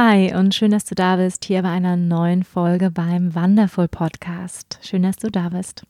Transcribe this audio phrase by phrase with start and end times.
[0.00, 4.78] Hi und schön, dass du da bist hier bei einer neuen Folge beim Wonderful Podcast.
[4.80, 5.82] Schön, dass du da bist.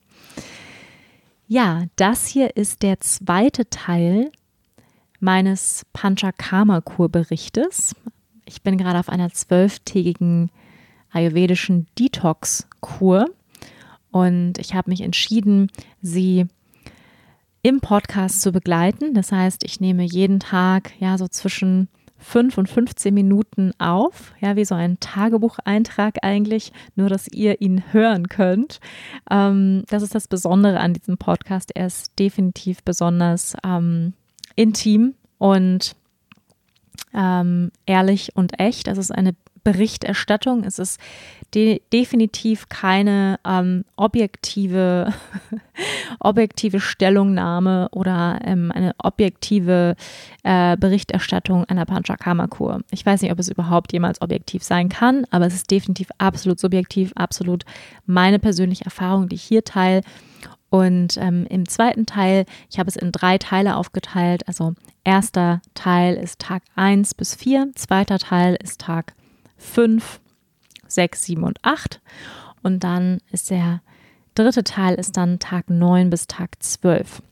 [1.47, 4.33] Ja, das hier ist der zweite Teil
[5.21, 7.95] meines Panchakarma-Kurberichtes.
[8.47, 10.51] Ich bin gerade auf einer zwölftägigen
[11.13, 13.27] ayurvedischen Detox-Kur
[14.11, 15.71] und ich habe mich entschieden,
[16.01, 16.47] sie
[17.61, 19.13] im Podcast zu begleiten.
[19.13, 21.89] Das heißt, ich nehme jeden Tag ja so zwischen
[22.19, 27.93] 5 und 15 Minuten auf, ja, wie so ein Tagebucheintrag eigentlich, nur dass ihr ihn
[27.93, 28.81] hören könnt.
[29.31, 31.71] Ähm, das ist das Besondere an diesem Podcast.
[31.75, 34.15] Er ist definitiv besonders ähm,
[34.57, 35.95] intim und
[37.15, 38.89] ähm, ehrlich und echt.
[38.89, 40.65] Das ist eine Berichterstattung.
[40.65, 40.99] Es ist
[41.55, 45.13] de definitiv keine ähm, objektive,
[46.21, 49.97] objektive Stellungnahme oder ähm, eine objektive
[50.43, 52.83] äh, Berichterstattung einer Panchakarma-Kur.
[52.91, 56.61] Ich weiß nicht, ob es überhaupt jemals objektiv sein kann, aber es ist definitiv absolut
[56.61, 57.65] subjektiv, absolut
[58.05, 60.03] meine persönliche Erfahrung, die ich hier teile.
[60.71, 64.47] Und ähm, im zweiten Teil, ich habe es in drei Teile aufgeteilt.
[64.47, 69.15] Also erster Teil ist Tag 1 bis 4, zweiter Teil ist Tag
[69.57, 70.21] 5,
[70.89, 72.01] 6, 7 und 8.
[72.63, 73.81] Und dann ist der
[74.35, 77.23] dritte Teil ist dann Tag 9 bis Tag 12.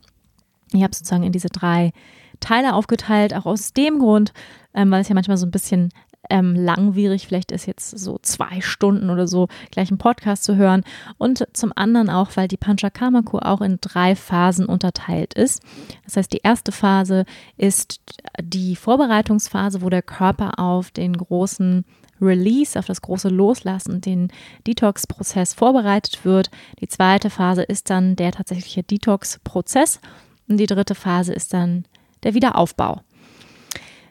[0.73, 1.93] Ich habe sozusagen in diese drei
[2.41, 4.33] Teile aufgeteilt, auch aus dem Grund,
[4.75, 5.91] ähm, weil es ja manchmal so ein bisschen
[6.29, 10.83] ähm, langwierig vielleicht ist, jetzt so zwei Stunden oder so gleich einen Podcast zu hören.
[11.19, 15.63] Und zum anderen auch, weil die Panchakarma-Kur auch in drei Phasen unterteilt ist.
[16.05, 17.25] Das heißt, die erste Phase
[17.57, 18.01] ist
[18.43, 21.85] die Vorbereitungsphase, wo der Körper auf den großen
[22.21, 24.29] Release, auf das große Loslassen, den
[24.67, 26.51] Detox-Prozess vorbereitet wird.
[26.81, 30.01] Die zweite Phase ist dann der tatsächliche Detox-Prozess
[30.49, 31.85] und die dritte Phase ist dann
[32.23, 33.01] der Wiederaufbau.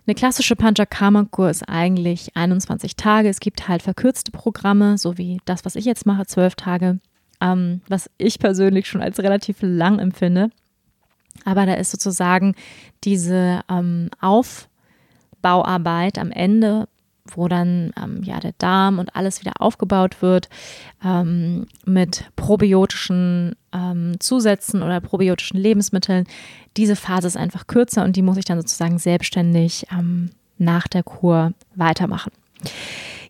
[0.08, 3.28] Eine klassische Panchakarma-Kur ist eigentlich 21 Tage.
[3.28, 7.00] Es gibt halt verkürzte Programme, so wie das, was ich jetzt mache, 12 Tage,
[7.42, 10.52] ähm, was ich persönlich schon als relativ lang empfinde.
[11.44, 12.54] Aber da ist sozusagen
[13.04, 16.88] diese ähm, Aufbauarbeit am Ende
[17.34, 20.50] wo dann ähm, ja der Darm und alles wieder aufgebaut wird
[21.04, 26.28] ähm, mit probiotischen ähm, Zusätzen oder probiotischen Lebensmitteln.
[26.78, 31.04] Diese Phase ist einfach kürzer und die muss ich dann sozusagen selbstständig ähm, nach der
[31.04, 32.32] Kur weitermachen.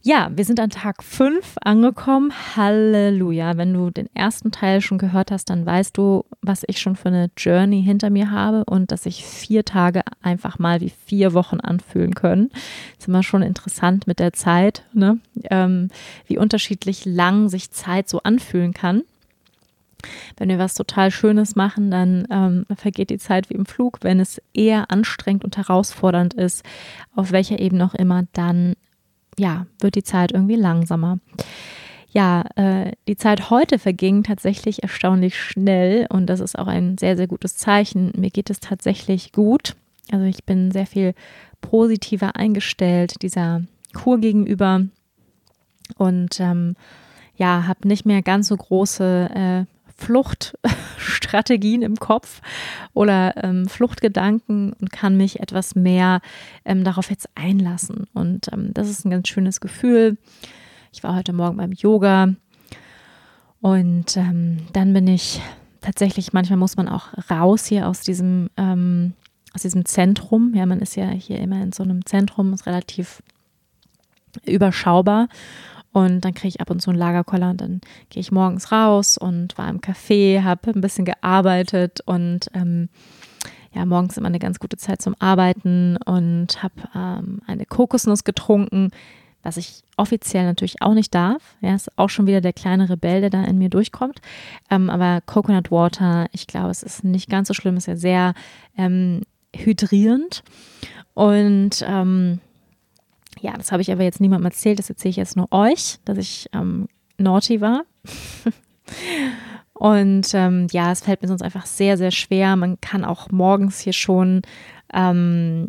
[0.08, 2.32] Ja, wir sind an Tag 5 angekommen.
[2.56, 3.58] Halleluja.
[3.58, 7.08] Wenn du den ersten Teil schon gehört hast, dann weißt du, was ich schon für
[7.08, 11.60] eine Journey hinter mir habe und dass sich vier Tage einfach mal wie vier Wochen
[11.60, 12.52] anfühlen können.
[13.00, 15.18] ist immer schon interessant mit der Zeit, ne?
[15.50, 15.90] ähm,
[16.28, 19.02] wie unterschiedlich lang sich Zeit so anfühlen kann.
[20.38, 23.98] Wenn wir was total Schönes machen, dann ähm, vergeht die Zeit wie im Flug.
[24.02, 26.64] Wenn es eher anstrengend und herausfordernd ist,
[27.16, 28.76] auf welcher Ebene auch immer, dann
[29.40, 31.20] ja, wird die Zeit irgendwie langsamer.
[32.10, 37.18] Ja, äh, die Zeit heute verging tatsächlich erstaunlich schnell und das ist auch ein sehr,
[37.18, 38.14] sehr gutes Zeichen.
[38.16, 39.76] Mir geht es tatsächlich gut.
[40.12, 41.14] Also ich bin sehr viel
[41.60, 43.64] positiver eingestellt dieser
[43.94, 44.86] Kur gegenüber
[45.98, 46.76] und ähm,
[47.36, 52.42] ja, habe nicht mehr ganz so große äh, Fluchtstrategien im Kopf
[52.94, 56.22] oder ähm, Fluchtgedanken und kann mich etwas mehr
[56.66, 58.06] ähm, darauf jetzt einlassen.
[58.14, 60.18] Und ähm, das ist ein ganz schönes Gefühl.
[60.92, 62.30] Ich war heute Morgen beim Yoga
[63.62, 65.42] und ähm, dann bin ich
[65.82, 69.14] tatsächlich, manchmal muss man auch raus hier aus diesem, ähm,
[69.54, 70.54] aus diesem Zentrum.
[70.56, 73.24] Ja, man ist ja hier immer in so einem Zentrum, ist relativ
[74.46, 75.30] überschaubar.
[75.96, 79.18] Und dann kriege ich ab und zu einen Lagerkoller und dann gehe ich morgens raus
[79.18, 82.90] und war im Café, habe ein bisschen gearbeitet und ähm,
[83.74, 88.92] ja, morgens immer eine ganz gute Zeit zum Arbeiten und habe ähm, eine Kokosnuss getrunken,
[89.42, 91.56] was ich offiziell natürlich auch nicht darf.
[91.62, 94.20] Ja, ist auch schon wieder der kleine Rebell, der da in mir durchkommt.
[94.70, 98.34] Ähm, aber Coconut Water, ich glaube, es ist nicht ganz so schlimm, ist ja sehr
[98.78, 99.22] ähm,
[99.56, 100.44] hydrierend.
[101.14, 102.42] Und ähm,
[103.40, 106.18] ja, das habe ich aber jetzt niemandem erzählt, das erzähle ich jetzt nur euch, dass
[106.18, 106.88] ich ähm,
[107.18, 107.84] naughty war.
[109.74, 112.56] Und ähm, ja, es fällt mir sonst einfach sehr, sehr schwer.
[112.56, 114.42] Man kann auch morgens hier schon
[114.94, 115.68] ähm,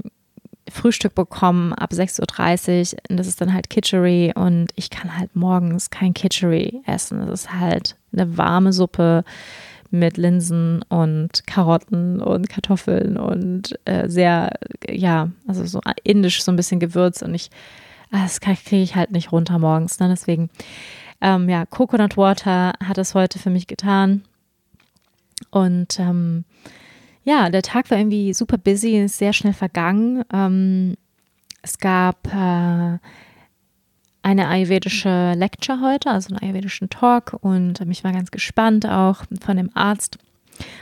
[0.71, 2.99] Frühstück bekommen ab 6.30 Uhr.
[3.11, 4.33] Und das ist dann halt Kitchery.
[4.35, 7.19] Und ich kann halt morgens kein Kitchery essen.
[7.19, 9.25] Das ist halt eine warme Suppe
[9.99, 14.59] mit Linsen und Karotten und Kartoffeln und äh, sehr,
[14.89, 17.23] ja, also so indisch, so ein bisschen Gewürz.
[17.23, 17.51] Und ich,
[18.11, 19.99] ah, das kriege ich halt nicht runter morgens.
[19.99, 20.09] Ne?
[20.09, 20.51] Deswegen,
[21.21, 24.23] ähm, ja, Coconut Water hat es heute für mich getan.
[25.51, 26.45] Und ähm,
[27.25, 30.25] ja, der Tag war irgendwie super busy, ist sehr schnell vergangen.
[30.33, 30.97] Ähm,
[31.63, 32.99] es gab äh,
[34.27, 39.57] eine ayurvedische Lecture heute, also einen ayurvedischen Talk und ich war ganz gespannt auch von
[39.57, 40.19] dem Arzt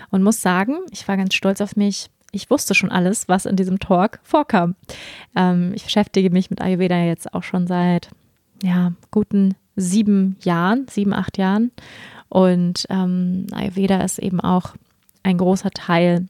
[0.09, 2.09] und muss sagen, ich war ganz stolz auf mich.
[2.33, 4.77] Ich wusste schon alles, was in diesem Talk vorkam.
[5.37, 8.09] Ähm, ich beschäftige mich mit Ayurveda jetzt auch schon seit
[8.63, 11.71] ja, guten sieben Jahren, sieben, acht Jahren.
[12.31, 14.75] Und ähm, Ayurveda ist eben auch
[15.23, 16.29] ein großer Teil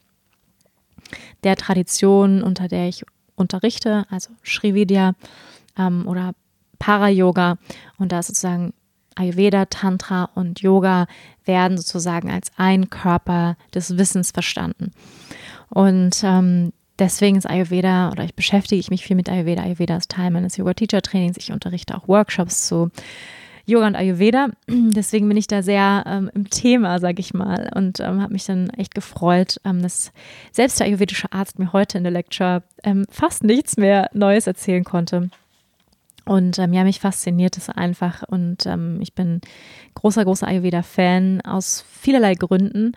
[1.44, 3.04] der Tradition, unter der ich
[3.36, 5.12] unterrichte, also Srividya
[5.78, 6.34] ähm, oder
[6.78, 7.58] Para-Yoga.
[7.98, 8.72] Und da ist sozusagen
[9.16, 11.06] Ayurveda, Tantra und Yoga
[11.44, 14.90] werden sozusagen als ein Körper des Wissens verstanden.
[15.70, 19.62] Und ähm, deswegen ist Ayurveda oder ich beschäftige mich viel mit Ayurveda.
[19.62, 21.36] Ayurveda ist Teil meines Yoga-Teacher-Trainings.
[21.38, 22.90] Ich unterrichte auch Workshops zu
[23.66, 24.48] Yoga und Ayurveda.
[24.68, 28.44] Deswegen bin ich da sehr ähm, im Thema, sage ich mal, und ähm, habe mich
[28.44, 30.12] dann echt gefreut, ähm, dass
[30.52, 34.84] selbst der ayurvedische Arzt mir heute in der Lecture ähm, fast nichts mehr Neues erzählen
[34.84, 35.30] konnte.
[36.24, 39.40] Und ähm, ja, mich fasziniert es einfach und ähm, ich bin
[39.94, 42.92] großer, großer Ayurveda-Fan aus vielerlei Gründen.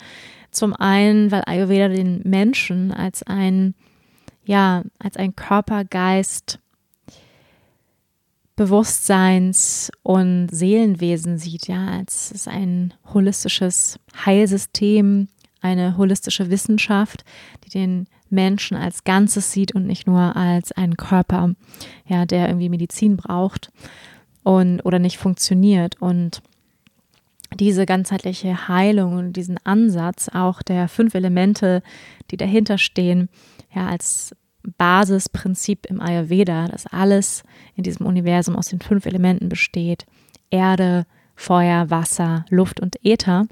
[0.50, 3.74] Zum einen, weil Ayurveda den Menschen als ein,
[4.46, 6.58] ja, als ein Körper, Geist,
[8.56, 15.28] Bewusstseins- und Seelenwesen sieht, ja, als ein holistisches Heilsystem,
[15.60, 17.24] eine holistische Wissenschaft,
[17.64, 21.54] die den Menschen als Ganzes sieht und nicht nur als einen Körper,
[22.06, 23.70] ja, der irgendwie Medizin braucht
[24.42, 26.00] und oder nicht funktioniert.
[26.00, 26.42] Und
[27.58, 31.82] diese ganzheitliche Heilung und diesen Ansatz auch der fünf Elemente,
[32.30, 33.28] die dahinter stehen,
[33.74, 34.34] ja, als
[34.76, 37.42] Basisprinzip im Ayurveda, dass alles
[37.74, 40.04] in diesem Universum aus den fünf Elementen besteht.
[40.50, 43.46] Erde, Feuer, Wasser, Luft und Äther.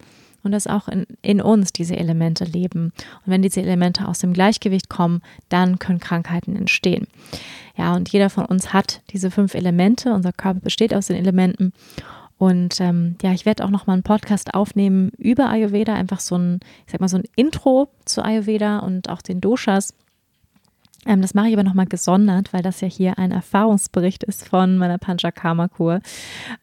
[0.46, 2.92] Und dass auch in, in uns diese Elemente leben.
[3.24, 7.08] Und wenn diese Elemente aus dem Gleichgewicht kommen, dann können Krankheiten entstehen.
[7.76, 10.14] Ja, und jeder von uns hat diese fünf Elemente.
[10.14, 11.72] Unser Körper besteht aus den Elementen.
[12.38, 16.36] Und ähm, ja, ich werde auch noch mal einen Podcast aufnehmen über Ayurveda, einfach so
[16.36, 19.94] ein, ich sag mal, so ein Intro zu Ayurveda und auch den Doshas
[21.06, 24.76] ähm, das mache ich aber nochmal gesondert, weil das ja hier ein Erfahrungsbericht ist von
[24.78, 26.00] meiner Panchakarma-Kur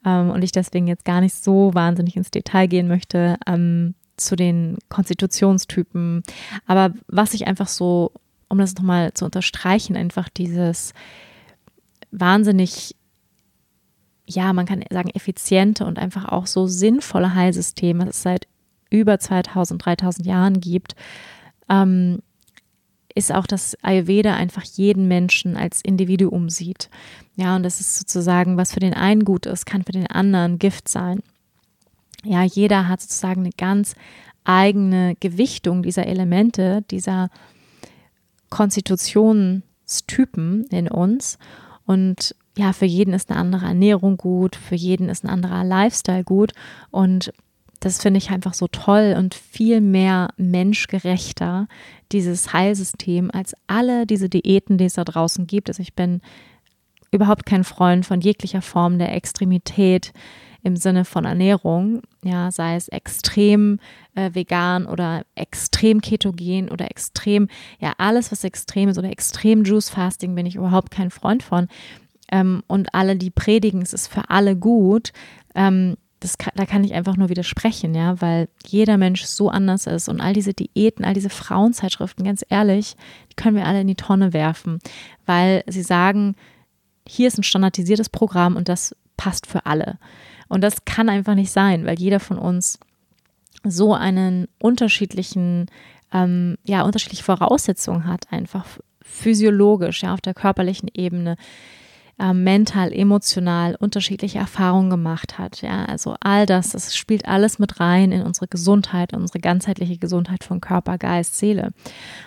[0.06, 4.36] ähm, und ich deswegen jetzt gar nicht so wahnsinnig ins Detail gehen möchte ähm, zu
[4.36, 6.24] den Konstitutionstypen.
[6.66, 8.12] Aber was ich einfach so,
[8.50, 10.94] um das nochmal zu unterstreichen, einfach dieses
[12.12, 12.96] wahnsinnig
[14.26, 18.48] ja, man kann sagen, effiziente und einfach auch so sinnvolle Heilsystem, das es seit
[18.90, 20.96] über 2000, 3000 Jahren gibt,
[21.70, 22.20] ähm,
[23.16, 26.90] ist auch, dass Ayurveda einfach jeden Menschen als Individuum sieht.
[27.36, 30.60] Ja, und das ist sozusagen, was für den einen gut ist, kann für den anderen
[30.60, 31.22] Gift sein.
[32.24, 33.96] Ja, jeder hat sozusagen eine ganz
[34.44, 37.30] eigene Gewichtung dieser Elemente, dieser
[38.50, 41.38] Konstitutionstypen in uns.
[41.86, 46.24] Und ja, für jeden ist eine andere Ernährung gut, für jeden ist ein anderer Lifestyle
[46.24, 46.54] gut.
[46.92, 47.34] Und
[47.84, 51.68] das finde ich einfach so toll und viel mehr menschgerechter,
[52.14, 55.70] dieses Heilsystem, als alle diese Diäten, die es da draußen gibt.
[55.70, 56.22] Also ich bin
[57.12, 60.14] überhaupt kein Freund von jeglicher Form der Extremität
[60.64, 63.80] im Sinne von Ernährung, ja, sei es extrem
[64.16, 67.50] äh, vegan oder extrem ketogen oder extrem,
[67.80, 71.68] ja, alles, was extrem ist oder extrem Juice Fasting, bin ich überhaupt kein Freund von.
[72.32, 75.12] Ähm, und alle, die predigen, es ist für alle gut,
[75.54, 79.88] ähm, das kann, da kann ich einfach nur widersprechen, ja, weil jeder Mensch so anders
[79.88, 82.96] ist und all diese Diäten, all diese Frauenzeitschriften, ganz ehrlich,
[83.30, 84.80] die können wir alle in die Tonne werfen,
[85.26, 86.36] weil sie sagen,
[87.06, 89.98] hier ist ein standardisiertes Programm und das passt für alle.
[90.48, 92.80] Und das kann einfach nicht sein, weil jeder von uns
[93.66, 95.66] so einen unterschiedlichen,
[96.14, 98.66] ähm, ja, unterschiedliche Voraussetzungen hat, einfach
[99.02, 101.36] physiologisch, ja, auf der körperlichen Ebene
[102.20, 105.62] äh, mental, emotional unterschiedliche Erfahrungen gemacht hat.
[105.62, 110.44] Ja, also all das, das spielt alles mit rein in unsere Gesundheit, unsere ganzheitliche Gesundheit
[110.44, 111.74] von Körper, Geist, Seele.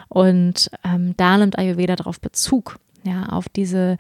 [0.09, 3.97] Und ähm, da nimmt Ayurveda darauf Bezug, ja, auf diese,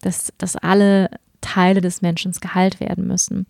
[0.00, 3.46] dass, dass alle Teile des Menschen geheilt werden müssen.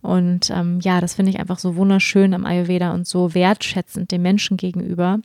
[0.00, 4.22] Und ähm, ja, das finde ich einfach so wunderschön am Ayurveda und so wertschätzend dem
[4.22, 5.20] Menschen gegenüber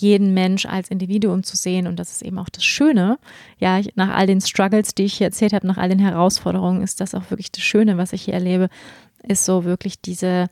[0.00, 1.86] jeden Mensch als Individuum zu sehen.
[1.86, 3.18] Und das ist eben auch das Schöne.
[3.58, 6.82] Ja, ich, nach all den Struggles, die ich hier erzählt habe, nach all den Herausforderungen,
[6.82, 8.68] ist das auch wirklich das Schöne, was ich hier erlebe,
[9.22, 10.48] ist so wirklich diese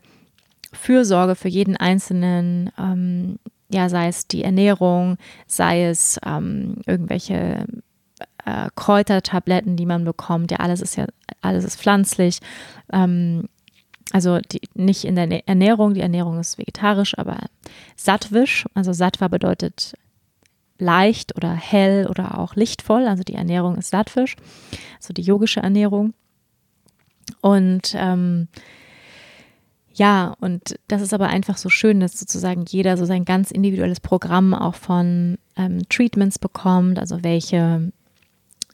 [0.71, 2.71] Fürsorge für jeden Einzelnen.
[2.77, 3.39] Ähm,
[3.71, 7.65] ja, sei es die Ernährung, sei es ähm, irgendwelche
[8.45, 10.51] äh, Kräutertabletten, die man bekommt.
[10.51, 11.05] Ja, alles ist ja,
[11.41, 12.39] alles ist pflanzlich.
[12.91, 13.47] Ähm,
[14.11, 17.37] also die, nicht in der Ernährung, die Ernährung ist vegetarisch, aber
[17.95, 19.93] sattwisch, also sattva bedeutet
[20.77, 24.35] leicht oder hell oder auch lichtvoll, also die Ernährung ist sattwisch,
[24.97, 26.13] also die yogische Ernährung.
[27.41, 28.47] Und ähm,
[29.93, 33.99] ja, und das ist aber einfach so schön, dass sozusagen jeder so sein ganz individuelles
[33.99, 37.91] Programm auch von ähm, Treatments bekommt, also welche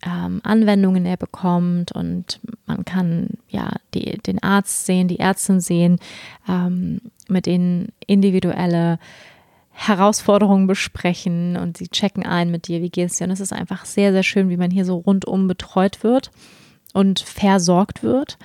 [0.06, 6.00] ähm, Anwendungen er bekommt und man kann ja die, den Arzt sehen, die Ärztin sehen,
[6.48, 9.00] ähm, mit denen individuelle
[9.72, 13.26] Herausforderungen besprechen und sie checken ein mit dir, wie geht es dir.
[13.26, 16.32] Und es ist einfach sehr, sehr schön, wie man hier so rundum betreut wird
[16.94, 18.38] und versorgt wird.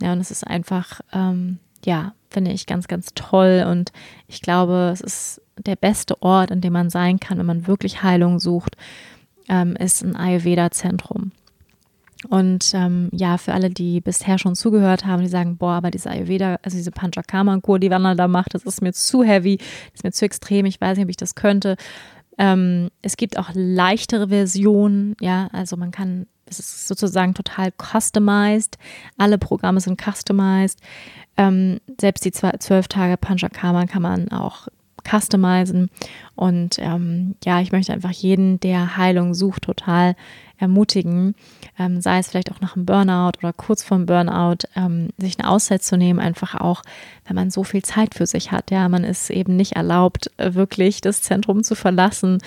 [0.00, 3.66] Ja, und es ist einfach, ähm, ja, finde ich ganz, ganz toll.
[3.68, 3.92] Und
[4.28, 8.02] ich glaube, es ist der beste Ort, an dem man sein kann, wenn man wirklich
[8.02, 8.76] Heilung sucht
[9.48, 11.32] ähm, ist ein Ayurveda-Zentrum.
[12.28, 16.10] Und ähm, ja, für alle, die bisher schon zugehört haben, die sagen, boah, aber diese
[16.10, 20.04] Ayurveda, also diese Panchakarma-Kur, die Wanda da macht, das ist mir zu heavy, das ist
[20.04, 21.76] mir zu extrem, ich weiß nicht, ob ich das könnte.
[22.36, 28.78] Ähm, es gibt auch leichtere Versionen, ja, also man kann, es ist sozusagen total customized,
[29.16, 30.80] alle Programme sind customized.
[31.36, 34.66] Ähm, selbst die zwölf Tage Panchakarma kann man auch
[35.08, 35.90] customizen.
[36.34, 40.14] Und ähm, ja, ich möchte einfach jeden, der Heilung sucht, total
[40.58, 41.34] ermutigen,
[41.78, 45.48] ähm, sei es vielleicht auch nach einem Burnout oder kurz vorm Burnout, ähm, sich eine
[45.48, 46.82] Auszeit zu nehmen, einfach auch,
[47.26, 48.70] wenn man so viel Zeit für sich hat.
[48.70, 52.38] Ja, man ist eben nicht erlaubt, wirklich das Zentrum zu verlassen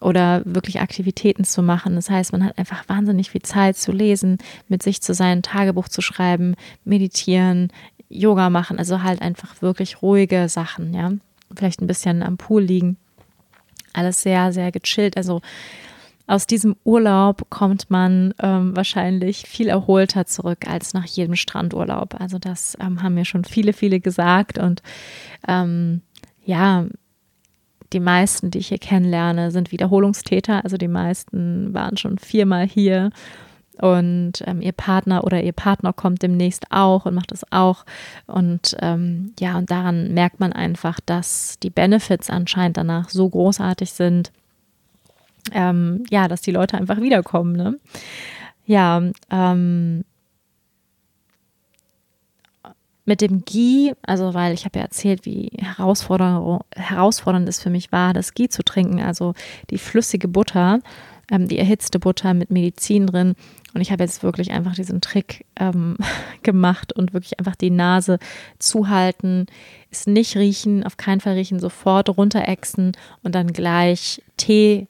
[0.00, 1.96] oder wirklich Aktivitäten zu machen.
[1.96, 4.38] Das heißt, man hat einfach wahnsinnig viel Zeit zu lesen,
[4.68, 7.72] mit sich zu sein, Tagebuch zu schreiben, meditieren,
[8.08, 11.12] Yoga machen, also halt einfach wirklich ruhige Sachen, ja
[11.54, 12.96] vielleicht ein bisschen am Pool liegen.
[13.92, 15.16] Alles sehr, sehr gechillt.
[15.16, 15.40] Also
[16.26, 22.20] aus diesem Urlaub kommt man ähm, wahrscheinlich viel erholter zurück als nach jedem Strandurlaub.
[22.20, 24.58] Also das ähm, haben mir schon viele, viele gesagt.
[24.58, 24.82] Und
[25.48, 26.02] ähm,
[26.44, 26.84] ja,
[27.94, 30.62] die meisten, die ich hier kennenlerne, sind Wiederholungstäter.
[30.64, 33.10] Also die meisten waren schon viermal hier
[33.80, 37.84] und ähm, ihr Partner oder ihr Partner kommt demnächst auch und macht es auch.
[38.26, 43.92] Und ähm, ja, und daran merkt man einfach, dass die Benefits anscheinend danach so großartig
[43.92, 44.32] sind,
[45.52, 47.56] ähm, ja, dass die Leute einfach wiederkommen.
[47.56, 47.78] Ne?
[48.66, 50.04] Ja, ähm,
[53.08, 58.12] mit dem Ghee, also weil ich habe ja erzählt, wie herausfordernd, es für mich war,
[58.12, 59.32] das Ghee zu trinken, also
[59.70, 60.80] die flüssige Butter,
[61.30, 63.34] ähm, die erhitzte Butter mit Medizin drin
[63.74, 65.96] und ich habe jetzt wirklich einfach diesen Trick ähm,
[66.42, 68.18] gemacht und wirklich einfach die Nase
[68.58, 69.46] zuhalten,
[69.90, 72.92] es nicht riechen, auf keinen Fall riechen, sofort runterächzen
[73.22, 74.86] und dann gleich Tee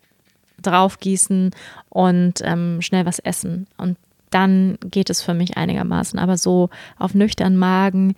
[0.62, 1.50] draufgießen
[1.88, 3.66] und ähm, schnell was essen.
[3.76, 3.96] Und
[4.30, 6.18] dann geht es für mich einigermaßen.
[6.18, 8.14] Aber so auf nüchternen Magen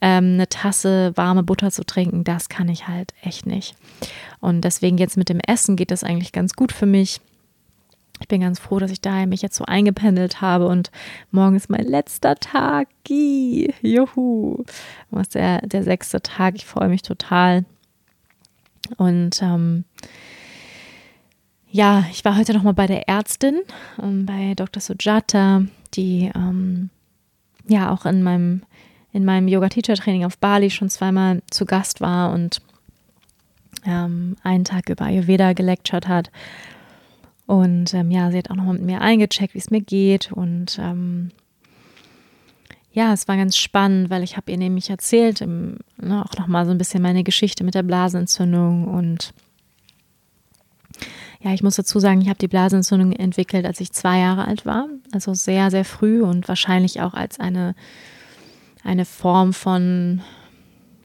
[0.00, 3.74] ähm, eine Tasse warme Butter zu trinken, das kann ich halt echt nicht.
[4.40, 7.20] Und deswegen jetzt mit dem Essen geht das eigentlich ganz gut für mich
[8.24, 10.90] ich bin ganz froh, dass ich daher mich jetzt so eingependelt habe und
[11.30, 12.88] morgen ist mein letzter Tag.
[13.06, 14.64] Juhu.
[15.10, 16.54] Morgen der, der sechste Tag.
[16.54, 17.66] Ich freue mich total.
[18.96, 19.84] Und ähm,
[21.70, 23.60] ja, ich war heute nochmal bei der Ärztin,
[24.02, 24.80] ähm, bei Dr.
[24.80, 26.88] Sujata, die ähm,
[27.68, 28.62] ja auch in meinem,
[29.12, 32.62] in meinem Yoga-Teacher-Training auf Bali schon zweimal zu Gast war und
[33.84, 36.30] ähm, einen Tag über Ayurveda gelectured hat.
[37.46, 40.32] Und ähm, ja, sie hat auch nochmal mit mir eingecheckt, wie es mir geht.
[40.32, 41.30] Und ähm,
[42.92, 46.64] ja, es war ganz spannend, weil ich habe ihr nämlich erzählt, im, ne, auch nochmal
[46.64, 48.86] so ein bisschen meine Geschichte mit der Blasenentzündung.
[48.86, 49.34] Und
[51.40, 54.64] ja, ich muss dazu sagen, ich habe die Blasenentzündung entwickelt, als ich zwei Jahre alt
[54.64, 54.88] war.
[55.12, 57.74] Also sehr, sehr früh und wahrscheinlich auch als eine,
[58.82, 60.22] eine Form von,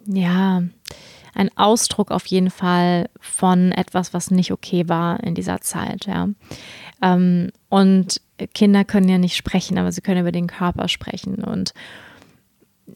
[0.06, 0.64] ja,
[1.40, 6.28] ein Ausdruck auf jeden Fall von etwas, was nicht okay war in dieser Zeit, ja.
[7.02, 8.20] Ähm, und
[8.54, 11.36] Kinder können ja nicht sprechen, aber sie können über den Körper sprechen.
[11.36, 11.74] Und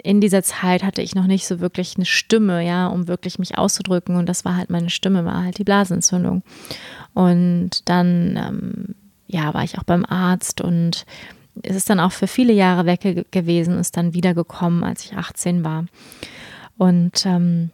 [0.03, 3.57] in dieser Zeit hatte ich noch nicht so wirklich eine Stimme, ja, um wirklich mich
[3.57, 4.17] auszudrücken.
[4.17, 6.43] Und das war halt meine Stimme, war halt die Blasenentzündung.
[7.13, 8.95] Und dann, ähm,
[9.25, 11.05] ja, war ich auch beim Arzt und
[11.61, 15.63] es ist dann auch für viele Jahre weg gewesen, ist dann wiedergekommen, als ich 18
[15.63, 15.85] war.
[16.77, 17.69] Und ähm,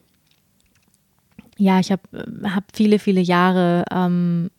[1.59, 2.01] ja, ich habe
[2.43, 4.49] hab viele, viele Jahre ähm,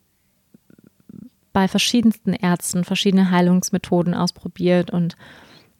[1.52, 5.16] bei verschiedensten Ärzten verschiedene Heilungsmethoden ausprobiert und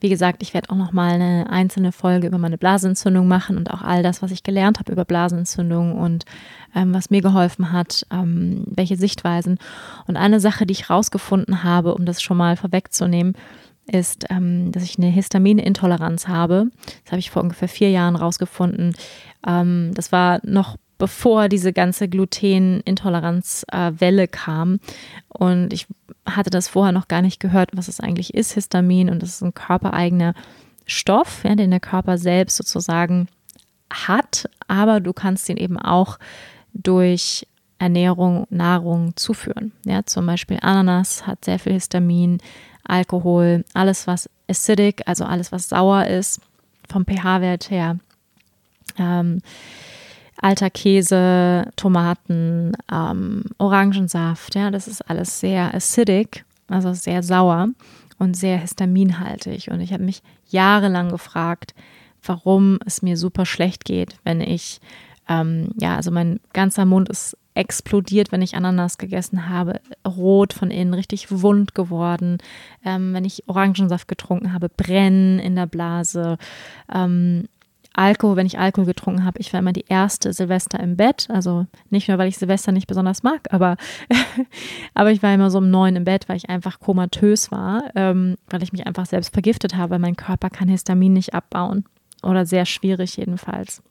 [0.03, 3.71] wie gesagt, ich werde auch noch mal eine einzelne Folge über meine Blasenentzündung machen und
[3.71, 6.25] auch all das, was ich gelernt habe über Blasenentzündung und
[6.75, 9.59] ähm, was mir geholfen hat, ähm, welche Sichtweisen.
[10.07, 13.35] Und eine Sache, die ich rausgefunden habe, um das schon mal vorwegzunehmen,
[13.87, 16.71] ist, ähm, dass ich eine Histaminintoleranz habe.
[17.05, 18.95] Das habe ich vor ungefähr vier Jahren rausgefunden.
[19.47, 24.79] Ähm, das war noch bevor diese ganze Glutenintoleranzwelle äh, kam.
[25.29, 25.89] Und ich
[26.27, 29.11] hatte das vorher noch gar nicht gehört, was es eigentlich ist, Histamin.
[29.11, 30.35] Und das ist ein körpereigener
[30.87, 33.29] Stoff, ja, den der Körper selbst sozusagen
[33.91, 34.49] hat.
[34.69, 36.19] Aber du kannst ihn eben auch
[36.75, 37.47] durch
[37.79, 39.73] Ernährung, Nahrung zuführen.
[39.87, 42.43] Ja, zum Beispiel Ananas hat sehr viel Histamin,
[42.85, 46.43] Alkohol, alles was acidic, also alles was sauer ist,
[46.91, 47.99] vom pH-Wert her.
[48.99, 49.41] Ähm,
[50.41, 57.69] alter Käse, Tomaten, ähm, Orangensaft, ja, das ist alles sehr acidic, also sehr sauer
[58.19, 59.71] und sehr histaminhaltig.
[59.71, 61.75] Und ich habe mich jahrelang gefragt,
[62.23, 64.81] warum es mir super schlecht geht, wenn ich,
[65.29, 70.71] ähm, ja, also mein ganzer Mund ist explodiert, wenn ich Ananas gegessen habe, rot von
[70.71, 72.39] innen, richtig wund geworden.
[72.85, 76.39] Ähm, wenn ich Orangensaft getrunken habe, brennen in der Blase.
[76.93, 77.49] Ähm,
[77.93, 81.27] Alkohol, wenn ich Alkohol getrunken habe, ich war immer die erste Silvester im Bett.
[81.29, 83.77] Also nicht nur, weil ich Silvester nicht besonders mag, aber,
[84.95, 88.37] aber ich war immer so um neun im Bett, weil ich einfach komatös war, ähm,
[88.49, 89.99] weil ich mich einfach selbst vergiftet habe.
[89.99, 91.85] Mein Körper kann Histamin nicht abbauen
[92.23, 93.83] oder sehr schwierig jedenfalls.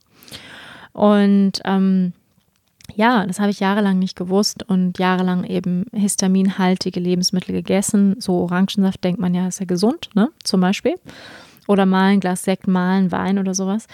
[0.93, 2.13] Und ähm,
[2.95, 8.15] ja, das habe ich jahrelang nicht gewusst und jahrelang eben histaminhaltige Lebensmittel gegessen.
[8.19, 10.29] So Orangensaft denkt man ja, ist ja gesund, ne?
[10.43, 10.95] Zum Beispiel
[11.69, 13.87] oder mal ein Glas Sekt, mal ein Wein oder sowas.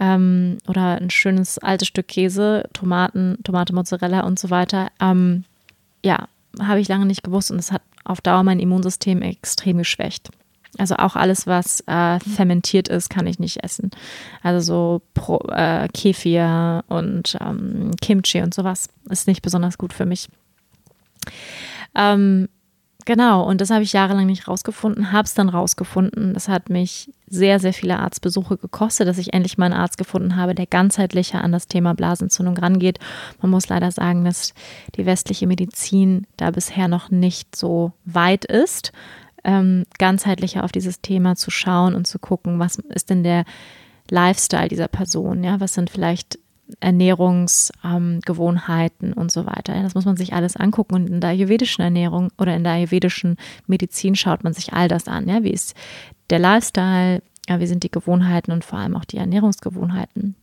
[0.00, 4.88] Ähm, oder ein schönes altes Stück Käse, Tomaten, Tomate, Mozzarella und so weiter.
[5.00, 5.44] Ähm,
[6.04, 6.26] ja,
[6.60, 10.30] habe ich lange nicht gewusst und es hat auf Dauer mein Immunsystem extrem geschwächt.
[10.76, 13.92] Also auch alles, was äh, fermentiert ist, kann ich nicht essen.
[14.42, 20.06] Also so Pro, äh, Kefir und ähm, Kimchi und sowas ist nicht besonders gut für
[20.06, 20.28] mich.
[21.94, 22.48] Ähm,
[23.06, 26.34] Genau, und das habe ich jahrelang nicht rausgefunden, habe es dann rausgefunden.
[26.34, 30.36] Das hat mich sehr, sehr viele Arztbesuche gekostet, dass ich endlich mal einen Arzt gefunden
[30.36, 32.98] habe, der ganzheitlicher an das Thema Blasentzündung rangeht.
[33.40, 34.54] Man muss leider sagen, dass
[34.96, 38.92] die westliche Medizin da bisher noch nicht so weit ist,
[39.44, 43.44] ähm, ganzheitlicher auf dieses Thema zu schauen und zu gucken, was ist denn der
[44.10, 46.38] Lifestyle dieser Person, ja, was sind vielleicht
[46.80, 49.80] Ernährungsgewohnheiten ähm, und so weiter.
[49.82, 50.94] Das muss man sich alles angucken.
[50.94, 55.08] Und in der ayurvedischen Ernährung oder in der ayurvedischen Medizin schaut man sich all das
[55.08, 55.28] an.
[55.28, 55.42] Ja?
[55.42, 55.74] Wie ist
[56.30, 60.36] der Lifestyle, ja, wie sind die Gewohnheiten und vor allem auch die Ernährungsgewohnheiten.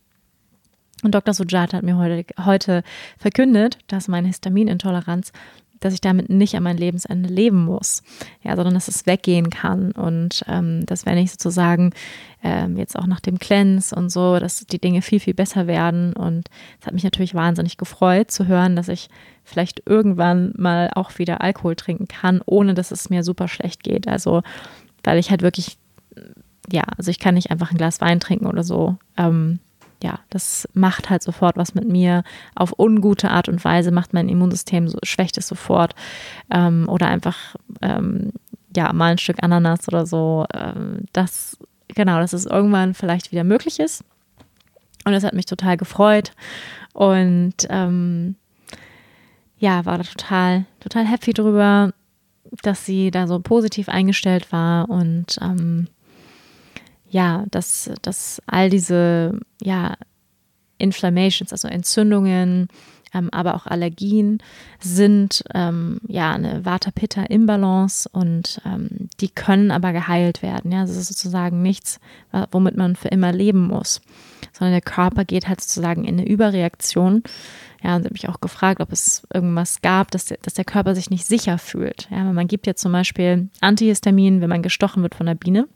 [1.03, 1.33] Und Dr.
[1.33, 2.83] Sujata hat mir heute, heute
[3.17, 5.31] verkündet, dass meine Histaminintoleranz
[5.79, 8.03] dass ich damit nicht an mein Lebensende leben muss,
[8.43, 9.91] ja, sondern dass es weggehen kann.
[9.91, 11.91] Und ähm, dass wenn ich sozusagen
[12.43, 16.13] ähm, jetzt auch nach dem Cleanse und so, dass die Dinge viel, viel besser werden.
[16.13, 19.09] Und es hat mich natürlich wahnsinnig gefreut zu hören, dass ich
[19.43, 24.07] vielleicht irgendwann mal auch wieder Alkohol trinken kann, ohne dass es mir super schlecht geht,
[24.07, 24.43] also
[25.03, 25.77] weil ich halt wirklich,
[26.69, 29.59] ja, also ich kann nicht einfach ein Glas Wein trinken oder so, ähm,
[30.03, 32.23] ja, das macht halt sofort was mit mir.
[32.55, 35.95] Auf ungute Art und Weise macht mein Immunsystem, so, schwächt es sofort.
[36.51, 38.31] Ähm, oder einfach, ähm,
[38.75, 40.45] ja, mal ein Stück Ananas oder so.
[40.53, 41.57] Ähm, das,
[41.87, 44.03] genau, dass es irgendwann vielleicht wieder möglich ist.
[45.05, 46.31] Und das hat mich total gefreut.
[46.93, 48.35] Und ähm,
[49.57, 51.91] ja, war da total, total happy drüber,
[52.61, 55.87] dass sie da so positiv eingestellt war und ähm,
[57.09, 59.95] ja, dass, dass all diese ja,
[60.77, 62.67] Inflammations, also Entzündungen,
[63.13, 64.39] ähm, aber auch Allergien
[64.79, 70.71] sind ähm, ja eine Vata-Pitta-Imbalance und ähm, die können aber geheilt werden.
[70.71, 71.99] Ja, das ist sozusagen nichts,
[72.51, 74.01] womit man für immer leben muss,
[74.51, 77.23] sondern der Körper geht halt sozusagen in eine Überreaktion.
[77.81, 80.65] Ja, und sie hat mich auch gefragt, ob es irgendwas gab, dass der, dass der
[80.65, 82.07] Körper sich nicht sicher fühlt.
[82.11, 85.67] Ja, man gibt ja zum Beispiel Antihistamin, wenn man gestochen wird von der Biene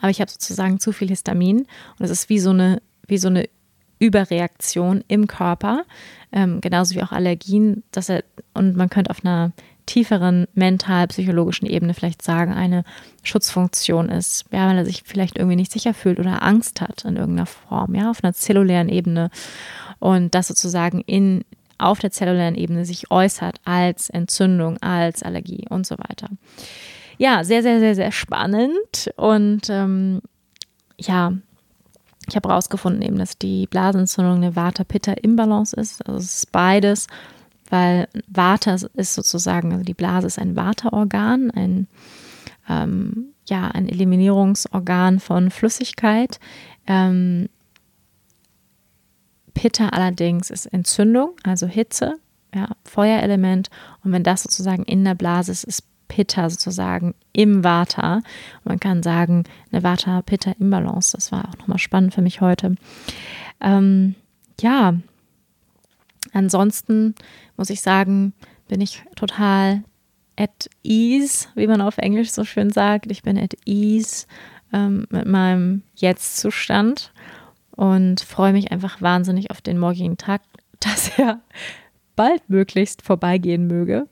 [0.00, 1.66] aber ich habe sozusagen zu viel Histamin
[1.98, 3.48] und es ist wie so eine, wie so eine
[3.98, 5.84] Überreaktion im Körper,
[6.32, 8.22] ähm, genauso wie auch Allergien, dass er,
[8.54, 9.52] und man könnte auf einer
[9.86, 12.84] tieferen mental-psychologischen Ebene vielleicht sagen, eine
[13.22, 17.16] Schutzfunktion ist, ja, weil er sich vielleicht irgendwie nicht sicher fühlt oder Angst hat in
[17.16, 19.30] irgendeiner Form, ja, auf einer zellulären Ebene
[19.98, 21.44] und das sozusagen in
[21.78, 26.28] auf der zellulären Ebene sich äußert als Entzündung, als Allergie und so weiter.
[27.18, 29.10] Ja, sehr, sehr, sehr, sehr spannend.
[29.16, 30.22] Und ähm,
[30.98, 31.32] ja,
[32.28, 36.06] ich habe herausgefunden eben, dass die Blasenentzündung eine Vata-Pitta-Imbalance ist.
[36.06, 37.06] Also es ist beides,
[37.70, 41.86] weil Vata ist sozusagen, also die Blase ist ein Vata-Organ, ein,
[42.68, 46.38] ähm, ja, ein Eliminierungsorgan von Flüssigkeit.
[46.86, 47.48] Ähm,
[49.54, 52.18] Pitta allerdings ist Entzündung, also Hitze,
[52.54, 53.70] ja, Feuerelement.
[54.04, 58.16] Und wenn das sozusagen in der Blase ist, ist Pitta sozusagen im Vata.
[58.16, 61.12] Und man kann sagen, eine Vata-Pitta-Imbalance.
[61.12, 62.74] Das war auch nochmal spannend für mich heute.
[63.60, 64.14] Ähm,
[64.60, 64.94] ja,
[66.32, 67.14] ansonsten
[67.56, 68.32] muss ich sagen,
[68.68, 69.82] bin ich total
[70.36, 73.10] at ease, wie man auf Englisch so schön sagt.
[73.10, 74.26] Ich bin at ease
[74.72, 77.12] ähm, mit meinem Jetzt-Zustand
[77.72, 80.42] und freue mich einfach wahnsinnig auf den morgigen Tag,
[80.80, 81.40] dass er
[82.16, 84.08] baldmöglichst vorbeigehen möge.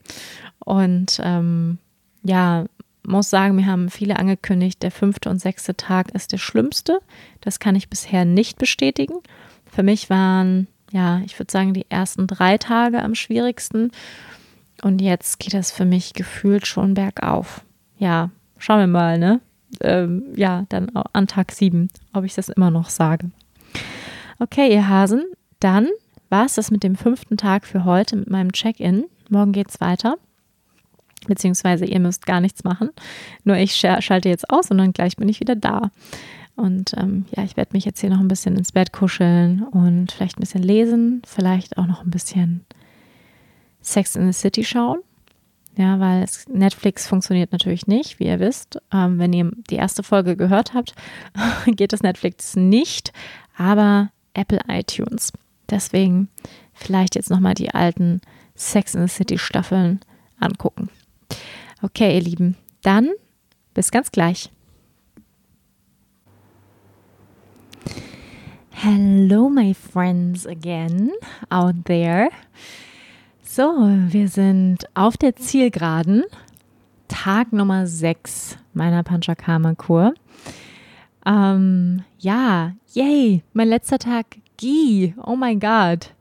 [0.59, 1.78] Und ähm,
[2.26, 2.66] ja,
[3.06, 6.98] muss sagen, mir haben viele angekündigt, der fünfte und sechste Tag ist der schlimmste.
[7.40, 9.14] Das kann ich bisher nicht bestätigen.
[9.70, 13.92] Für mich waren, ja, ich würde sagen, die ersten drei Tage am schwierigsten.
[14.82, 17.62] Und jetzt geht das für mich gefühlt schon bergauf.
[17.98, 19.40] Ja, schauen wir mal, ne?
[19.80, 23.30] Ähm, ja, dann an Tag sieben, ob ich das immer noch sage.
[24.38, 25.24] Okay, ihr Hasen,
[25.60, 25.88] dann
[26.28, 29.04] war es das mit dem fünften Tag für heute mit meinem Check-in.
[29.28, 30.16] Morgen geht es weiter.
[31.26, 32.90] Beziehungsweise ihr müsst gar nichts machen.
[33.44, 35.90] Nur ich schalte jetzt aus und dann gleich bin ich wieder da.
[36.56, 40.12] Und ähm, ja, ich werde mich jetzt hier noch ein bisschen ins Bett kuscheln und
[40.12, 42.64] vielleicht ein bisschen lesen, vielleicht auch noch ein bisschen
[43.82, 45.00] Sex in the City schauen.
[45.76, 48.78] Ja, weil es, Netflix funktioniert natürlich nicht, wie ihr wisst.
[48.92, 50.94] Ähm, wenn ihr die erste Folge gehört habt,
[51.66, 53.12] geht das Netflix nicht.
[53.58, 55.32] Aber Apple iTunes.
[55.68, 56.28] Deswegen
[56.72, 58.22] vielleicht jetzt nochmal die alten
[58.54, 60.00] Sex in the City Staffeln
[60.40, 60.88] angucken.
[61.82, 63.10] Okay, ihr Lieben, dann
[63.74, 64.50] bis ganz gleich.
[68.70, 71.10] Hello, my friends again
[71.50, 72.28] out there.
[73.42, 73.62] So,
[74.08, 76.24] wir sind auf der Zielgeraden,
[77.08, 80.14] Tag Nummer 6 meiner Panchakarma-Kur.
[81.24, 85.14] Ähm, ja, yay, mein letzter Tag Ghee.
[85.24, 86.14] Oh mein Gott.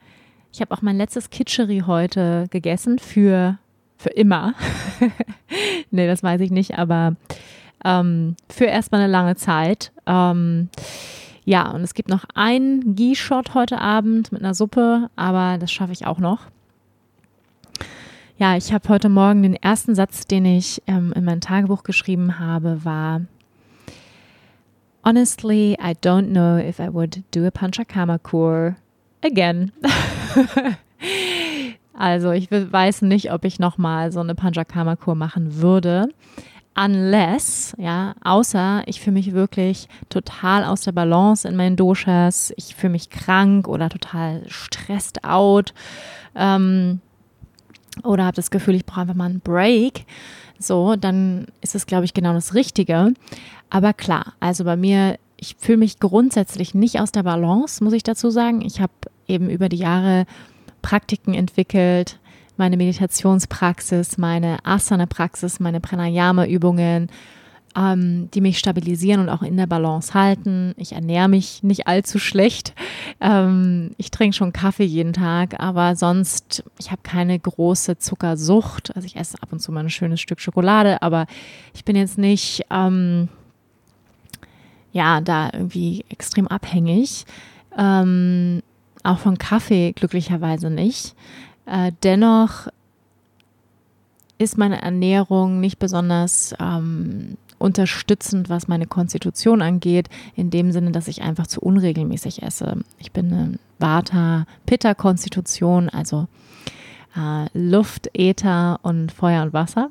[0.52, 3.60] Ich habe auch mein letztes Kitscheri heute gegessen für,
[3.98, 4.54] für immer.
[5.92, 7.16] nee, das weiß ich nicht, aber
[7.84, 9.92] ähm, für erstmal eine lange Zeit.
[10.06, 10.70] Ähm,
[11.46, 15.94] ja, und es gibt noch einen Ghee-Shot heute Abend mit einer Suppe, aber das schaffe
[15.94, 16.48] ich auch noch.
[18.38, 22.40] Ja, ich habe heute Morgen den ersten Satz, den ich ähm, in mein Tagebuch geschrieben
[22.40, 23.22] habe, war
[25.06, 28.76] Honestly, I don't know if I would do a Panchakarma Kur
[29.24, 29.72] again.
[31.98, 36.10] also ich weiß nicht, ob ich nochmal so eine Panchakarma Kur machen würde.
[36.78, 42.76] Unless, ja, außer ich fühle mich wirklich total aus der Balance in meinen Doshas, ich
[42.76, 45.74] fühle mich krank oder total stressed out
[46.36, 47.00] ähm,
[48.04, 50.06] oder habe das Gefühl, ich brauche einfach mal einen Break
[50.60, 53.14] so, dann ist es, glaube ich, genau das Richtige.
[53.70, 58.04] Aber klar, also bei mir, ich fühle mich grundsätzlich nicht aus der Balance, muss ich
[58.04, 58.62] dazu sagen.
[58.62, 58.94] Ich habe
[59.28, 60.26] eben über die Jahre
[60.86, 62.20] Praktiken entwickelt,
[62.58, 67.10] meine Meditationspraxis, meine Asana-Praxis, meine Pranayama-Übungen,
[67.76, 70.76] ähm, die mich stabilisieren und auch in der Balance halten.
[70.78, 72.76] Ich ernähre mich nicht allzu schlecht.
[73.20, 78.96] Ähm, ich trinke schon Kaffee jeden Tag, aber sonst, ich habe keine große Zuckersucht.
[78.96, 81.26] Also ich esse ab und zu mal ein schönes Stück Schokolade, aber
[81.74, 83.28] ich bin jetzt nicht, ähm,
[84.94, 87.26] ja, da irgendwie extrem abhängig.
[87.76, 88.62] Ähm,
[89.06, 91.16] auch von Kaffee glücklicherweise nicht.
[91.66, 92.68] Äh, dennoch
[94.38, 101.08] ist meine Ernährung nicht besonders ähm, unterstützend, was meine Konstitution angeht, in dem Sinne, dass
[101.08, 102.84] ich einfach zu unregelmäßig esse.
[103.00, 106.28] Ich bin eine Vata-Pitta-Konstitution, also
[107.16, 109.90] äh, Luft, Äther und Feuer und Wasser.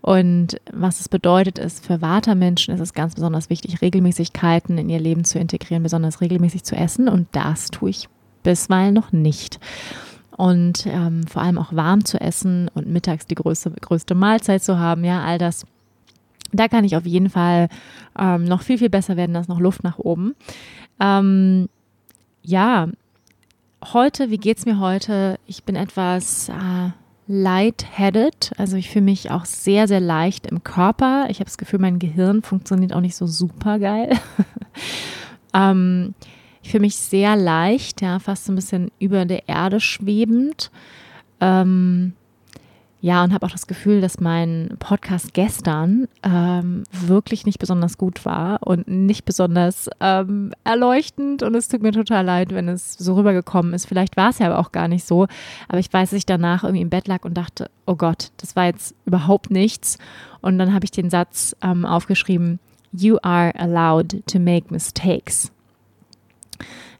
[0.00, 5.00] Und was es bedeutet, ist, für Vata-Menschen ist es ganz besonders wichtig, Regelmäßigkeiten in ihr
[5.00, 7.08] Leben zu integrieren, besonders regelmäßig zu essen.
[7.08, 8.08] Und das tue ich
[8.44, 9.58] bisweilen noch nicht
[10.36, 14.78] und ähm, vor allem auch warm zu essen und mittags die größte, größte Mahlzeit zu
[14.78, 15.66] haben, ja, all das
[16.54, 17.68] da kann ich auf jeden Fall
[18.18, 19.34] ähm, noch viel, viel besser werden.
[19.34, 20.34] Da ist noch Luft nach oben.
[21.00, 21.68] Ähm,
[22.42, 22.88] ja,
[23.92, 25.38] heute, wie geht es mir heute?
[25.46, 26.90] Ich bin etwas äh,
[27.26, 28.52] lightheaded.
[28.56, 31.26] Also ich fühle mich auch sehr, sehr leicht im Körper.
[31.28, 34.16] Ich habe das Gefühl, mein Gehirn funktioniert auch nicht so super geil.
[35.54, 36.14] ähm,
[36.64, 40.70] ich fühle mich sehr leicht, ja, fast so ein bisschen über der Erde schwebend.
[41.38, 42.14] Ähm,
[43.02, 48.24] ja, und habe auch das Gefühl, dass mein Podcast gestern ähm, wirklich nicht besonders gut
[48.24, 51.42] war und nicht besonders ähm, erleuchtend.
[51.42, 53.84] Und es tut mir total leid, wenn es so rübergekommen ist.
[53.84, 55.26] Vielleicht war es ja aber auch gar nicht so.
[55.68, 58.56] Aber ich weiß, dass ich danach irgendwie im Bett lag und dachte, oh Gott, das
[58.56, 59.98] war jetzt überhaupt nichts.
[60.40, 62.58] Und dann habe ich den Satz ähm, aufgeschrieben,
[62.90, 65.52] You are allowed to make mistakes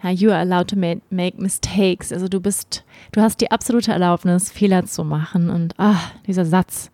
[0.03, 2.13] ja, you are allowed to make mistakes.
[2.13, 5.51] Also du bist, du hast die absolute Erlaubnis, Fehler zu machen.
[5.51, 6.91] Und ah, dieser Satz,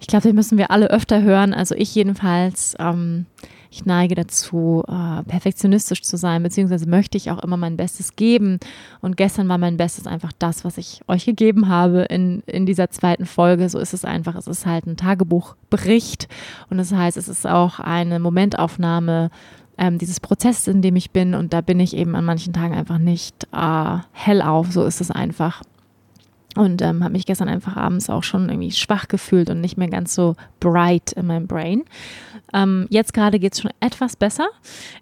[0.00, 1.54] ich glaube, den müssen wir alle öfter hören.
[1.54, 2.74] Also ich jedenfalls.
[2.78, 3.26] Ähm,
[3.70, 8.58] ich neige dazu, äh, perfektionistisch zu sein, beziehungsweise möchte ich auch immer mein Bestes geben.
[9.00, 12.90] Und gestern war mein Bestes einfach das, was ich euch gegeben habe in, in dieser
[12.90, 13.68] zweiten Folge.
[13.68, 14.34] So ist es einfach.
[14.36, 16.28] Es ist halt ein Tagebuchbericht
[16.70, 19.30] und das heißt, es ist auch eine Momentaufnahme
[19.78, 21.34] ähm, dieses Prozess, in dem ich bin.
[21.34, 24.72] Und da bin ich eben an manchen Tagen einfach nicht äh, hell auf.
[24.72, 25.62] So ist es einfach.
[26.56, 29.88] Und ähm, habe mich gestern einfach abends auch schon irgendwie schwach gefühlt und nicht mehr
[29.88, 31.84] ganz so bright in meinem Brain.
[32.52, 34.48] Ähm, jetzt gerade geht es schon etwas besser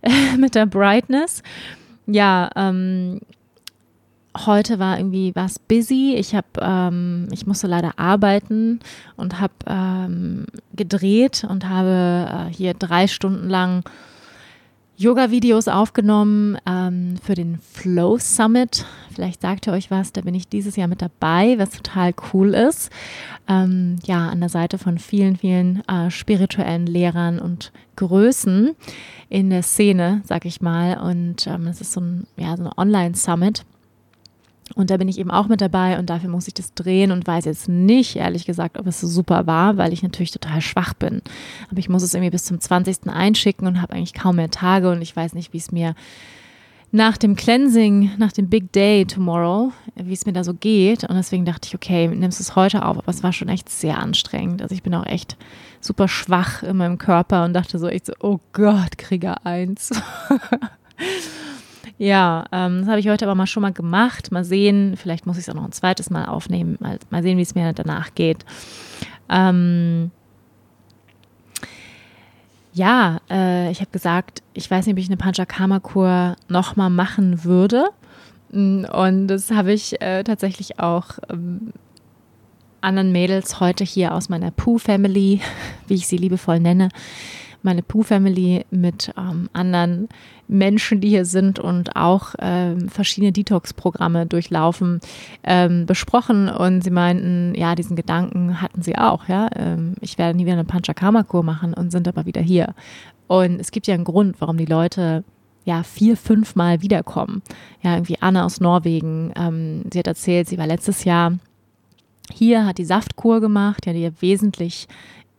[0.38, 1.42] mit der Brightness.
[2.06, 3.20] Ja, ähm,
[4.44, 6.14] heute war irgendwie was busy.
[6.16, 8.80] Ich habe, ähm, ich musste leider arbeiten
[9.16, 13.82] und habe ähm, gedreht und habe äh, hier drei Stunden lang
[14.98, 18.86] Yoga-Videos aufgenommen ähm, für den Flow Summit.
[19.14, 22.54] Vielleicht sagt ihr euch was, da bin ich dieses Jahr mit dabei, was total cool
[22.54, 22.90] ist.
[23.46, 28.74] Ähm, ja, an der Seite von vielen, vielen äh, spirituellen Lehrern und Größen
[29.28, 30.98] in der Szene, sag ich mal.
[30.98, 33.64] Und ähm, es ist so ein, ja, so ein Online-Summit.
[34.74, 37.26] Und da bin ich eben auch mit dabei und dafür muss ich das drehen und
[37.26, 40.92] weiß jetzt nicht, ehrlich gesagt, ob es so super war, weil ich natürlich total schwach
[40.92, 41.22] bin.
[41.70, 43.08] Aber ich muss es irgendwie bis zum 20.
[43.08, 45.94] einschicken und habe eigentlich kaum mehr Tage und ich weiß nicht, wie es mir
[46.92, 51.04] nach dem Cleansing, nach dem Big Day tomorrow, wie es mir da so geht.
[51.04, 52.98] Und deswegen dachte ich, okay, nimmst es heute auf.
[52.98, 54.62] Aber es war schon echt sehr anstrengend.
[54.62, 55.36] Also ich bin auch echt
[55.80, 59.90] super schwach in meinem Körper und dachte so echt so, oh Gott, Krieger 1.
[61.98, 64.30] Ja, ähm, das habe ich heute aber mal schon mal gemacht.
[64.30, 66.76] Mal sehen, vielleicht muss ich es auch noch ein zweites Mal aufnehmen.
[66.80, 68.44] Mal, mal sehen, wie es mir danach geht.
[69.28, 70.10] Ähm,
[72.74, 77.88] ja, äh, ich habe gesagt, ich weiß nicht, ob ich eine Panchakarma-Kur nochmal machen würde.
[78.50, 81.72] Mm, und das habe ich äh, tatsächlich auch ähm,
[82.82, 85.40] anderen Mädels heute hier aus meiner Pooh-Family,
[85.86, 86.90] wie ich sie liebevoll nenne,
[87.66, 90.08] meine Pooh-Family mit ähm, anderen
[90.48, 95.00] Menschen, die hier sind und auch ähm, verschiedene Detox-Programme durchlaufen,
[95.42, 100.36] ähm, besprochen und sie meinten, ja, diesen Gedanken hatten sie auch, ja, ähm, ich werde
[100.36, 102.74] nie wieder eine Panchakarma-Kur machen und sind aber wieder hier.
[103.26, 105.24] Und es gibt ja einen Grund, warum die Leute
[105.64, 107.42] ja vier, fünf Mal wiederkommen.
[107.82, 111.32] Ja, irgendwie Anna aus Norwegen, ähm, sie hat erzählt, sie war letztes Jahr
[112.32, 114.86] hier, hat die Saftkur gemacht, ja, die wesentlich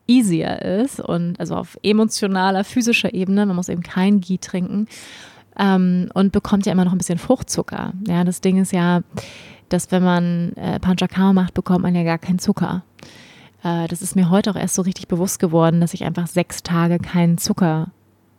[0.08, 4.88] easier ist und also auf emotionaler, physischer Ebene, man muss eben kein Ghee trinken
[5.60, 7.94] ähm, und bekommt ja immer noch ein bisschen Fruchtzucker.
[8.08, 9.02] Ja, das Ding ist ja,
[9.70, 12.84] dass wenn man äh, Panchakarma macht, bekommt man ja gar keinen Zucker.
[13.64, 16.64] Äh, das ist mir heute auch erst so richtig bewusst geworden, dass ich einfach sechs
[16.64, 17.92] Tage keinen Zucker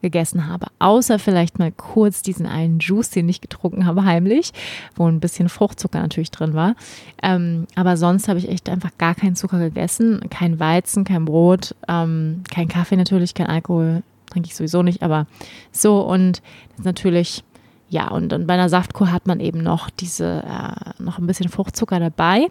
[0.02, 0.66] gegessen habe.
[0.78, 4.52] Außer vielleicht mal kurz diesen einen Juice, den ich getrunken habe, heimlich,
[4.94, 6.74] wo ein bisschen Fruchtzucker natürlich drin war.
[7.22, 10.20] Ähm, aber sonst habe ich echt einfach gar keinen Zucker gegessen.
[10.30, 14.02] Kein Weizen, kein Brot, ähm, kein Kaffee natürlich, kein Alkohol.
[14.30, 15.26] Trinke ich sowieso nicht, aber
[15.72, 16.42] so und
[16.76, 17.44] das natürlich.
[17.90, 21.48] Ja, und, und bei einer Saftkur hat man eben noch diese, äh, noch ein bisschen
[21.48, 22.48] Fruchtzucker dabei.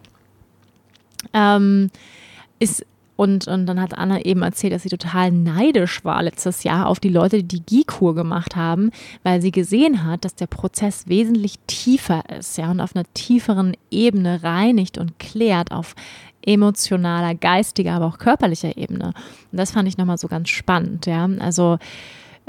[1.32, 1.92] Ähm,
[2.58, 2.84] ist
[3.18, 7.00] und, und dann hat Anna eben erzählt, dass sie total neidisch war letztes Jahr auf
[7.00, 8.92] die Leute, die die Ghee-Kur gemacht haben,
[9.24, 13.76] weil sie gesehen hat, dass der Prozess wesentlich tiefer ist, ja, und auf einer tieferen
[13.92, 15.96] Ebene reinigt und klärt auf
[16.46, 19.08] emotionaler, geistiger, aber auch körperlicher Ebene.
[19.52, 21.28] Und das fand ich nochmal so ganz spannend, ja.
[21.40, 21.80] Also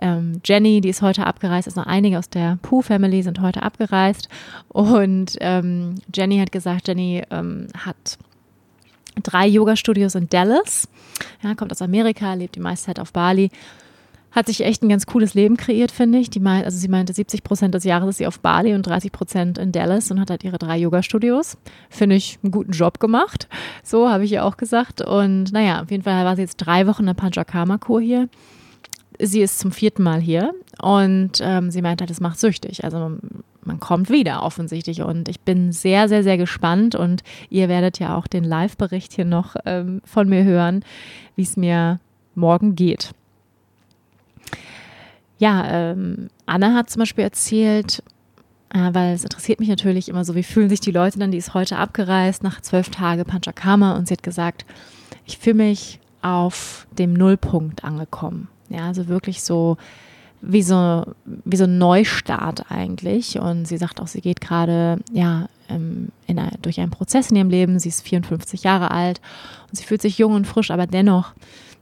[0.00, 4.28] ähm, Jenny, die ist heute abgereist, also einige aus der Pooh-Family sind heute abgereist.
[4.68, 8.18] Und ähm, Jenny hat gesagt, Jenny ähm, hat
[9.22, 10.88] drei Yoga-Studios in Dallas.
[11.42, 13.50] Ja, kommt aus Amerika, lebt die meiste Zeit auf Bali.
[14.30, 16.28] Hat sich echt ein ganz cooles Leben kreiert, finde ich.
[16.28, 19.10] Die meint, also sie meinte, 70 Prozent des Jahres ist sie auf Bali und 30
[19.10, 21.56] Prozent in Dallas und hat halt ihre drei Yoga-Studios.
[21.88, 23.48] Finde ich einen guten Job gemacht.
[23.82, 25.00] So habe ich ihr auch gesagt.
[25.00, 28.28] Und naja, auf jeden Fall war sie jetzt drei Wochen in der Panchakarma-Kur hier.
[29.18, 32.84] Sie ist zum vierten Mal hier und ähm, sie meinte, das macht süchtig.
[32.84, 33.16] Also
[33.64, 35.02] man kommt wieder offensichtlich.
[35.02, 36.94] Und ich bin sehr, sehr, sehr gespannt.
[36.94, 40.84] Und ihr werdet ja auch den Live-Bericht hier noch ähm, von mir hören,
[41.36, 42.00] wie es mir
[42.34, 43.12] morgen geht.
[45.38, 48.02] Ja, ähm, Anna hat zum Beispiel erzählt,
[48.70, 51.38] äh, weil es interessiert mich natürlich immer so, wie fühlen sich die Leute dann, die
[51.38, 54.66] ist heute abgereist nach zwölf Tagen Panchakama und sie hat gesagt,
[55.24, 58.48] ich fühle mich auf dem Nullpunkt angekommen.
[58.68, 59.76] Ja, also wirklich so
[60.40, 63.38] wie so, wie so ein Neustart eigentlich.
[63.38, 67.50] Und sie sagt auch, sie geht gerade ja, in einer, durch einen Prozess in ihrem
[67.50, 67.78] Leben.
[67.78, 69.20] Sie ist 54 Jahre alt
[69.68, 71.32] und sie fühlt sich jung und frisch, aber dennoch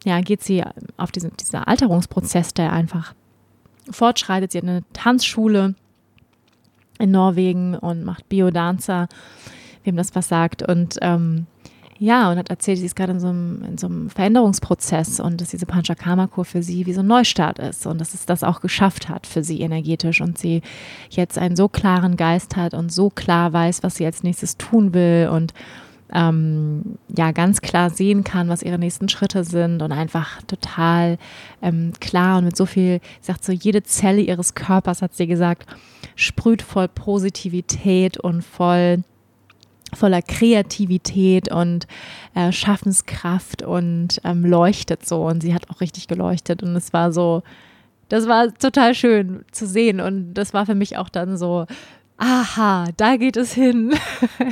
[0.05, 0.63] ja, geht sie
[0.97, 3.15] auf diesen dieser Alterungsprozess, der einfach
[3.91, 4.53] fortschreitet.
[4.53, 5.75] Sie hat eine Tanzschule
[6.99, 9.09] in Norwegen und macht Biodanzer,
[9.85, 10.63] wem das was sagt.
[10.63, 11.47] Und ähm,
[11.99, 15.41] ja, und hat erzählt, sie ist gerade in so einem, in so einem Veränderungsprozess und
[15.41, 18.61] dass diese Panchakarma-Kur für sie wie so ein Neustart ist und dass es das auch
[18.61, 20.63] geschafft hat für sie energetisch und sie
[21.11, 24.93] jetzt einen so klaren Geist hat und so klar weiß, was sie als nächstes tun
[24.93, 25.55] will und
[26.13, 31.19] ähm, ja ganz klar sehen kann, was ihre nächsten Schritte sind und einfach total
[31.63, 35.67] ähm, klar und mit so viel, sagt so, jede Zelle ihres Körpers, hat sie gesagt,
[36.15, 39.03] sprüht voll Positivität und voll
[39.97, 41.87] voller Kreativität und
[42.35, 45.23] äh, Schaffenskraft und ähm, leuchtet so.
[45.27, 46.63] Und sie hat auch richtig geleuchtet.
[46.63, 47.43] Und es war so,
[48.09, 50.01] das war total schön zu sehen.
[50.01, 51.67] Und das war für mich auch dann so,
[52.19, 53.95] aha, da geht es hin.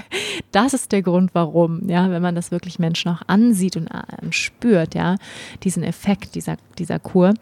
[0.52, 4.30] das ist der Grund, warum, ja, wenn man das wirklich Menschen auch ansieht und äh,
[4.30, 5.16] spürt, ja,
[5.62, 7.34] diesen Effekt dieser, dieser Kur.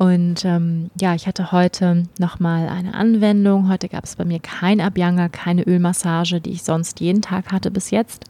[0.00, 3.68] Und ähm, ja, ich hatte heute nochmal eine Anwendung.
[3.68, 7.70] Heute gab es bei mir kein Abhyanga, keine Ölmassage, die ich sonst jeden Tag hatte
[7.70, 8.24] bis jetzt.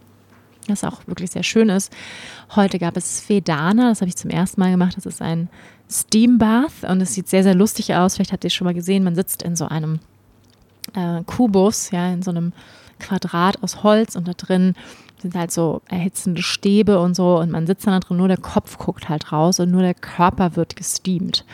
[0.67, 1.93] Was auch wirklich sehr schön ist.
[2.57, 4.97] Heute gab es Vedana, das habe ich zum ersten Mal gemacht.
[4.97, 5.49] Das ist ein
[5.89, 8.17] Steam Bath und es sieht sehr, sehr lustig aus.
[8.17, 9.05] Vielleicht habt ihr es schon mal gesehen.
[9.05, 10.01] Man sitzt in so einem
[10.97, 12.53] äh, Kubus, ja, in so einem
[12.99, 14.75] Quadrat aus Holz und da drin
[15.21, 18.37] sind halt so erhitzende Stäbe und so und man sitzt dann da drin, nur der
[18.37, 21.45] Kopf guckt halt raus und nur der Körper wird gesteamt.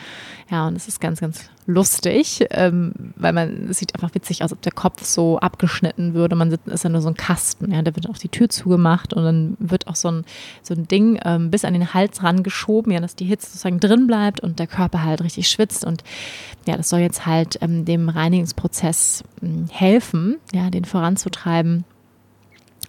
[0.49, 4.53] Ja, und es ist ganz, ganz lustig, ähm, weil man, es sieht einfach witzig aus,
[4.53, 6.37] ob der Kopf so abgeschnitten würde.
[6.37, 9.13] Man sitzt, ist ja nur so ein Kasten, ja, da wird auch die Tür zugemacht
[9.13, 10.25] und dann wird auch so ein,
[10.63, 14.07] so ein Ding ähm, bis an den Hals rangeschoben, ja, dass die Hitze sozusagen drin
[14.07, 16.05] bleibt und der Körper halt richtig schwitzt und
[16.65, 21.83] ja, das soll jetzt halt ähm, dem Reinigungsprozess ähm, helfen, ja, den voranzutreiben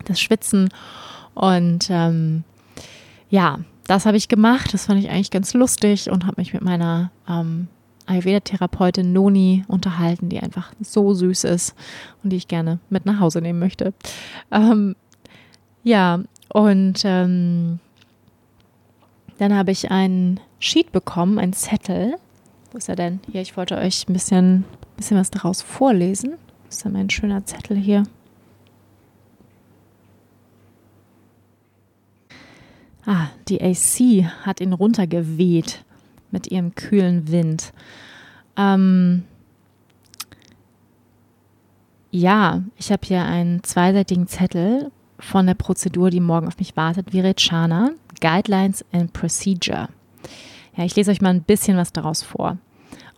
[0.04, 0.68] das Schwitzen.
[1.34, 2.44] Und ähm,
[3.30, 4.72] ja, das habe ich gemacht.
[4.74, 7.68] Das fand ich eigentlich ganz lustig und habe mich mit meiner ähm,
[8.06, 11.74] Ayurveda-Therapeutin Noni unterhalten, die einfach so süß ist
[12.22, 13.92] und die ich gerne mit nach Hause nehmen möchte.
[14.50, 14.96] Ähm,
[15.84, 16.20] ja,
[16.52, 17.78] und ähm,
[19.38, 22.16] dann habe ich einen Sheet bekommen, einen Zettel.
[22.72, 23.20] Wo ist er denn?
[23.30, 24.64] Hier, ich wollte euch ein bisschen,
[24.96, 26.34] bisschen was daraus vorlesen.
[26.66, 28.04] Das ist ja mein schöner Zettel hier.
[33.10, 35.82] Ah, die AC hat ihn runtergeweht
[36.30, 37.72] mit ihrem kühlen Wind.
[38.54, 39.22] Ähm,
[42.10, 47.14] ja, ich habe hier einen zweiseitigen Zettel von der Prozedur, die morgen auf mich wartet,
[47.14, 49.88] Virechana, Guidelines and Procedure.
[50.76, 52.58] Ja, ich lese euch mal ein bisschen was daraus vor.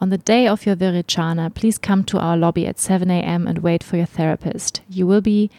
[0.01, 3.49] On the day of your Virechana, please come to our lobby at 7 a.m.
[3.49, 4.83] and wait for your therapist.
[4.89, 5.51] You will be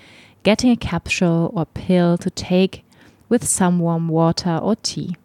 [0.43, 2.85] getting a capsule or pill to take
[3.31, 5.15] with some warm water or tea.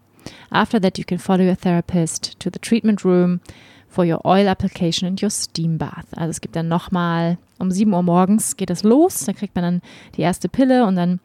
[0.51, 3.40] After that, you can follow your therapist to the treatment room
[3.88, 6.07] for your oil application and your steam bath.
[6.16, 9.64] Also es gibt dann nochmal um 7 Uhr morgens geht es los, da kriegt man
[9.64, 9.83] dann
[10.16, 11.21] die erste Pille und dann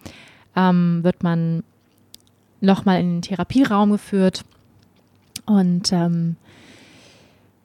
[0.56, 1.64] ähm, wird man
[2.62, 4.46] nochmal in den Therapieraum geführt
[5.46, 6.38] und ähm,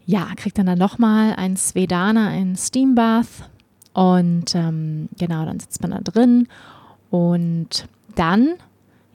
[0.06, 3.48] ja, kriegt dann dann nochmal ein Svedana, ein Steam Bath
[3.92, 6.48] und ähm, genau, dann sitzt man da drin
[7.10, 8.54] und dann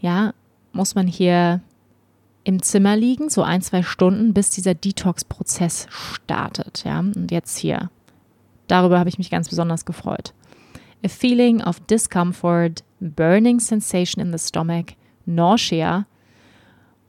[0.01, 0.33] ja,
[0.73, 1.61] muss man hier
[2.43, 6.83] im Zimmer liegen, so ein, zwei Stunden, bis dieser Detox-Prozess startet.
[6.85, 7.89] Ja, und jetzt hier.
[8.67, 10.33] Darüber habe ich mich ganz besonders gefreut.
[11.03, 14.93] A feeling of discomfort, burning sensation in the stomach,
[15.25, 16.05] nausea,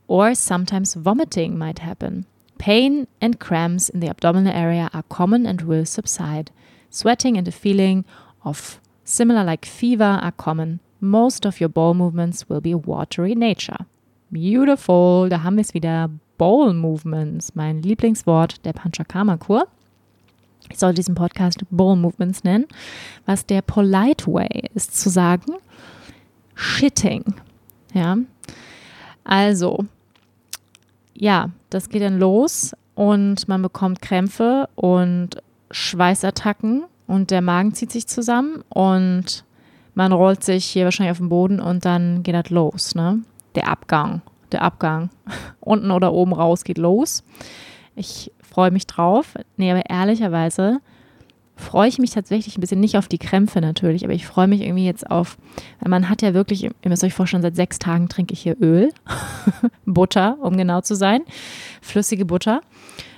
[0.07, 2.27] or sometimes vomiting might happen.
[2.59, 6.51] Pain and cramps in the abdominal area are common and will subside.
[6.91, 8.05] Sweating and a feeling
[8.45, 13.87] of similar like fever are common most of your bowel movements will be watery nature.
[14.31, 16.09] Beautiful, da haben wir es wieder.
[16.39, 19.69] Bowl Movements, mein Lieblingswort der Panchakarma-Kur.
[20.71, 22.67] Ich soll diesen Podcast Bowl Movements nennen,
[23.27, 25.53] was der polite way ist zu sagen,
[26.57, 27.23] shitting.
[27.95, 28.17] Ja,
[29.23, 29.85] also,
[31.15, 35.41] ja, das geht dann los und man bekommt Krämpfe und
[35.71, 39.45] Schweißattacken und der Magen zieht sich zusammen und
[39.95, 43.21] man rollt sich hier wahrscheinlich auf den Boden und dann geht das los, ne?
[43.55, 45.11] Der Abgang, der Abgang.
[45.61, 47.23] Unten oder oben raus geht los.
[47.95, 49.35] Ich freue mich drauf.
[49.57, 50.81] Nee, aber ehrlicherweise
[51.57, 54.63] freue ich mich tatsächlich ein bisschen nicht auf die Krämpfe natürlich, aber ich freue mich
[54.63, 55.37] irgendwie jetzt auf,
[55.81, 58.57] weil man hat ja wirklich, ihr müsst euch vorstellen, seit sechs Tagen trinke ich hier
[58.61, 58.91] Öl,
[59.87, 61.23] Butter, um genau zu sein,
[61.81, 62.61] flüssige Butter.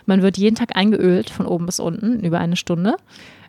[0.07, 2.97] Man wird jeden Tag eingeölt von oben bis unten über eine Stunde.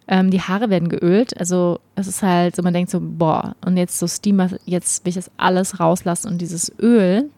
[0.08, 1.38] Ähm, die Haare werden geölt.
[1.38, 5.10] Also es ist halt so, man denkt so, boah, und jetzt so Steamer, jetzt will
[5.10, 7.30] ich das alles rauslassen und dieses Öl,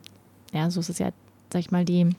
[0.53, 1.09] ja, so ist es ja,
[1.51, 2.09] sag ich mal, die,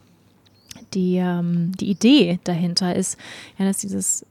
[0.94, 3.18] die, ähm, die Idee dahinter ist,
[3.58, 4.24] ja, dass dieses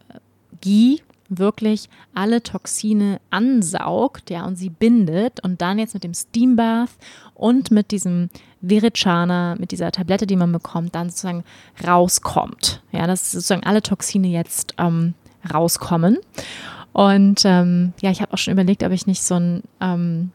[0.62, 0.98] Ghee
[1.30, 6.92] wirklich alle Toxine ansaugt, ja, und sie bindet und dann jetzt mit dem Steam Bath
[7.36, 8.30] und mit diesem
[8.62, 11.44] Verichana, mit dieser Tablette, die man bekommt, dann sozusagen
[11.86, 12.82] rauskommt.
[12.92, 15.14] Ja, dass sozusagen alle Toxine jetzt ähm,
[15.54, 16.18] rauskommen.
[16.94, 20.32] Und ähm, ja, ich habe auch schon überlegt, ob ich nicht so ein, ähm,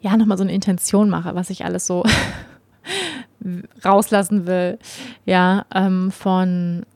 [0.00, 2.04] ja, nochmal so eine Intention mache, was ich alles so
[3.84, 4.78] rauslassen will.
[5.26, 6.86] Ja, ähm, von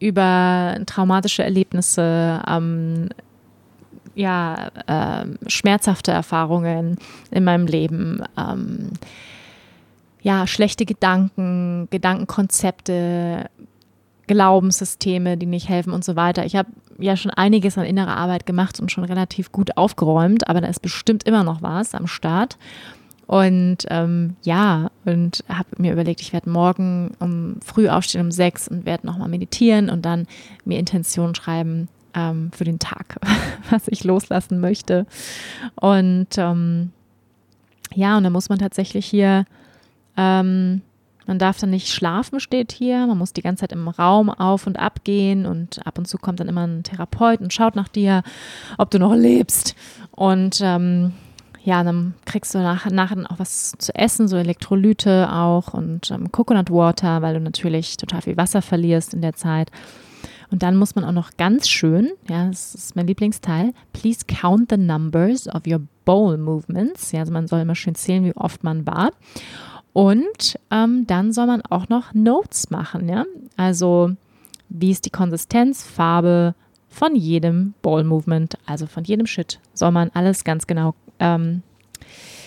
[0.00, 3.10] über traumatische Erlebnisse, ähm,
[4.14, 6.96] ja, äh, schmerzhafte Erfahrungen
[7.30, 8.94] in meinem Leben, ähm,
[10.22, 13.48] ja, schlechte Gedanken, Gedankenkonzepte,
[14.30, 16.46] Glaubenssysteme, die nicht helfen und so weiter.
[16.46, 16.68] Ich habe
[17.00, 20.78] ja schon einiges an innerer Arbeit gemacht und schon relativ gut aufgeräumt, aber da ist
[20.78, 22.56] bestimmt immer noch was am Start.
[23.26, 28.68] Und ähm, ja, und habe mir überlegt, ich werde morgen um früh aufstehen um sechs
[28.68, 30.28] und werde nochmal meditieren und dann
[30.64, 33.16] mir Intentionen schreiben ähm, für den Tag,
[33.70, 35.06] was ich loslassen möchte.
[35.74, 36.92] Und ähm,
[37.96, 39.44] ja, und da muss man tatsächlich hier
[40.16, 40.82] ähm,
[41.30, 43.06] man darf dann nicht schlafen, steht hier.
[43.06, 46.18] Man muss die ganze Zeit im Raum auf und ab gehen und ab und zu
[46.18, 48.24] kommt dann immer ein Therapeut und schaut nach dir,
[48.78, 49.76] ob du noch lebst.
[50.10, 51.12] Und ähm,
[51.62, 56.32] ja, dann kriegst du nachher nach auch was zu essen, so Elektrolyte auch und ähm,
[56.32, 59.70] Coconut Water, weil du natürlich total viel Wasser verlierst in der Zeit.
[60.50, 64.70] Und dann muss man auch noch ganz schön, ja, das ist mein Lieblingsteil, please count
[64.70, 67.12] the numbers of your bowl movements.
[67.12, 69.12] Ja, also man soll immer schön zählen, wie oft man war.
[69.92, 73.24] Und ähm, dann soll man auch noch Notes machen, ja.
[73.56, 74.12] Also
[74.68, 76.54] wie ist die Konsistenz, Farbe
[76.88, 81.62] von jedem Ball Movement, also von jedem Shit, soll man alles ganz genau ähm,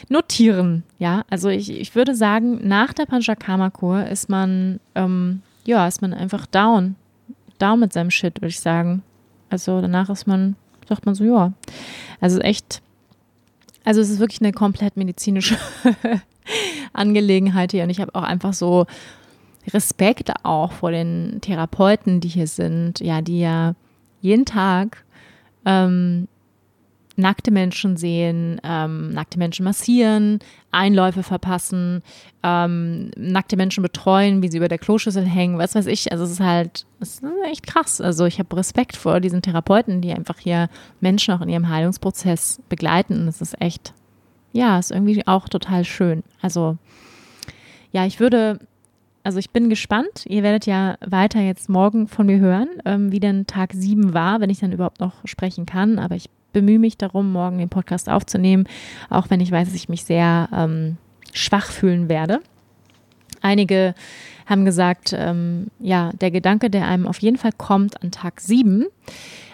[0.09, 1.23] notieren, ja.
[1.29, 6.45] Also ich, ich würde sagen, nach der Panchakarma-Kur ist man, ähm, ja, ist man einfach
[6.45, 6.95] down,
[7.59, 9.03] down mit seinem Shit, würde ich sagen.
[9.49, 10.55] Also danach ist man,
[10.87, 11.53] sagt man so, ja.
[12.21, 12.81] Also echt,
[13.83, 15.57] also es ist wirklich eine komplett medizinische
[16.93, 17.83] Angelegenheit hier.
[17.83, 18.85] Und ich habe auch einfach so
[19.71, 23.75] Respekt auch vor den Therapeuten, die hier sind, ja, die ja
[24.21, 25.03] jeden Tag
[25.65, 26.27] ähm,
[27.15, 30.39] nackte Menschen sehen, ähm, nackte Menschen massieren,
[30.71, 32.01] Einläufe verpassen,
[32.41, 36.11] ähm, nackte Menschen betreuen, wie sie über der Kloschüssel hängen, was weiß ich.
[36.11, 38.01] Also es ist halt, es ist echt krass.
[38.01, 40.69] Also ich habe Respekt vor diesen Therapeuten, die einfach hier
[41.01, 43.21] Menschen auch in ihrem Heilungsprozess begleiten.
[43.21, 43.93] Und es ist echt,
[44.53, 46.23] ja, ist irgendwie auch total schön.
[46.41, 46.77] Also
[47.91, 48.59] ja, ich würde,
[49.23, 50.25] also ich bin gespannt.
[50.25, 54.39] Ihr werdet ja weiter jetzt morgen von mir hören, ähm, wie denn Tag 7 war,
[54.39, 55.99] wenn ich dann überhaupt noch sprechen kann.
[55.99, 58.67] Aber ich bemühe mich darum, morgen den Podcast aufzunehmen,
[59.09, 60.97] auch wenn ich weiß, dass ich mich sehr ähm,
[61.33, 62.39] schwach fühlen werde.
[63.41, 63.95] Einige
[64.45, 68.85] haben gesagt, ähm, ja, der Gedanke, der einem auf jeden Fall kommt an Tag 7,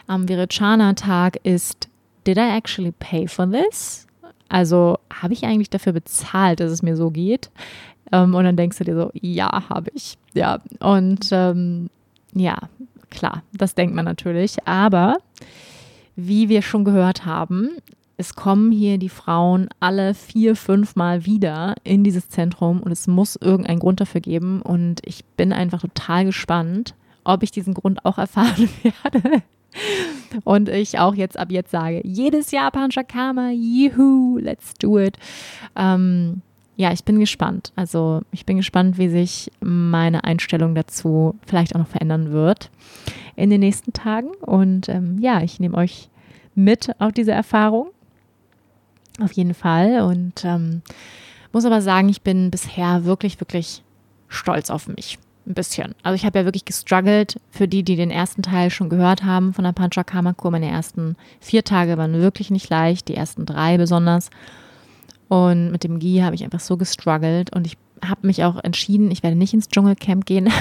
[0.08, 1.88] am Virichana-Tag ist,
[2.26, 4.09] did I actually pay for this?
[4.50, 7.50] Also habe ich eigentlich dafür bezahlt, dass es mir so geht?
[8.12, 10.18] Ähm, und dann denkst du dir so, ja, habe ich.
[10.34, 11.89] Ja, und ähm,
[12.34, 12.58] ja,
[13.10, 14.58] klar, das denkt man natürlich.
[14.68, 15.18] Aber
[16.16, 17.70] wie wir schon gehört haben,
[18.18, 23.08] es kommen hier die Frauen alle vier, fünf Mal wieder in dieses Zentrum und es
[23.08, 24.62] muss irgendeinen Grund dafür geben.
[24.62, 29.43] Und ich bin einfach total gespannt, ob ich diesen Grund auch erfahren werde.
[30.43, 35.17] Und ich auch jetzt ab jetzt sage, jedes Jahr Panchakarma, juhu, let's do it.
[35.76, 36.41] Ähm,
[36.76, 37.74] ja, ich bin gespannt.
[37.76, 42.72] Also ich bin gespannt, wie sich meine Einstellung dazu vielleicht auch noch verändern wird
[43.36, 44.30] in den nächsten Tagen.
[44.41, 46.09] Und ähm, ja, ich nehme euch
[46.55, 47.88] mit auf diese Erfahrung.
[49.22, 50.01] Auf jeden Fall.
[50.01, 50.82] Und ähm,
[51.51, 53.84] muss aber sagen, ich bin bisher wirklich, wirklich
[54.30, 55.20] stolz auf mich.
[55.50, 55.95] Ein bisschen.
[56.04, 57.38] Also ich habe ja wirklich gestruggelt.
[57.50, 61.64] Für die, die den ersten Teil schon gehört haben von der Panchakarma-Kur, meine ersten vier
[61.64, 64.30] Tage waren wirklich nicht leicht, die ersten drei besonders.
[65.28, 67.78] Und mit dem Gi habe ich einfach so gestruggelt und ich
[68.08, 70.52] habe mich auch entschieden, ich werde nicht ins Dschungelcamp gehen.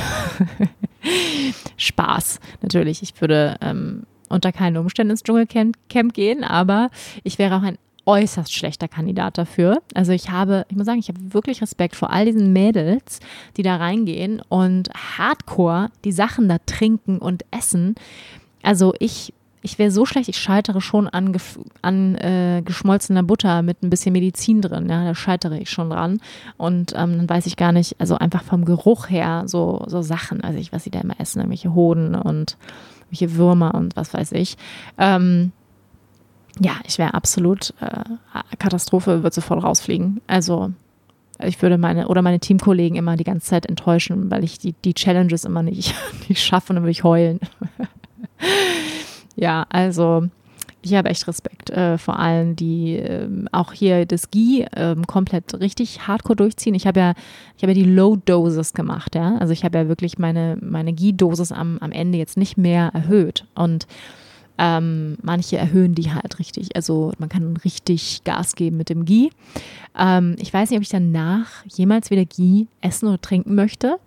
[1.77, 3.03] Spaß, natürlich.
[3.03, 6.89] Ich würde ähm, unter keinen Umständen ins Dschungelcamp gehen, aber
[7.25, 7.77] ich wäre auch ein
[8.09, 9.83] äußerst schlechter Kandidat dafür.
[9.95, 13.21] Also ich habe, ich muss sagen, ich habe wirklich Respekt vor all diesen Mädels,
[13.57, 14.89] die da reingehen und
[15.19, 17.95] hardcore die Sachen da trinken und essen.
[18.63, 21.37] Also ich ich wäre so schlecht, ich scheitere schon an,
[21.83, 24.89] an äh, geschmolzener Butter mit ein bisschen Medizin drin.
[24.89, 26.21] Ja, da scheitere ich schon dran.
[26.57, 30.43] Und ähm, dann weiß ich gar nicht, also einfach vom Geruch her, so, so Sachen,
[30.43, 32.57] also ich, was sie da immer essen, irgendwelche Hoden und
[33.11, 34.57] welche Würmer und was weiß ich.
[34.97, 35.53] Ähm,
[36.61, 40.21] ja, ich wäre absolut äh, Katastrophe, würde sofort rausfliegen.
[40.27, 40.73] Also
[41.43, 44.95] ich würde meine oder meine Teamkollegen immer die ganze Zeit enttäuschen, weil ich die, die
[44.95, 45.95] Challenges immer nicht,
[46.29, 47.41] nicht schaffe und dann würde ich heulen.
[49.41, 50.29] Ja, also
[50.83, 55.55] ich habe echt Respekt äh, vor allen, die äh, auch hier das GI äh, komplett
[55.61, 56.75] richtig hardcore durchziehen.
[56.75, 57.15] Ich habe ja,
[57.57, 59.37] ich habe ja die Low Doses gemacht, ja.
[59.37, 63.45] Also ich habe ja wirklich meine, meine GI-Dosis am, am Ende jetzt nicht mehr erhöht.
[63.55, 63.87] Und
[64.59, 66.75] ähm, manche erhöhen die halt richtig.
[66.75, 69.31] Also man kann richtig Gas geben mit dem Ghee.
[69.97, 73.99] Ähm, ich weiß nicht, ob ich danach jemals wieder Ghee essen oder trinken möchte.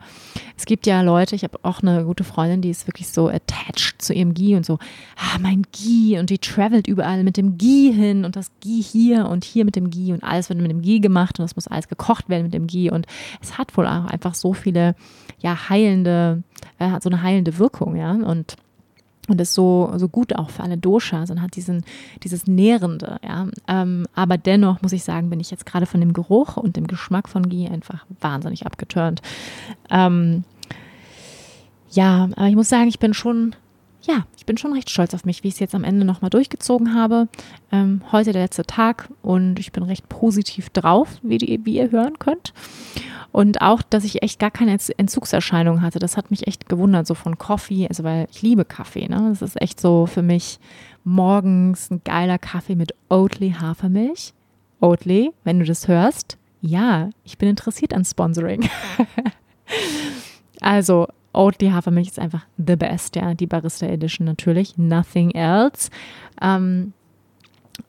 [0.57, 4.01] Es gibt ja Leute, ich habe auch eine gute Freundin, die ist wirklich so attached
[4.01, 4.77] zu ihrem Ghee und so,
[5.15, 9.27] ah, mein Ghee und die travelt überall mit dem Ghee hin und das Ghee hier
[9.27, 11.67] und hier mit dem Ghee und alles wird mit dem Ghee gemacht und es muss
[11.67, 13.07] alles gekocht werden mit dem Ghee und
[13.41, 14.95] es hat wohl auch einfach so viele,
[15.39, 16.43] ja, heilende,
[16.77, 18.57] äh, so eine heilende Wirkung, ja, und
[19.27, 21.83] und ist so, so gut auch für alle Doshas und hat diesen,
[22.23, 23.47] dieses Nährende, ja.
[23.67, 26.87] Ähm, aber dennoch muss ich sagen, bin ich jetzt gerade von dem Geruch und dem
[26.87, 29.21] Geschmack von Ghee einfach wahnsinnig abgeturnt.
[29.89, 30.43] Ähm,
[31.91, 33.55] ja, aber ich muss sagen, ich bin schon,
[34.03, 36.29] ja, ich bin schon recht stolz auf mich, wie ich es jetzt am Ende nochmal
[36.29, 37.27] durchgezogen habe.
[37.71, 41.91] Ähm, heute der letzte Tag und ich bin recht positiv drauf, wie, die, wie ihr
[41.91, 42.53] hören könnt.
[43.31, 45.99] Und auch, dass ich echt gar keine Entzugserscheinung hatte.
[45.99, 49.07] Das hat mich echt gewundert, so von Coffee, also weil ich liebe Kaffee.
[49.07, 49.27] Ne?
[49.29, 50.59] Das ist echt so für mich
[51.03, 54.33] morgens ein geiler Kaffee mit Oatly Hafermilch.
[54.81, 58.69] Oatly, wenn du das hörst, ja, ich bin interessiert an Sponsoring.
[60.61, 65.89] also, Oatly Hafermilch ist einfach the best, ja, die Barista Edition natürlich, nothing else.
[66.41, 66.93] Ähm,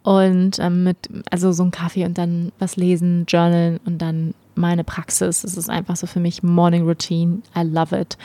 [0.03, 0.97] und ähm, mit,
[1.31, 5.45] also so ein Kaffee und dann was lesen, journalen und dann meine Praxis.
[5.45, 7.43] Es ist einfach so für mich Morning Routine.
[7.57, 8.17] I love it.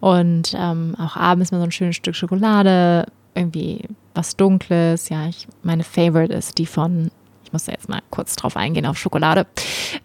[0.00, 5.08] Und ähm, auch abends mal so ein schönes Stück Schokolade, irgendwie was Dunkles.
[5.08, 7.10] Ja, ich, meine Favorite ist die von,
[7.44, 9.46] ich muss da jetzt mal kurz drauf eingehen auf Schokolade.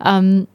[0.03, 0.47] Ähm,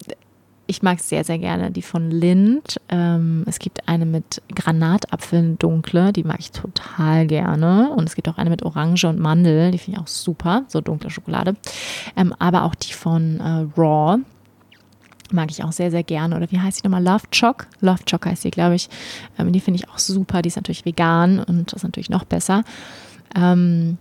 [0.66, 2.80] ich mag sehr, sehr gerne, die von Lind.
[2.88, 7.90] Ähm, es gibt eine mit Granatapfeln dunkle, die mag ich total gerne.
[7.90, 10.80] Und es gibt auch eine mit Orange und Mandel, die finde ich auch super, so
[10.80, 11.54] dunkle Schokolade.
[12.16, 14.18] Ähm, aber auch die von äh, Raw,
[15.32, 16.36] mag ich auch sehr, sehr gerne.
[16.36, 17.02] Oder wie heißt die nochmal?
[17.02, 17.66] Love Choc?
[17.80, 18.88] Love Choc heißt die, glaube ich.
[19.38, 20.42] Ähm, die finde ich auch super.
[20.42, 22.62] Die ist natürlich vegan und das ist natürlich noch besser.
[23.36, 23.98] Ähm,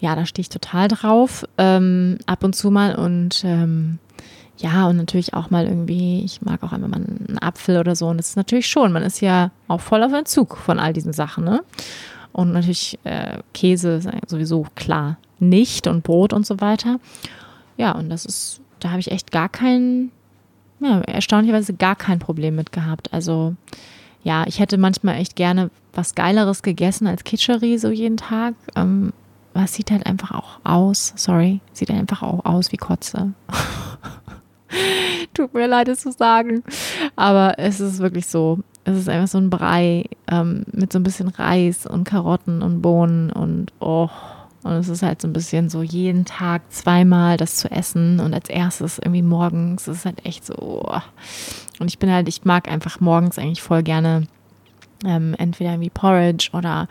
[0.00, 1.44] ja, da stehe ich total drauf.
[1.58, 3.98] Ähm, ab und zu mal und ähm,
[4.62, 8.06] ja, und natürlich auch mal irgendwie, ich mag auch einmal mal einen Apfel oder so.
[8.06, 11.12] Und das ist natürlich schon, man ist ja auch voll auf Entzug von all diesen
[11.12, 11.64] Sachen, ne?
[12.32, 17.00] Und natürlich äh, Käse sowieso klar nicht und Brot und so weiter.
[17.76, 20.12] Ja, und das ist, da habe ich echt gar keinen
[20.78, 23.12] ja, erstaunlicherweise gar kein Problem mit gehabt.
[23.12, 23.54] Also
[24.22, 28.54] ja, ich hätte manchmal echt gerne was Geileres gegessen als Kitscherie so jeden Tag.
[28.76, 29.12] Ähm,
[29.54, 33.32] es sieht halt einfach auch aus, sorry, sieht halt einfach auch aus wie Kotze.
[35.34, 36.62] Tut mir leid, es zu sagen.
[37.16, 38.60] Aber es ist wirklich so.
[38.84, 42.82] Es ist einfach so ein Brei ähm, mit so ein bisschen Reis und Karotten und
[42.82, 44.08] Bohnen und oh,
[44.64, 48.32] und es ist halt so ein bisschen so jeden Tag zweimal das zu essen und
[48.32, 49.88] als erstes irgendwie morgens.
[49.88, 50.54] Es ist halt echt so.
[50.54, 51.00] Oh.
[51.80, 54.26] Und ich bin halt, ich mag einfach morgens eigentlich voll gerne
[55.04, 56.86] ähm, entweder irgendwie Porridge oder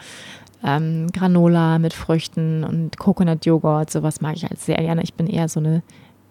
[0.64, 3.90] ähm, Granola mit Früchten und Coconut-Joghurt.
[3.90, 5.04] Sowas mag ich halt sehr gerne.
[5.04, 5.82] Ich bin eher so eine,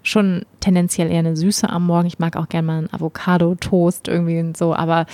[0.02, 2.06] schon tendenziell eher eine Süße am Morgen.
[2.06, 4.74] Ich mag auch gerne mal einen Avocado-Toast irgendwie und so.
[4.74, 5.06] Aber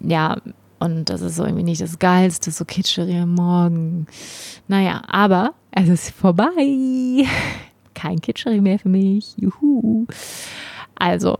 [0.00, 0.36] ja,
[0.78, 4.06] und das ist so irgendwie nicht das Geilste, so kitscheri am Morgen.
[4.68, 6.52] Naja, aber es ist vorbei.
[7.94, 9.34] Kein Kitscheri mehr für mich.
[9.36, 10.06] Juhu.
[10.94, 11.38] Also,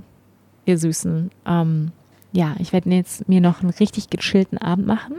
[0.64, 1.92] ihr Süßen, ähm,
[2.32, 5.16] ja, ich werde jetzt mir noch einen richtig gechillten Abend machen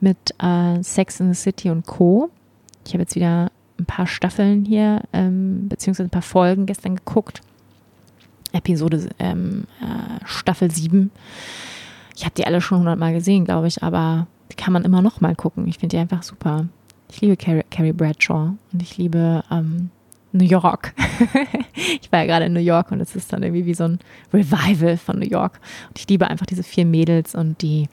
[0.00, 2.30] mit äh, Sex in the City und Co.
[2.86, 3.50] Ich habe jetzt wieder
[3.80, 7.40] ein paar Staffeln hier, ähm, beziehungsweise ein paar Folgen gestern geguckt.
[8.52, 11.10] Episode ähm, äh, Staffel 7
[12.20, 15.22] ich habe die alle schon hundertmal gesehen, glaube ich, aber die kann man immer noch
[15.22, 15.66] mal gucken.
[15.66, 16.66] Ich finde die einfach super.
[17.10, 19.88] Ich liebe Carrie, Carrie Bradshaw und ich liebe ähm,
[20.32, 20.92] New York.
[22.02, 24.00] ich war ja gerade in New York und es ist dann irgendwie wie so ein
[24.34, 25.60] Revival von New York.
[25.88, 27.88] Und ich liebe einfach diese vier Mädels und die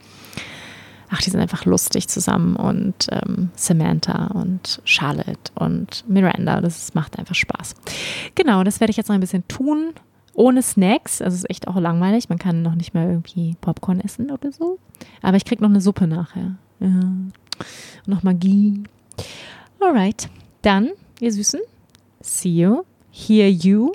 [1.10, 6.60] ach, die sind einfach lustig zusammen und ähm, Samantha und Charlotte und Miranda.
[6.60, 7.74] Das macht einfach Spaß.
[8.34, 9.92] Genau, das werde ich jetzt noch ein bisschen tun.
[10.34, 12.28] Ohne Snacks, also es ist echt auch langweilig.
[12.28, 14.78] Man kann noch nicht mal irgendwie Popcorn essen oder so.
[15.20, 16.56] Aber ich kriege noch eine Suppe nachher.
[16.78, 17.12] Ja.
[18.06, 18.84] Noch Magie.
[19.80, 20.28] Alright,
[20.62, 20.90] dann,
[21.20, 21.60] ihr Süßen,
[22.20, 23.92] see you, hear you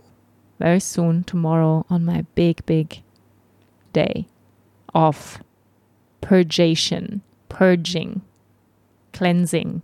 [0.57, 3.03] very soon tomorrow on my big, big
[3.93, 4.25] day
[4.93, 5.39] of
[6.23, 8.21] purgation, purging,
[9.11, 9.81] cleansing.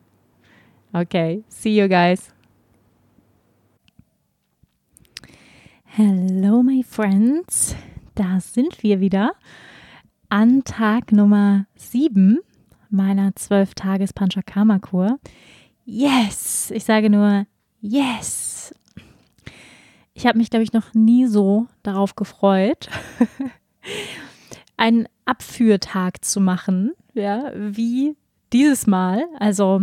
[0.96, 2.32] Okay, see you guys.
[5.84, 7.76] Hello, my friends.
[8.16, 9.34] Da sind wir wieder
[10.30, 12.40] an Tag Nummer 7
[12.90, 15.20] meiner 12-Tages-Panchakarma-Kur.
[15.86, 16.72] Yes!
[16.72, 17.46] Ich sage nur
[17.82, 18.74] yes!
[20.14, 22.90] Ich habe mich, glaube ich, noch nie so darauf gefreut,
[24.80, 28.16] einen Abführtag zu machen, ja, wie
[28.54, 29.26] dieses Mal.
[29.38, 29.82] Also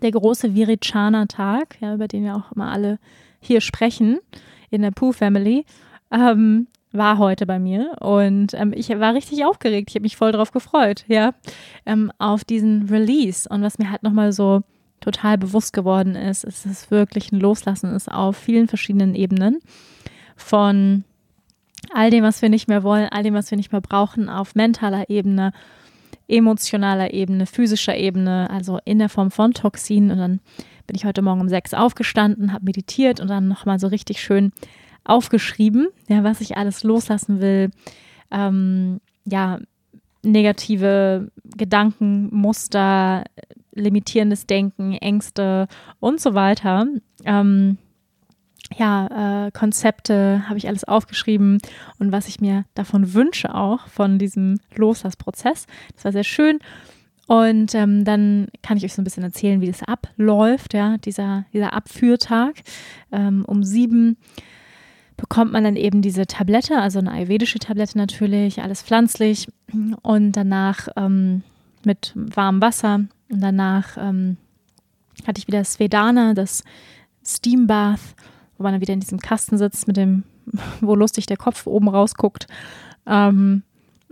[0.00, 2.98] der große Virichana-Tag, ja, über den wir auch immer alle
[3.38, 4.18] hier sprechen
[4.70, 5.66] in der Pooh Family,
[6.10, 9.90] ähm, war heute bei mir und ähm, ich war richtig aufgeregt.
[9.90, 11.34] Ich habe mich voll darauf gefreut, ja,
[11.84, 13.48] ähm, auf diesen Release.
[13.48, 14.62] Und was mir halt nochmal so
[15.00, 19.58] total bewusst geworden ist, ist es wirklich ein Loslassen ist auf vielen verschiedenen Ebenen
[20.36, 21.04] von
[21.92, 24.54] all dem, was wir nicht mehr wollen, all dem, was wir nicht mehr brauchen, auf
[24.54, 25.52] mentaler Ebene,
[26.28, 30.10] emotionaler Ebene, physischer Ebene, also in der Form von Toxinen.
[30.10, 30.40] Und dann
[30.86, 34.52] bin ich heute Morgen um sechs aufgestanden, habe meditiert und dann nochmal so richtig schön
[35.04, 37.70] aufgeschrieben, ja, was ich alles loslassen will.
[38.30, 39.58] Ähm, ja,
[40.22, 43.24] negative Gedanken, Muster,
[43.74, 45.66] limitierendes Denken, Ängste
[45.98, 46.86] und so weiter.
[47.24, 47.78] Ähm,
[48.76, 51.58] ja, äh, Konzepte habe ich alles aufgeschrieben
[51.98, 55.66] und was ich mir davon wünsche auch von diesem Loslassprozess.
[55.94, 56.58] Das war sehr schön.
[57.26, 61.44] Und ähm, dann kann ich euch so ein bisschen erzählen, wie das abläuft, ja, dieser,
[61.52, 62.62] dieser Abführtag.
[63.10, 64.16] Ähm, um sieben
[65.16, 69.48] bekommt man dann eben diese Tablette, also eine ayurvedische Tablette natürlich, alles pflanzlich
[70.02, 71.42] und danach ähm,
[71.84, 72.96] mit warmem Wasser
[73.30, 74.36] und danach ähm,
[75.26, 76.64] hatte ich wieder das Vedana, das
[77.24, 78.00] Steam Bath
[78.62, 80.22] wo man dann wieder in diesem Kasten sitzt, mit dem,
[80.80, 82.46] wo lustig der Kopf oben rausguckt.
[83.06, 83.62] Ähm,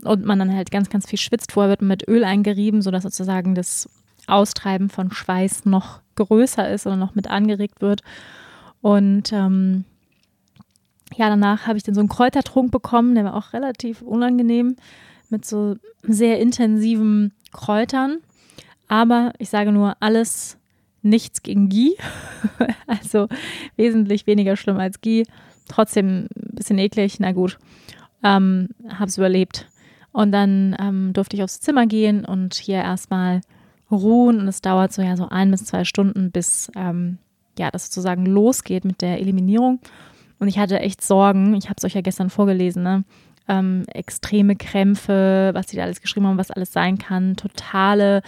[0.03, 1.51] und man dann halt ganz, ganz viel schwitzt.
[1.51, 3.87] Vorher wird man mit Öl eingerieben, sodass sozusagen das
[4.27, 8.01] Austreiben von Schweiß noch größer ist oder noch mit angeregt wird.
[8.81, 9.85] Und ähm,
[11.15, 14.75] ja, danach habe ich dann so einen Kräutertrunk bekommen, der war auch relativ unangenehm,
[15.29, 18.17] mit so sehr intensiven Kräutern.
[18.87, 20.57] Aber ich sage nur, alles
[21.01, 21.95] nichts gegen Ghee.
[22.87, 23.27] also
[23.75, 25.23] wesentlich weniger schlimm als Ghee.
[25.67, 27.57] Trotzdem ein bisschen eklig, na gut.
[28.23, 28.69] Ähm,
[29.05, 29.67] es überlebt.
[30.11, 33.41] Und dann ähm, durfte ich aufs Zimmer gehen und hier erstmal
[33.89, 34.39] ruhen.
[34.39, 37.17] Und es dauert so ja so ein bis zwei Stunden, bis ähm,
[37.57, 39.79] ja, das sozusagen losgeht mit der Eliminierung.
[40.39, 41.55] Und ich hatte echt Sorgen.
[41.55, 43.03] Ich habe es euch ja gestern vorgelesen, ne?
[43.47, 48.21] Ähm, extreme Krämpfe, was sie da alles geschrieben haben, was alles sein kann, totale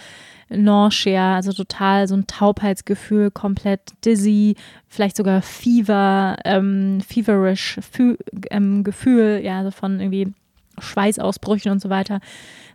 [0.56, 4.56] Nausea, also total so ein Taubheitsgefühl, komplett dizzy,
[4.88, 8.16] vielleicht sogar Fever, ähm, feverish Fü
[8.50, 10.32] ähm, Gefühl, ja, also von irgendwie
[10.78, 12.20] Schweißausbrüchen und so weiter,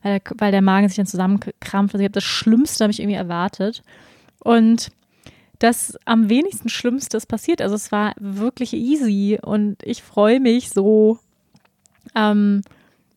[0.03, 1.95] weil der, weil der Magen sich dann zusammenkrampft.
[1.95, 3.84] Also ich habe das Schlimmste habe ich irgendwie erwartet
[4.39, 4.91] und
[5.59, 7.61] das am wenigsten Schlimmste ist passiert.
[7.61, 11.19] Also es war wirklich easy und ich freue mich so,
[12.15, 12.61] ähm,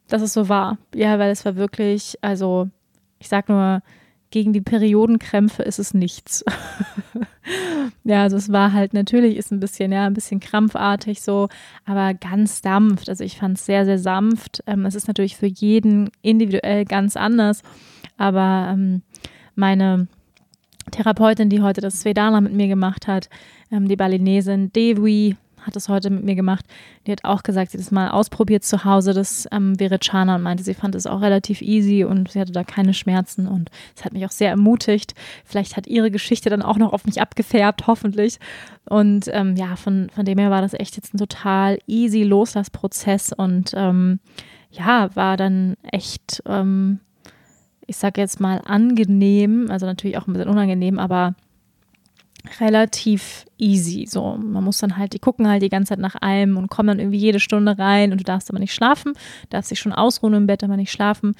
[0.08, 0.78] dass es so war.
[0.94, 2.68] Ja, weil es war wirklich, also
[3.20, 3.80] ich sag nur,
[4.32, 6.44] gegen die Periodenkrämpfe ist es nichts.
[8.04, 11.48] ja, also es war halt natürlich ist ein bisschen, ja, ein bisschen krampfartig so,
[11.84, 13.08] aber ganz sanft.
[13.08, 14.64] Also ich fand es sehr, sehr sanft.
[14.66, 17.62] Ähm, es ist natürlich für jeden individuell ganz anders,
[18.16, 19.02] aber ähm,
[19.54, 20.08] meine
[20.90, 23.28] Therapeutin, die heute das Svedana mit mir gemacht hat,
[23.70, 26.64] ähm, die Balinesin Devi, hat es heute mit mir gemacht.
[27.06, 30.42] Die hat auch gesagt, sie hat es mal ausprobiert zu Hause, das ähm, Verechana und
[30.42, 34.04] meinte, sie fand es auch relativ easy und sie hatte da keine Schmerzen und es
[34.04, 35.14] hat mich auch sehr ermutigt.
[35.44, 38.38] Vielleicht hat ihre Geschichte dann auch noch auf mich abgefärbt, hoffentlich.
[38.88, 43.32] Und ähm, ja, von, von dem her war das echt jetzt ein total easy Loslassprozess
[43.32, 44.20] und ähm,
[44.72, 47.00] ja, war dann echt, ähm,
[47.86, 51.34] ich sage jetzt mal angenehm, also natürlich auch ein bisschen unangenehm, aber
[52.61, 54.07] relativ easy.
[54.09, 56.88] So, man muss dann halt, die gucken halt die ganze Zeit nach allem und kommen
[56.88, 59.12] dann irgendwie jede Stunde rein und du darfst aber nicht schlafen,
[59.51, 61.34] darfst dich schon ausruhen im Bett, aber nicht schlafen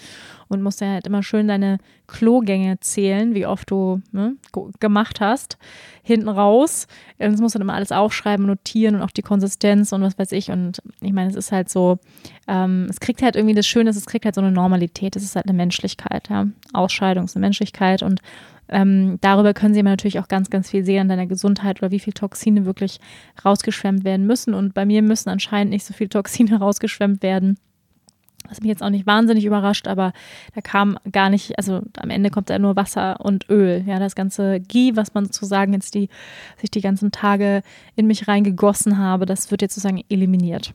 [0.49, 4.37] und musst ja halt immer schön deine Klogänge zählen, wie oft du ne,
[4.79, 5.59] gemacht hast,
[6.03, 6.87] hinten raus.
[7.19, 10.33] Das musst du dann immer alles aufschreiben, notieren und auch die Konsistenz und was weiß
[10.33, 10.51] ich.
[10.51, 11.99] Und ich meine, es ist halt so,
[12.47, 15.35] ähm, es kriegt halt irgendwie das Schöne, es kriegt halt so eine Normalität, es ist
[15.35, 16.47] halt eine Menschlichkeit, ja.
[16.73, 18.21] Ausscheidung ist eine Menschlichkeit und
[18.73, 21.91] ähm, darüber können sie aber natürlich auch ganz, ganz viel sehen an deiner Gesundheit oder
[21.91, 22.99] wie viel Toxine wirklich
[23.45, 24.55] rausgeschwemmt werden müssen.
[24.55, 27.59] Und bei mir müssen anscheinend nicht so viele Toxine rausgeschwemmt werden.
[28.49, 30.13] Was mich jetzt auch nicht wahnsinnig überrascht, aber
[30.55, 33.85] da kam gar nicht, also am Ende kommt da nur Wasser und Öl.
[33.87, 36.09] Ja, das ganze Ghee, was man sozusagen jetzt die,
[36.61, 37.63] sich die ganzen Tage
[37.95, 40.75] in mich reingegossen habe, das wird jetzt sozusagen eliminiert.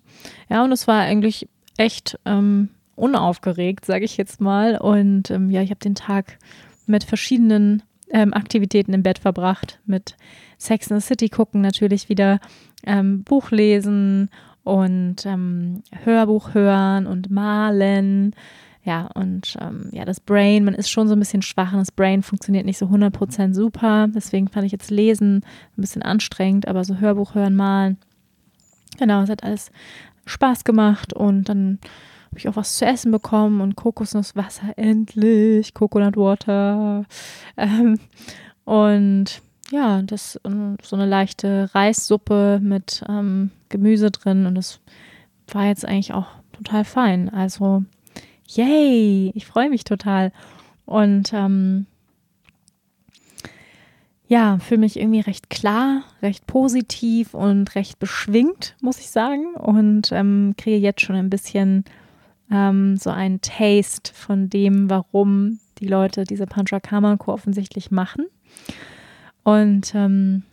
[0.50, 4.78] Ja, und es war eigentlich echt ähm, unaufgeregt, sage ich jetzt mal.
[4.78, 6.38] Und ähm, ja, ich habe den Tag
[6.88, 10.16] mit verschiedenen ähm, Aktivitäten im Bett verbracht, mit
[10.58, 12.40] Sex in the City gucken, natürlich wieder
[12.86, 14.30] ähm, Buch lesen
[14.64, 18.34] und ähm, Hörbuch hören und malen.
[18.84, 21.92] Ja, und ähm, ja, das Brain, man ist schon so ein bisschen schwach und das
[21.92, 24.08] Brain funktioniert nicht so 100% super.
[24.14, 25.38] Deswegen fand ich jetzt Lesen
[25.78, 27.98] ein bisschen anstrengend, aber so Hörbuch hören, malen.
[28.98, 29.72] Genau, es hat alles
[30.26, 31.80] Spaß gemacht und dann
[32.28, 37.06] habe ich auch was zu essen bekommen und Kokosnusswasser endlich, Coconut Water.
[37.56, 38.00] Ähm,
[38.66, 44.80] und ja, das so eine leichte Reissuppe mit ähm, Gemüse drin und das
[45.52, 47.30] war jetzt eigentlich auch total fein.
[47.30, 47.84] Also,
[48.48, 50.32] yay, ich freue mich total.
[50.86, 51.86] Und ähm,
[54.28, 59.54] ja, fühle mich irgendwie recht klar, recht positiv und recht beschwingt, muss ich sagen.
[59.56, 61.86] Und ähm, kriege jetzt schon ein bisschen
[62.52, 68.26] ähm, so ein Taste von dem, warum die Leute diese Panchakarma-Kur offensichtlich machen.
[69.44, 70.44] Und ähm,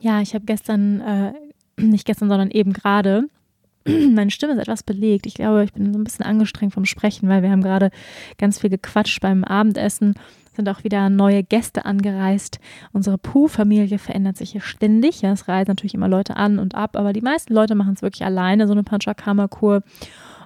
[0.00, 1.32] ja, ich habe gestern, äh,
[1.76, 3.28] nicht gestern, sondern eben gerade,
[3.86, 5.26] meine Stimme ist etwas belegt.
[5.26, 7.90] Ich glaube, ich bin so ein bisschen angestrengt vom Sprechen, weil wir haben gerade
[8.38, 10.14] ganz viel gequatscht beim Abendessen,
[10.54, 12.58] sind auch wieder neue Gäste angereist.
[12.92, 15.22] Unsere Puh-Familie verändert sich hier ständig.
[15.22, 18.02] Ja, es reisen natürlich immer Leute an und ab, aber die meisten Leute machen es
[18.02, 19.82] wirklich alleine, so eine Panchakarma-Kur.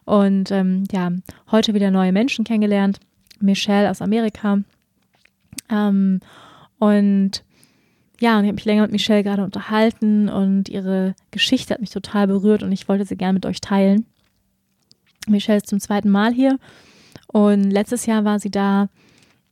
[0.05, 1.11] Und ähm, ja,
[1.51, 2.99] heute wieder neue Menschen kennengelernt.
[3.41, 4.59] Michelle aus Amerika.
[5.71, 6.21] Ähm,
[6.79, 7.45] und
[8.21, 11.91] ja, und ich habe mich länger mit Michelle gerade unterhalten und ihre Geschichte hat mich
[11.91, 14.07] total berührt und ich wollte sie gerne mit euch teilen.
[15.27, 16.59] Michelle ist zum zweiten Mal hier
[17.27, 18.89] und letztes Jahr war sie da,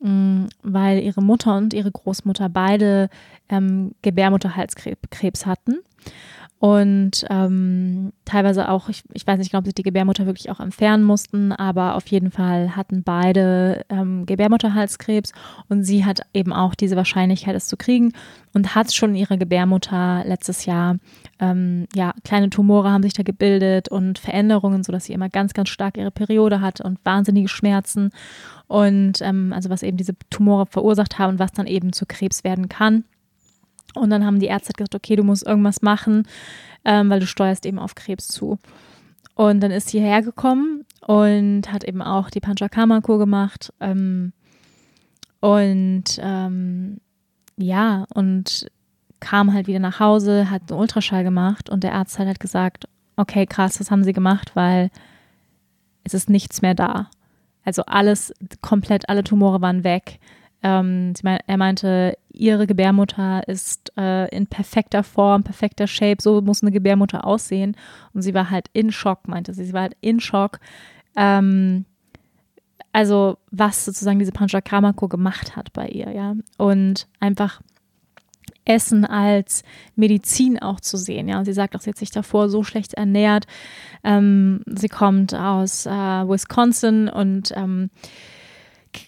[0.00, 3.08] mm, weil ihre Mutter und ihre Großmutter beide
[3.48, 5.78] ähm, Gebärmutterhalskrebs hatten
[6.60, 11.02] und ähm, teilweise auch, ich, ich weiß nicht, ob sie die Gebärmutter wirklich auch entfernen
[11.04, 15.32] mussten, aber auf jeden Fall hatten beide ähm, Gebärmutterhalskrebs
[15.70, 18.12] und sie hat eben auch diese Wahrscheinlichkeit, es zu kriegen
[18.52, 20.98] und hat schon ihre Gebärmutter letztes Jahr,
[21.38, 25.70] ähm, ja, kleine Tumore haben sich da gebildet und Veränderungen, sodass sie immer ganz, ganz
[25.70, 28.10] stark ihre Periode hat und wahnsinnige Schmerzen
[28.66, 32.44] und ähm, also was eben diese Tumore verursacht haben und was dann eben zu Krebs
[32.44, 33.04] werden kann.
[33.94, 36.26] Und dann haben die Ärzte gesagt, okay, du musst irgendwas machen,
[36.84, 38.58] ähm, weil du steuerst eben auf Krebs zu.
[39.34, 43.72] Und dann ist sie hierher gekommen und hat eben auch die Panchakarma-Kur gemacht.
[43.80, 44.32] Ähm,
[45.40, 47.00] und ähm,
[47.56, 48.66] ja, und
[49.20, 52.88] kam halt wieder nach Hause, hat einen Ultraschall gemacht und der Arzt hat halt gesagt,
[53.16, 54.90] okay, krass, das haben sie gemacht, weil
[56.04, 57.10] es ist nichts mehr da.
[57.64, 58.32] Also alles,
[58.62, 60.18] komplett alle Tumore waren weg.
[60.62, 66.62] Ähm, mein, er meinte, ihre Gebärmutter ist äh, in perfekter Form, perfekter Shape, so muss
[66.62, 67.76] eine Gebärmutter aussehen.
[68.12, 69.64] Und sie war halt in Schock, meinte sie.
[69.64, 70.60] Sie war halt in Schock.
[71.16, 71.86] Ähm,
[72.92, 76.34] also, was sozusagen diese Panchakarma-Kur gemacht hat bei ihr, ja.
[76.58, 77.60] Und einfach
[78.64, 79.62] Essen als
[79.96, 81.28] Medizin auch zu sehen.
[81.28, 83.46] Ja, und sie sagt auch, sie hat sich davor so schlecht ernährt.
[84.04, 87.90] Ähm, sie kommt aus äh, Wisconsin und ähm,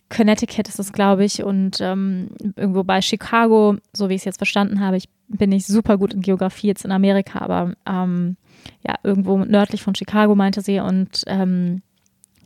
[0.08, 4.36] Connecticut ist es, glaube ich, und ähm, irgendwo bei Chicago, so wie ich es jetzt
[4.36, 4.96] verstanden habe.
[4.96, 8.36] Ich bin nicht super gut in Geografie jetzt in Amerika, aber ähm,
[8.86, 11.82] ja, irgendwo nördlich von Chicago meinte sie und ähm,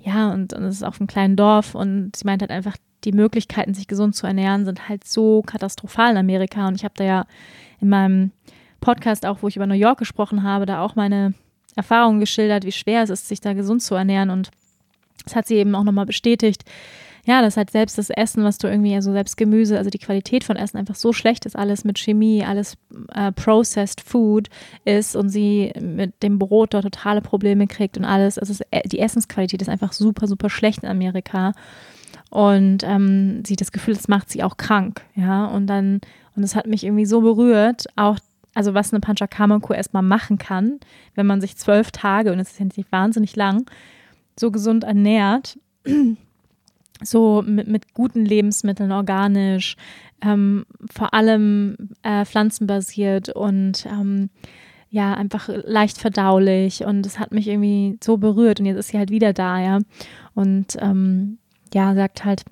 [0.03, 3.13] ja, und, und es ist auf einem kleinen Dorf und sie meint halt einfach, die
[3.13, 7.05] Möglichkeiten, sich gesund zu ernähren, sind halt so katastrophal in Amerika und ich habe da
[7.05, 7.27] ja
[7.81, 8.31] in meinem
[8.81, 11.35] Podcast auch, wo ich über New York gesprochen habe, da auch meine
[11.75, 14.51] Erfahrungen geschildert, wie schwer es ist, sich da gesund zu ernähren und
[15.25, 16.65] das hat sie eben auch nochmal bestätigt,
[17.27, 20.45] ja, dass halt selbst das Essen, was du irgendwie, also selbst Gemüse, also die Qualität
[20.45, 22.77] von Essen einfach so schlecht ist, alles mit Chemie, alles
[23.13, 24.49] äh, processed Food
[24.85, 28.39] ist und sie mit dem Brot dort totale Probleme kriegt und alles.
[28.39, 31.53] Also äh, die Essensqualität ist einfach super, super schlecht in Amerika.
[32.31, 36.01] und ähm, sie das Gefühl, das macht sie auch krank, ja, und dann,
[36.37, 38.19] und es hat mich irgendwie so berührt, auch,
[38.55, 40.79] also was eine Panchakarma-Kur erstmal machen kann,
[41.15, 43.69] wenn man sich zwölf Tage, und es ist ja nicht wahnsinnig lang,
[44.39, 45.59] so gesund ernährt,
[47.03, 49.77] so mit, mit guten Lebensmitteln, organisch,
[50.23, 54.31] ähm, vor allem äh, pflanzenbasiert und ähm,
[54.91, 58.99] ja, einfach leicht verdaulich und es hat mich irgendwie so berührt und jetzt ist sie
[58.99, 59.79] halt wieder da, ja.
[60.35, 61.39] Und ähm,
[61.75, 62.45] ja, sagt halt,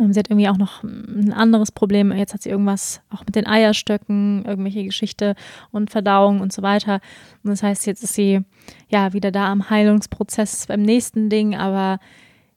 [0.00, 2.12] ähm, sie hat irgendwie auch noch ein anderes Problem.
[2.12, 5.34] Jetzt hat sie irgendwas auch mit den Eierstöcken, irgendwelche Geschichte
[5.70, 7.00] und Verdauung und so weiter.
[7.42, 8.40] Und das heißt, jetzt ist sie
[8.88, 11.98] ja wieder da am Heilungsprozess beim nächsten Ding, aber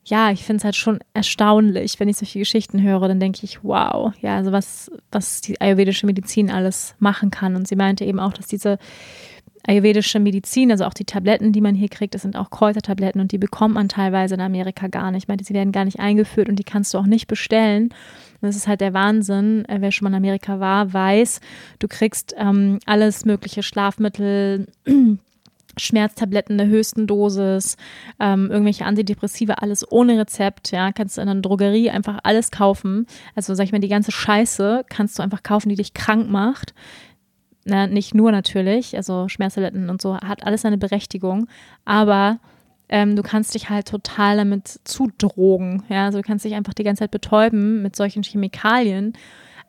[0.04, 3.64] ja, ich finde es halt schon erstaunlich, wenn ich solche Geschichten höre, dann denke ich,
[3.64, 7.56] wow, ja, also was, was die ayurvedische Medizin alles machen kann.
[7.56, 8.80] Und sie meinte eben auch, dass diese
[9.68, 13.32] ayurvedische Medizin, also auch die Tabletten, die man hier kriegt, das sind auch Kräutertabletten und
[13.32, 15.24] die bekommt man teilweise in Amerika gar nicht.
[15.24, 17.86] Ich meinte, sie werden gar nicht eingeführt und die kannst du auch nicht bestellen.
[17.86, 19.66] Und das ist halt der Wahnsinn.
[19.66, 21.42] Äh, wer schon mal in Amerika war, weiß,
[21.78, 24.68] du kriegst ähm, alles mögliche Schlafmittel,
[25.78, 27.78] Schmerztabletten der höchsten Dosis,
[28.20, 33.08] ähm, irgendwelche Antidepressiva, alles ohne Rezept, ja, kannst du in einer Drogerie einfach alles kaufen.
[33.36, 36.74] Also sag ich mal, die ganze Scheiße kannst du einfach kaufen, die dich krank macht.
[37.64, 41.48] Na, nicht nur natürlich, also Schmerztabletten und so hat alles seine Berechtigung,
[41.86, 42.40] aber
[42.90, 46.84] ähm, du kannst dich halt total damit zudrogen, ja, also du kannst dich einfach die
[46.84, 49.14] ganze Zeit betäuben mit solchen Chemikalien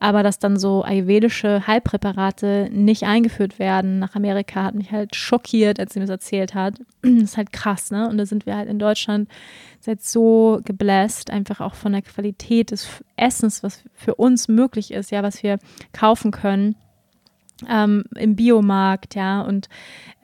[0.03, 5.78] aber dass dann so ayurvedische Heilpräparate nicht eingeführt werden nach Amerika, hat mich halt schockiert,
[5.78, 6.80] als sie mir das erzählt hat.
[7.03, 8.09] Das ist halt krass, ne?
[8.09, 9.28] Und da sind wir halt in Deutschland
[9.86, 15.12] jetzt so gebläst, einfach auch von der Qualität des Essens, was für uns möglich ist,
[15.12, 15.59] ja, was wir
[15.92, 16.74] kaufen können
[17.68, 19.68] ähm, im Biomarkt, ja, und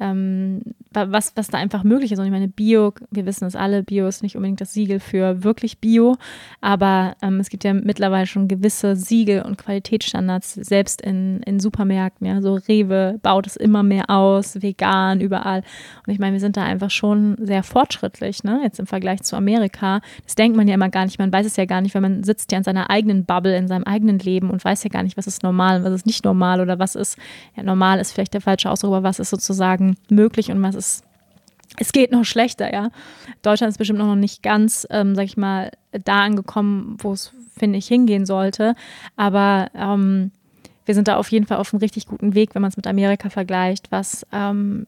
[0.00, 0.62] ähm,
[0.92, 2.18] was, was da einfach möglich ist.
[2.18, 5.44] Und ich meine, Bio, wir wissen es alle, Bio ist nicht unbedingt das Siegel für
[5.44, 6.16] wirklich Bio,
[6.60, 12.26] aber ähm, es gibt ja mittlerweile schon gewisse Siegel und Qualitätsstandards, selbst in, in Supermärkten,
[12.26, 15.62] ja, so Rewe baut es immer mehr aus, vegan, überall.
[16.06, 19.36] Und ich meine, wir sind da einfach schon sehr fortschrittlich, ne, jetzt im Vergleich zu
[19.36, 20.00] Amerika.
[20.24, 22.24] Das denkt man ja immer gar nicht, man weiß es ja gar nicht, weil man
[22.24, 25.16] sitzt ja in seiner eigenen Bubble, in seinem eigenen Leben und weiß ja gar nicht,
[25.16, 27.18] was ist normal und was ist nicht normal oder was ist,
[27.56, 31.04] ja, normal ist vielleicht der falsche Ausdruck, aber was ist sozusagen möglich und was ist
[31.80, 32.90] es geht noch schlechter, ja.
[33.42, 37.78] Deutschland ist bestimmt noch nicht ganz, ähm, sag ich mal, da angekommen, wo es, finde
[37.78, 38.74] ich, hingehen sollte.
[39.16, 40.32] Aber ähm,
[40.86, 42.86] wir sind da auf jeden Fall auf einem richtig guten Weg, wenn man es mit
[42.86, 44.86] Amerika vergleicht, was ähm,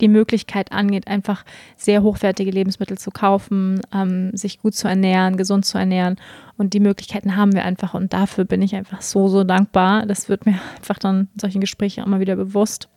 [0.00, 1.44] die Möglichkeit angeht, einfach
[1.76, 6.16] sehr hochwertige Lebensmittel zu kaufen, ähm, sich gut zu ernähren, gesund zu ernähren.
[6.56, 7.94] Und die Möglichkeiten haben wir einfach.
[7.94, 10.06] Und dafür bin ich einfach so, so dankbar.
[10.06, 12.88] Das wird mir einfach dann in solchen Gesprächen immer wieder bewusst.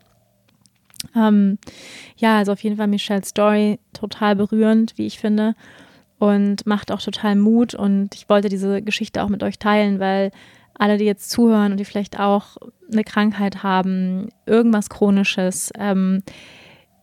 [1.16, 1.58] Ähm,
[2.18, 5.56] ja, also auf jeden Fall Michelle's Story total berührend, wie ich finde.
[6.18, 7.74] Und macht auch total Mut.
[7.74, 10.32] Und ich wollte diese Geschichte auch mit euch teilen, weil
[10.74, 12.58] alle, die jetzt zuhören und die vielleicht auch
[12.92, 16.24] eine Krankheit haben, irgendwas Chronisches, ähm,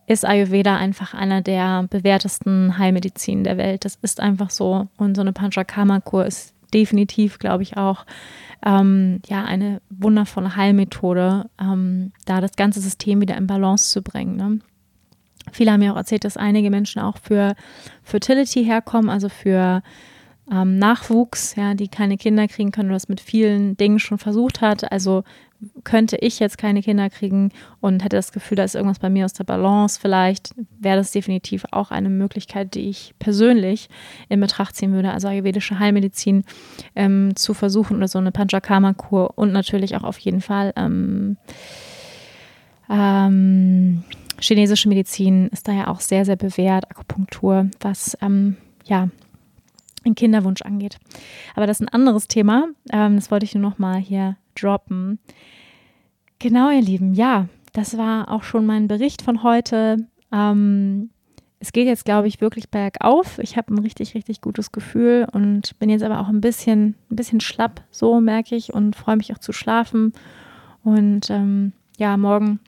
[0.05, 3.85] ist Ayurveda einfach einer der bewährtesten Heilmedizinen der Welt.
[3.85, 4.87] Das ist einfach so.
[4.97, 8.05] Und so eine Panchakarma-Kur ist definitiv, glaube ich, auch
[8.65, 14.35] ähm, ja, eine wundervolle Heilmethode, ähm, da das ganze System wieder in Balance zu bringen.
[14.35, 14.59] Ne?
[15.51, 17.55] Viele haben mir auch erzählt, dass einige Menschen auch für
[18.03, 19.83] Fertility herkommen, also für
[20.51, 24.61] ähm, Nachwuchs, ja, die keine Kinder kriegen können oder das mit vielen Dingen schon versucht
[24.61, 24.91] hat.
[24.91, 25.23] Also
[25.83, 27.51] könnte ich jetzt keine Kinder kriegen
[27.81, 31.11] und hätte das Gefühl, da ist irgendwas bei mir aus der Balance, vielleicht wäre das
[31.11, 33.89] definitiv auch eine Möglichkeit, die ich persönlich
[34.29, 36.43] in Betracht ziehen würde, also ayurvedische Heilmedizin
[36.95, 41.37] ähm, zu versuchen oder so eine Panchakarma-Kur und natürlich auch auf jeden Fall ähm,
[42.89, 44.03] ähm,
[44.39, 49.09] chinesische Medizin ist da ja auch sehr, sehr bewährt, Akupunktur, was ähm, ja
[50.05, 50.97] den Kinderwunsch angeht.
[51.55, 52.67] Aber das ist ein anderes Thema.
[52.91, 55.19] Ähm, das wollte ich nur noch mal hier droppen.
[56.39, 59.97] Genau, ihr Lieben, ja, das war auch schon mein Bericht von heute.
[60.31, 61.09] Ähm,
[61.59, 63.39] es geht jetzt, glaube ich, wirklich bergauf.
[63.39, 67.15] Ich habe ein richtig, richtig gutes Gefühl und bin jetzt aber auch ein bisschen, ein
[67.15, 70.11] bisschen schlapp, so merke ich, und freue mich auch zu schlafen.
[70.83, 72.59] Und ähm, ja, morgen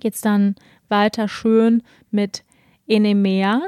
[0.00, 0.54] geht es dann
[0.88, 2.44] weiter schön mit
[2.86, 3.60] Enemea.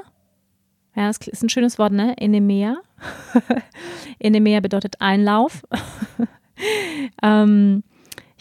[0.94, 2.16] Ja, das ist ein schönes Wort, ne?
[2.18, 2.76] Enemea.
[4.20, 5.62] Enemea bedeutet Einlauf.
[7.22, 7.82] ähm,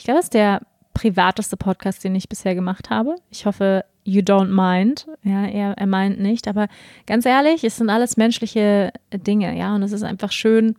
[0.02, 0.62] ich glaube, das ist der
[0.96, 3.18] privateste Podcast, den ich bisher gemacht habe.
[3.30, 5.06] Ich hoffe, you don't mind.
[5.22, 6.48] Ja, er, er meint nicht.
[6.48, 6.70] Aber
[7.06, 9.76] ganz ehrlich, es sind alles menschliche Dinge, ja.
[9.76, 10.76] Und es ist einfach schön.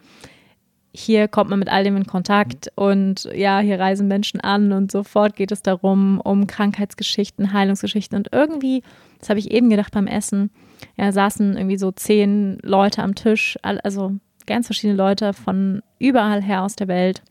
[0.92, 4.90] Hier kommt man mit all dem in Kontakt und ja, hier reisen Menschen an und
[4.90, 8.82] sofort geht es darum, um Krankheitsgeschichten, Heilungsgeschichten und irgendwie
[9.20, 10.50] Das habe ich eben gedacht beim Essen.
[10.96, 14.16] Ja, saßen irgendwie so zehn Leute am Tisch, also
[14.46, 17.22] ganz verschiedene Leute von überall her aus der Welt.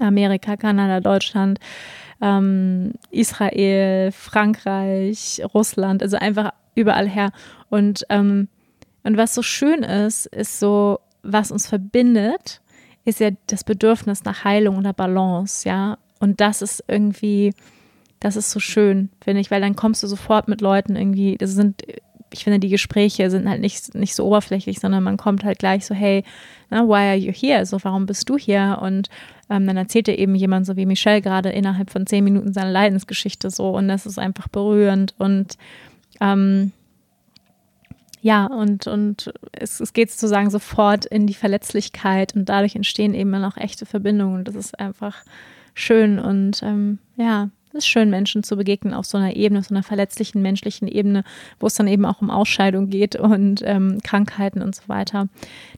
[0.00, 1.58] Amerika, Kanada, Deutschland,
[2.20, 7.30] ähm, Israel, Frankreich, Russland, also einfach überall her.
[7.70, 8.48] Und, ähm,
[9.04, 12.60] und was so schön ist, ist so, was uns verbindet,
[13.04, 15.98] ist ja das Bedürfnis nach Heilung oder Balance, ja.
[16.20, 17.54] Und das ist irgendwie,
[18.20, 21.52] das ist so schön, finde ich, weil dann kommst du sofort mit Leuten irgendwie, das
[21.52, 21.82] sind,
[22.32, 25.86] ich finde, die Gespräche sind halt nicht, nicht so oberflächlich, sondern man kommt halt gleich
[25.86, 26.24] so, hey,
[26.70, 27.64] na, why are you here?
[27.64, 28.78] So, warum bist du hier?
[28.82, 29.08] Und
[29.50, 32.72] ähm, dann erzählt dir eben jemand, so wie Michelle, gerade innerhalb von zehn Minuten seine
[32.72, 35.56] Leidensgeschichte so und das ist einfach berührend und
[36.20, 36.72] ähm,
[38.20, 43.30] ja, und, und es, es geht sozusagen sofort in die Verletzlichkeit und dadurch entstehen eben
[43.30, 44.44] dann auch echte Verbindungen.
[44.44, 45.24] Das ist einfach
[45.74, 49.66] schön und ähm, ja, es ist schön, Menschen zu begegnen auf so einer Ebene, auf
[49.66, 51.22] so einer verletzlichen menschlichen Ebene,
[51.60, 55.28] wo es dann eben auch um Ausscheidung geht und ähm, Krankheiten und so weiter.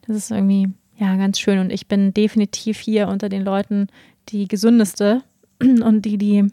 [0.06, 0.68] Das ist irgendwie,
[1.01, 1.59] ja, ganz schön.
[1.59, 3.88] Und ich bin definitiv hier unter den Leuten
[4.28, 5.22] die gesündeste
[5.61, 6.46] und die, die,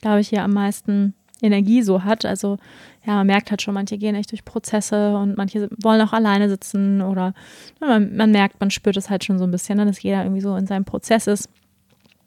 [0.00, 2.24] glaube ich, hier am meisten Energie so hat.
[2.24, 2.56] Also
[3.06, 6.48] ja, man merkt halt schon, manche gehen echt durch Prozesse und manche wollen auch alleine
[6.48, 7.34] sitzen oder
[7.80, 10.22] ja, man, man, merkt, man spürt es halt schon so ein bisschen, ne, dass jeder
[10.22, 11.48] irgendwie so in seinem Prozess ist.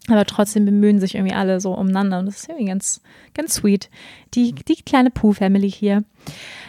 [0.10, 3.02] Aber trotzdem bemühen sich irgendwie alle so umeinander und das ist irgendwie ganz,
[3.34, 3.90] ganz sweet.
[4.34, 6.04] Die, die kleine Pooh-Family hier.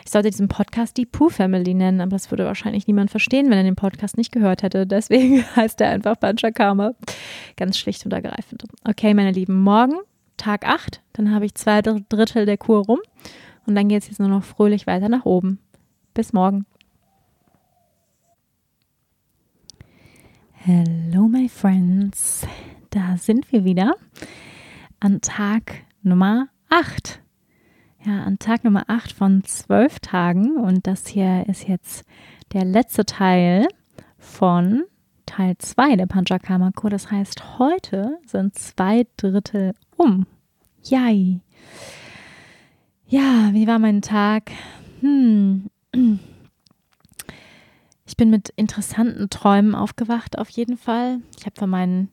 [0.05, 3.65] Ich sollte diesen Podcast die Pooh-Family nennen, aber das würde wahrscheinlich niemand verstehen, wenn er
[3.65, 4.87] den Podcast nicht gehört hätte.
[4.87, 6.95] Deswegen heißt er einfach Panchakarma.
[7.57, 8.65] Ganz schlicht und ergreifend.
[8.85, 9.95] Okay, meine Lieben, morgen
[10.37, 13.01] Tag 8, dann habe ich zwei Drittel der Kur rum
[13.67, 15.59] und dann geht es jetzt nur noch fröhlich weiter nach oben.
[16.13, 16.67] Bis morgen.
[20.53, 22.47] Hello, my friends.
[22.95, 23.97] Da sind wir wieder
[25.01, 27.21] an Tag Nummer 8.
[28.05, 30.57] Ja, an Tag Nummer 8 von 12 Tagen.
[30.59, 32.05] Und das hier ist jetzt
[32.53, 33.67] der letzte Teil
[34.17, 34.85] von
[35.27, 36.89] Teil 2 der Panchakarma-Kur.
[36.89, 40.29] Das heißt, heute sind zwei Drittel um.
[40.85, 41.41] Yay.
[43.09, 44.53] Ja, wie war mein Tag?
[45.01, 45.69] Hm.
[48.07, 51.19] Ich bin mit interessanten Träumen aufgewacht, auf jeden Fall.
[51.37, 52.13] Ich habe von meinen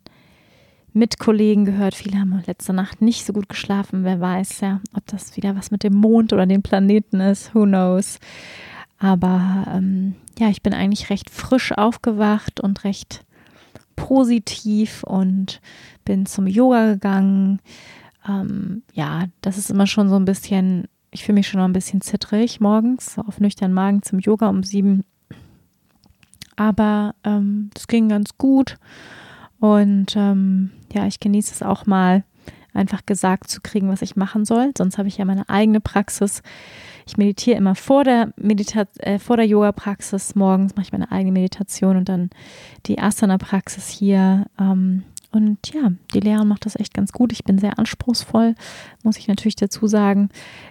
[0.94, 4.04] Mitkollegen gehört, viele haben letzte Nacht nicht so gut geschlafen.
[4.04, 7.56] Wer weiß ja, ob das wieder was mit dem Mond oder den Planeten ist.
[7.56, 8.20] Who knows?
[8.98, 13.24] Aber ähm, ja, ich bin eigentlich recht frisch aufgewacht und recht
[13.96, 15.62] positiv und
[16.06, 17.60] bin zum Yoga gegangen.
[18.28, 21.74] Ähm, ja, das ist immer schon so ein bisschen, ich fühle mich schon noch ein
[21.74, 25.04] bisschen zittrig morgens, auf nüchternen Magen zum Yoga um sieben.
[26.56, 28.78] Aber ähm, das ging ganz gut.
[29.62, 32.24] Und ähm, ja, ich genieße es auch mal,
[32.74, 34.72] einfach gesagt zu kriegen, was ich machen soll.
[34.76, 36.42] Sonst habe ich ja meine eigene Praxis.
[37.06, 40.34] Ich meditiere immer vor der, Medita äh, vor der Yoga-Praxis.
[40.36, 42.32] Morgens mache ich meine eigene Meditation und dann
[42.88, 44.48] die Asana-Praxis hier.
[44.60, 47.32] Ähm, und ja, die Lehrerin macht das echt ganz gut.
[47.32, 48.56] Ich bin sehr anspruchsvoll,
[49.04, 50.30] muss ich natürlich dazu sagen,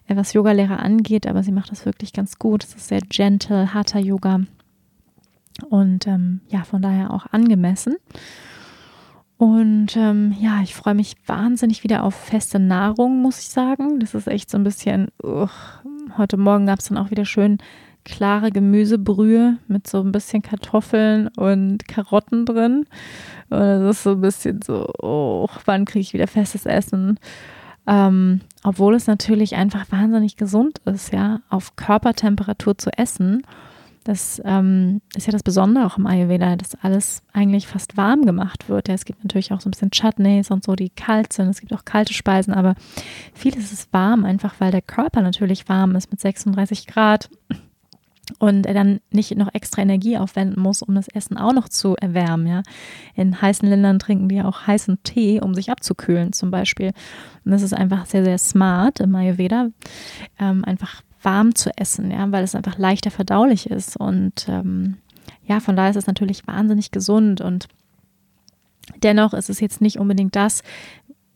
[0.08, 2.64] äh, was Yogalehrer angeht, aber sie macht das wirklich ganz gut.
[2.64, 4.40] Es ist sehr gentle, harter Yoga
[5.68, 7.96] und ähm, ja, von daher auch angemessen.
[9.40, 13.98] Und ähm, ja, ich freue mich wahnsinnig wieder auf feste Nahrung, muss ich sagen.
[13.98, 15.46] Das ist echt so ein bisschen, uh,
[16.18, 17.56] heute Morgen gab es dann auch wieder schön
[18.04, 22.84] klare Gemüsebrühe mit so ein bisschen Kartoffeln und Karotten drin.
[23.48, 27.18] Und das ist so ein bisschen so, oh, wann kriege ich wieder festes Essen?
[27.86, 33.40] Ähm, obwohl es natürlich einfach wahnsinnig gesund ist, ja, auf Körpertemperatur zu essen.
[34.10, 38.68] Das ähm, ist ja das Besondere auch im Ayurveda, dass alles eigentlich fast warm gemacht
[38.68, 38.88] wird.
[38.88, 41.48] Ja, es gibt natürlich auch so ein bisschen Chutneys und so, die kalt sind.
[41.48, 42.74] Es gibt auch kalte Speisen, aber
[43.34, 47.30] vieles ist warm, einfach weil der Körper natürlich warm ist mit 36 Grad
[48.40, 51.94] und er dann nicht noch extra Energie aufwenden muss, um das Essen auch noch zu
[51.94, 52.48] erwärmen.
[52.48, 52.62] Ja.
[53.14, 56.88] In heißen Ländern trinken die auch heißen Tee, um sich abzukühlen zum Beispiel.
[57.44, 59.68] Und das ist einfach sehr, sehr smart im Ayurveda,
[60.40, 63.96] ähm, einfach warm zu essen, ja, weil es einfach leichter verdaulich ist.
[63.96, 64.98] Und ähm,
[65.44, 67.68] ja, von daher ist es natürlich wahnsinnig gesund und
[69.02, 70.62] Dennoch ist es jetzt nicht unbedingt das,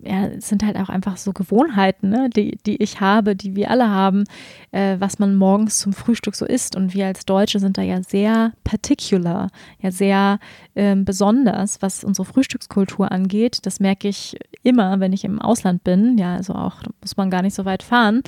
[0.01, 3.71] ja, es sind halt auch einfach so Gewohnheiten, ne, die, die ich habe, die wir
[3.71, 4.25] alle haben,
[4.71, 6.77] äh, was man morgens zum Frühstück so isst.
[6.77, 9.49] Und wir als Deutsche sind da ja sehr particular,
[9.81, 10.41] ja sehr
[10.75, 13.61] äh, besonders, was unsere Frühstückskultur angeht.
[13.63, 16.19] Das merke ich immer, wenn ich im Ausland bin.
[16.19, 18.23] Ja, also auch muss man gar nicht so weit fahren.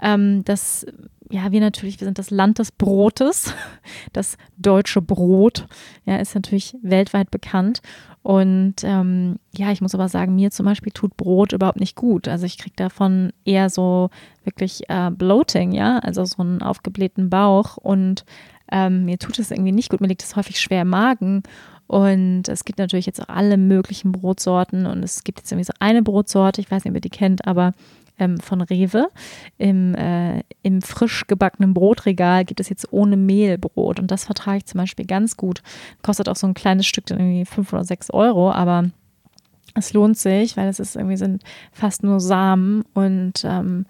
[0.00, 0.86] Ähm, dass
[1.30, 3.52] ja, wir natürlich, wir sind das Land des Brotes.
[4.12, 5.66] Das deutsche Brot,
[6.04, 7.82] ja, ist natürlich weltweit bekannt.
[8.22, 12.28] Und ähm, ja, ich muss aber sagen, mir zum Beispiel tut Brot überhaupt nicht gut.
[12.28, 14.10] Also ich kriege davon eher so
[14.44, 17.76] wirklich äh, Bloating, ja, also so einen aufgeblähten Bauch.
[17.76, 18.24] Und
[18.72, 20.00] ähm, mir tut es irgendwie nicht gut.
[20.00, 21.42] Mir liegt es häufig schwer im Magen.
[21.86, 24.86] Und es gibt natürlich jetzt auch alle möglichen Brotsorten.
[24.86, 27.46] Und es gibt jetzt irgendwie so eine Brotsorte, ich weiß nicht, ob ihr die kennt,
[27.46, 27.74] aber
[28.18, 29.08] ähm, von Rewe.
[29.58, 34.58] Im, äh, Im frisch gebackenen Brotregal gibt es jetzt ohne Mehl Brot und das vertrage
[34.58, 35.62] ich zum Beispiel ganz gut.
[36.02, 38.90] Kostet auch so ein kleines Stück dann irgendwie fünf oder sechs Euro, aber
[39.74, 41.42] es lohnt sich, weil es ist irgendwie sind
[41.72, 43.86] fast nur Samen und ähm,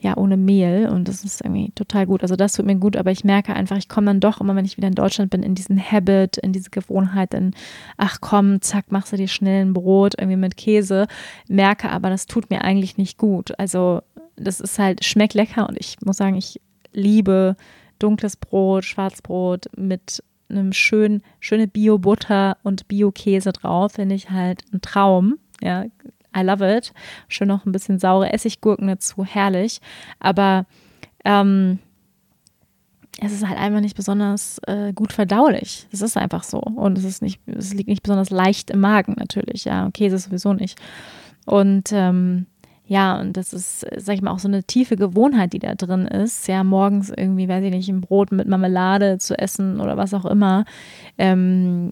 [0.00, 2.22] ja, ohne Mehl und das ist irgendwie total gut.
[2.22, 4.64] Also das tut mir gut, aber ich merke einfach, ich komme dann doch immer, wenn
[4.64, 7.54] ich wieder in Deutschland bin, in diesen Habit, in diese Gewohnheit, in
[7.96, 11.06] ach komm, zack, machst du dir schnell ein Brot irgendwie mit Käse,
[11.48, 13.58] merke aber, das tut mir eigentlich nicht gut.
[13.58, 14.02] Also
[14.36, 16.60] das ist halt, schmeckt lecker und ich muss sagen, ich
[16.92, 17.56] liebe
[17.98, 24.80] dunkles Brot, Schwarzbrot mit einem schönen, schöne Bio-Butter und Bio-Käse drauf, finde ich halt ein
[24.80, 25.38] Traum.
[25.60, 25.84] Ja,
[26.36, 26.92] I love it.
[27.28, 29.80] Schön noch ein bisschen saure Essiggurken dazu, herrlich.
[30.20, 30.66] Aber
[31.24, 31.78] ähm,
[33.20, 35.86] es ist halt einfach nicht besonders äh, gut verdaulich.
[35.90, 36.58] Es ist einfach so.
[36.58, 39.64] Und es ist nicht, es liegt nicht besonders leicht im Magen natürlich.
[39.64, 40.78] Ja, ist sowieso nicht.
[41.44, 42.46] Und ähm,
[42.86, 46.06] ja, und das ist, sag ich mal, auch so eine tiefe Gewohnheit, die da drin
[46.06, 46.48] ist.
[46.48, 50.24] Ja, morgens irgendwie, weiß ich nicht, ein Brot mit Marmelade zu essen oder was auch
[50.24, 50.64] immer.
[51.18, 51.90] Ähm,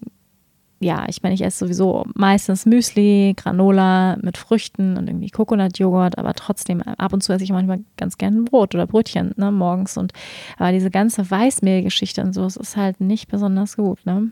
[0.79, 6.35] ja, ich meine, ich esse sowieso meistens Müsli, Granola mit Früchten und irgendwie Coconut-Joghurt, aber
[6.35, 9.97] trotzdem ab und zu esse ich manchmal ganz gerne Brot oder Brötchen ne, morgens.
[9.97, 10.12] Und
[10.59, 14.05] aber diese ganze Weißmehlgeschichte und so, es ist halt nicht besonders gut.
[14.05, 14.31] Ne?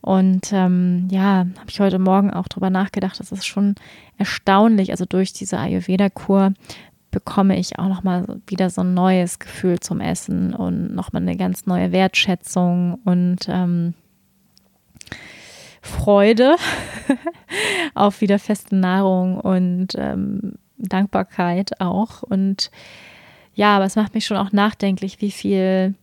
[0.00, 3.74] Und ähm, ja, habe ich heute Morgen auch drüber nachgedacht, das ist schon
[4.16, 4.92] erstaunlich.
[4.92, 6.54] Also durch diese Ayurveda-Kur
[7.10, 11.66] bekomme ich auch nochmal wieder so ein neues Gefühl zum Essen und nochmal eine ganz
[11.66, 13.94] neue Wertschätzung und ähm,
[15.82, 16.56] Freude
[17.94, 22.22] auf wieder feste Nahrung und ähm, Dankbarkeit auch.
[22.22, 22.70] Und
[23.54, 25.94] ja, aber es macht mich schon auch nachdenklich, wie viel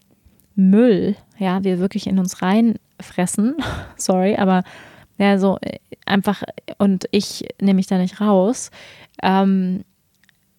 [0.55, 3.55] Müll ja, wir wirklich in uns reinfressen.
[3.95, 4.63] Sorry, aber
[5.17, 6.43] ja, so äh, einfach,
[6.77, 8.71] und ich nehme mich da nicht raus.
[9.21, 9.83] Ähm,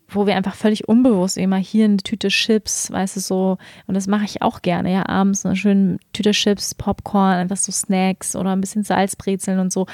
[0.08, 4.06] wo wir einfach völlig unbewusst immer hier eine Tüte Chips, weißt du, so, und das
[4.06, 8.50] mache ich auch gerne, ja, abends eine schöne Tüte Chips, Popcorn, einfach so Snacks oder
[8.50, 9.86] ein bisschen Salzbrezeln und so.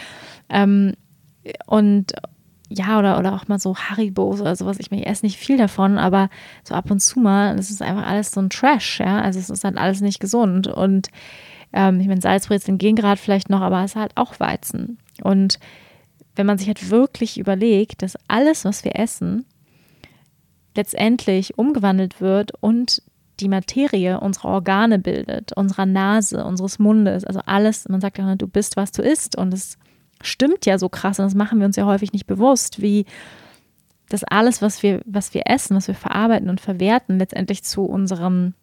[0.49, 0.95] Ähm,
[1.67, 2.13] und
[2.69, 4.79] ja, oder, oder auch mal so Haribos oder sowas.
[4.81, 6.31] Ich, ich esse nicht viel davon, aber
[6.63, 9.21] so ab und zu mal, das ist einfach alles so ein Trash, ja.
[9.21, 10.67] Also es ist halt alles nicht gesund.
[10.67, 11.09] Und
[11.73, 14.99] ähm, ich meine, Salzbrezeln gehen gerade vielleicht noch, aber es ist halt auch Weizen.
[15.23, 15.59] Und
[16.37, 19.45] wenn man sich halt wirklich überlegt, dass alles, was wir essen,
[20.75, 23.03] letztendlich umgewandelt wird und
[23.41, 28.47] die Materie unserer Organe bildet, unserer Nase, unseres Mundes, also alles, man sagt ja, du
[28.47, 29.37] bist, was du isst.
[29.37, 29.77] Und es
[30.23, 33.07] stimmt ja so krass und das machen wir uns ja häufig nicht bewusst, wie
[34.09, 38.55] das alles, was wir, was wir essen, was wir verarbeiten und verwerten, letztendlich zu unserem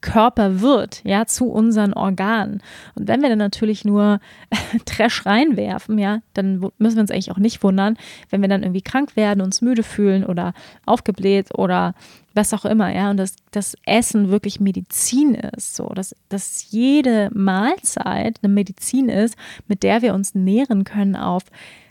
[0.00, 2.62] Körper wird, ja, zu unseren Organen.
[2.94, 4.20] Und wenn wir dann natürlich nur
[4.84, 7.96] Trash reinwerfen, ja, dann müssen wir uns eigentlich auch nicht wundern,
[8.30, 10.54] wenn wir dann irgendwie krank werden, uns müde fühlen oder
[10.86, 11.94] aufgebläht oder
[12.34, 17.30] was auch immer, ja, und dass das Essen wirklich Medizin ist, so, dass, dass jede
[17.34, 19.36] Mahlzeit eine Medizin ist,
[19.66, 21.42] mit der wir uns nähren können auf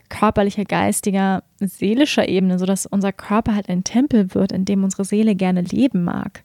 [0.08, 5.34] körperlicher, geistiger, seelischer Ebene, sodass unser Körper halt ein Tempel wird, in dem unsere Seele
[5.34, 6.42] gerne leben mag.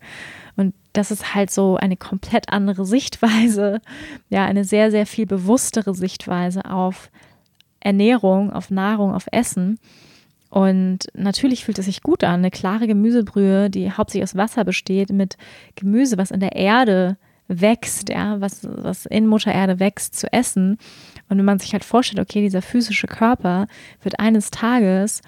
[0.94, 3.82] Das ist halt so eine komplett andere Sichtweise,
[4.30, 7.10] ja, eine sehr, sehr viel bewusstere Sichtweise auf
[7.80, 9.80] Ernährung, auf Nahrung, auf Essen.
[10.50, 15.10] Und natürlich fühlt es sich gut an, eine klare Gemüsebrühe, die hauptsächlich aus Wasser besteht,
[15.10, 15.36] mit
[15.76, 17.18] Gemüse, was in der Erde
[17.48, 20.78] wächst, ja, was, was in Mutter Erde wächst, zu essen.
[21.28, 23.68] Und wenn man sich halt vorstellt, okay, dieser physische Körper
[24.02, 25.22] wird eines Tages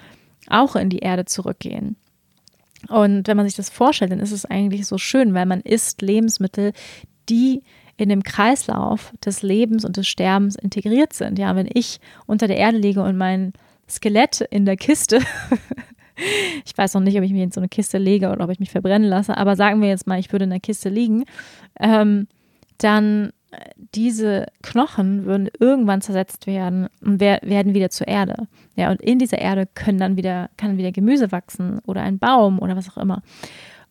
[0.48, 1.96] auch in die Erde zurückgehen.
[2.88, 6.02] Und wenn man sich das vorstellt, dann ist es eigentlich so schön, weil man isst
[6.02, 6.72] Lebensmittel,
[7.28, 7.62] die
[7.96, 11.38] in dem Kreislauf des Lebens und des Sterbens integriert sind.
[11.38, 13.52] Ja, wenn ich unter der Erde liege und mein
[13.88, 15.20] Skelett in der Kiste,
[16.64, 18.60] ich weiß noch nicht, ob ich mich in so eine Kiste lege oder ob ich
[18.60, 21.24] mich verbrennen lasse, aber sagen wir jetzt mal, ich würde in der Kiste liegen,
[21.80, 22.26] ähm,
[22.78, 23.32] dann
[23.94, 28.48] diese Knochen würden irgendwann zersetzt werden und werden wieder zur Erde.
[28.74, 32.58] Ja, und in dieser Erde können dann wieder, kann wieder Gemüse wachsen oder ein Baum
[32.58, 33.22] oder was auch immer.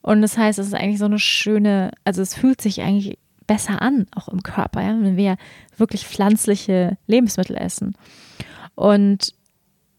[0.02, 3.18] Und das heißt, es ist eigentlich so eine schöne, also es fühlt sich eigentlich
[3.48, 5.38] besser an, auch im Körper, ja, wenn wir
[5.78, 7.96] wirklich pflanzliche Lebensmittel essen.
[8.76, 9.34] Und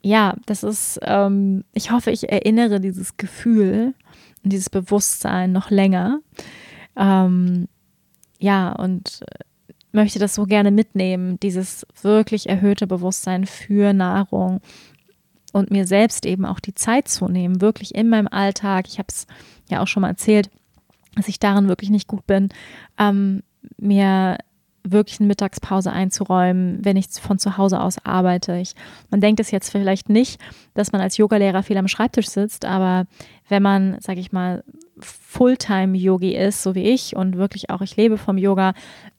[0.03, 3.95] ja, das ist, ähm, ich hoffe, ich erinnere dieses Gefühl
[4.45, 6.21] und dieses Bewusstsein noch länger.
[6.97, 7.67] Ähm,
[8.39, 9.45] ja, und äh,
[9.93, 14.61] möchte das so gerne mitnehmen, dieses wirklich erhöhte Bewusstsein für Nahrung
[15.53, 18.87] und mir selbst eben auch die Zeit zu nehmen, wirklich in meinem Alltag.
[18.89, 19.27] Ich habe es
[19.71, 20.51] ja auch schon mal erzählt,
[21.15, 22.51] dass ich darin wirklich nicht gut bin,
[22.99, 23.43] ähm,
[23.79, 24.39] mir
[24.93, 28.57] wirklich eine Mittagspause einzuräumen, wenn ich von zu Hause aus arbeite.
[28.59, 28.75] Ich,
[29.11, 30.41] man denkt es jetzt vielleicht nicht,
[30.75, 33.07] dass man als Yogalehrer viel am Schreibtisch sitzt, aber
[33.49, 34.63] wenn man, sage ich mal,
[34.99, 38.73] Fulltime-Yogi ist, so wie ich und wirklich auch, ich lebe vom Yoga.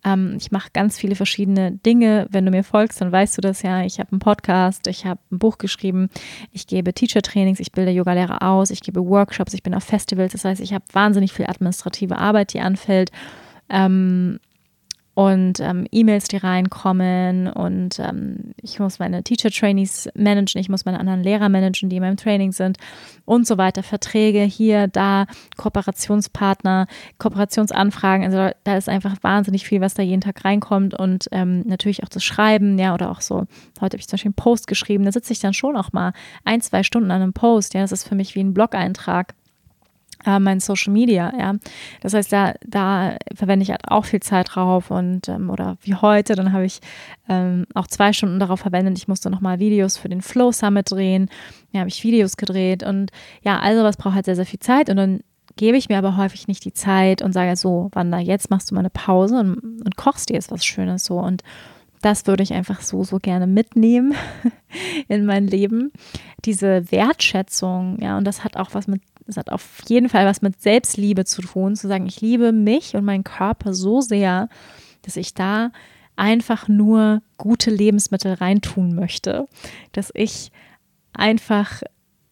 [0.04, 2.28] Ähm, ich mache ganz viele verschiedene Dinge.
[2.32, 3.84] Wenn du mir folgst, dann weißt du das ja.
[3.84, 6.10] Ich habe einen Podcast, ich habe ein Buch geschrieben,
[6.52, 10.32] ich gebe Teacher-Trainings, ich bilde Yogalehrer aus, ich gebe Workshops, ich bin auf Festivals.
[10.32, 13.12] Das heißt, ich habe wahnsinnig viel administrative Arbeit, die anfällt.
[13.70, 14.40] Ähm,
[15.18, 20.99] und ähm, E-Mails, die reinkommen und ähm, ich muss meine Teacher-Trainees managen, ich muss meine
[20.99, 22.77] anderen Lehrer managen, die in meinem Training sind
[23.26, 23.81] und so weiter.
[23.81, 25.26] Verträge hier, da,
[25.57, 26.85] Kooperationspartner,
[27.18, 32.03] Kooperationsanfragen, also da ist einfach wahnsinnig viel, was da jeden Tag reinkommt und ähm, natürlich
[32.03, 33.45] auch das Schreiben, ja, oder auch so,
[33.81, 36.14] heute habe ich zum Beispiel einen Post geschrieben, da sitze ich dann schon auch mal
[36.45, 39.34] ein, zwei Stunden an einem Post, ja, das ist für mich wie ein Blog-Eintrag
[40.28, 41.56] äh, mein Social Media, ja.
[42.02, 45.95] Das heißt, da, da verwende ich halt auch viel Zeit drauf und ähm, oder wie
[45.95, 46.82] heute, dann habe ich
[47.30, 48.98] ähm, auch zwei Stunden darauf verwendet.
[48.98, 51.30] Ich musste nochmal Videos für den Flow Summit drehen.
[51.72, 54.90] Ja, habe ich Videos gedreht und ja, also was braucht halt sehr, sehr viel Zeit
[54.90, 55.22] und dann
[55.56, 58.76] gebe ich mir aber häufig nicht die Zeit und sage so, Wanda, jetzt machst du
[58.76, 61.41] mal eine Pause und, und kochst dir jetzt was Schönes so und
[62.02, 64.14] das würde ich einfach so, so gerne mitnehmen
[65.08, 65.91] in mein Leben.
[66.45, 70.41] Diese Wertschätzung, ja, und das hat auch was mit das hat auf jeden Fall was
[70.41, 74.49] mit Selbstliebe zu tun, zu sagen, ich liebe mich und meinen Körper so sehr,
[75.04, 75.72] dass ich da
[76.16, 79.48] einfach nur gute Lebensmittel reintun möchte,
[79.91, 80.52] dass ich
[81.14, 81.82] einfach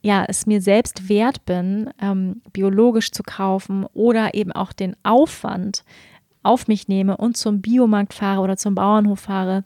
[0.02, 5.84] ja, es mir selbst wert bin, ähm, biologisch zu kaufen oder eben auch den Aufwand
[6.44, 9.64] auf mich nehme und zum Biomarkt fahre oder zum Bauernhof fahre,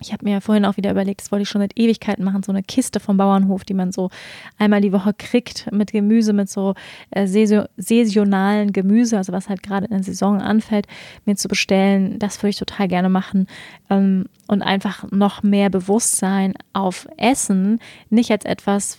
[0.00, 2.42] ich habe mir ja vorhin auch wieder überlegt, das wollte ich schon seit Ewigkeiten machen,
[2.42, 4.10] so eine Kiste vom Bauernhof, die man so
[4.58, 6.74] einmal die Woche kriegt mit Gemüse, mit so
[7.10, 10.86] äh, saisonalen Gemüse, also was halt gerade in der Saison anfällt,
[11.24, 12.18] mir zu bestellen.
[12.18, 13.46] Das würde ich total gerne machen.
[13.88, 17.78] Ähm, und einfach noch mehr Bewusstsein auf Essen,
[18.10, 18.98] nicht als etwas,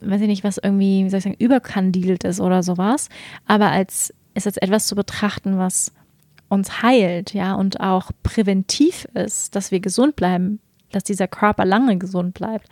[0.00, 3.08] weiß ich nicht, was irgendwie, wie soll ich sagen, überkandidelt ist oder sowas,
[3.46, 5.92] aber als es als etwas zu betrachten, was
[6.50, 10.60] uns heilt, ja, und auch präventiv ist, dass wir gesund bleiben,
[10.92, 12.68] dass dieser Körper lange gesund bleibt.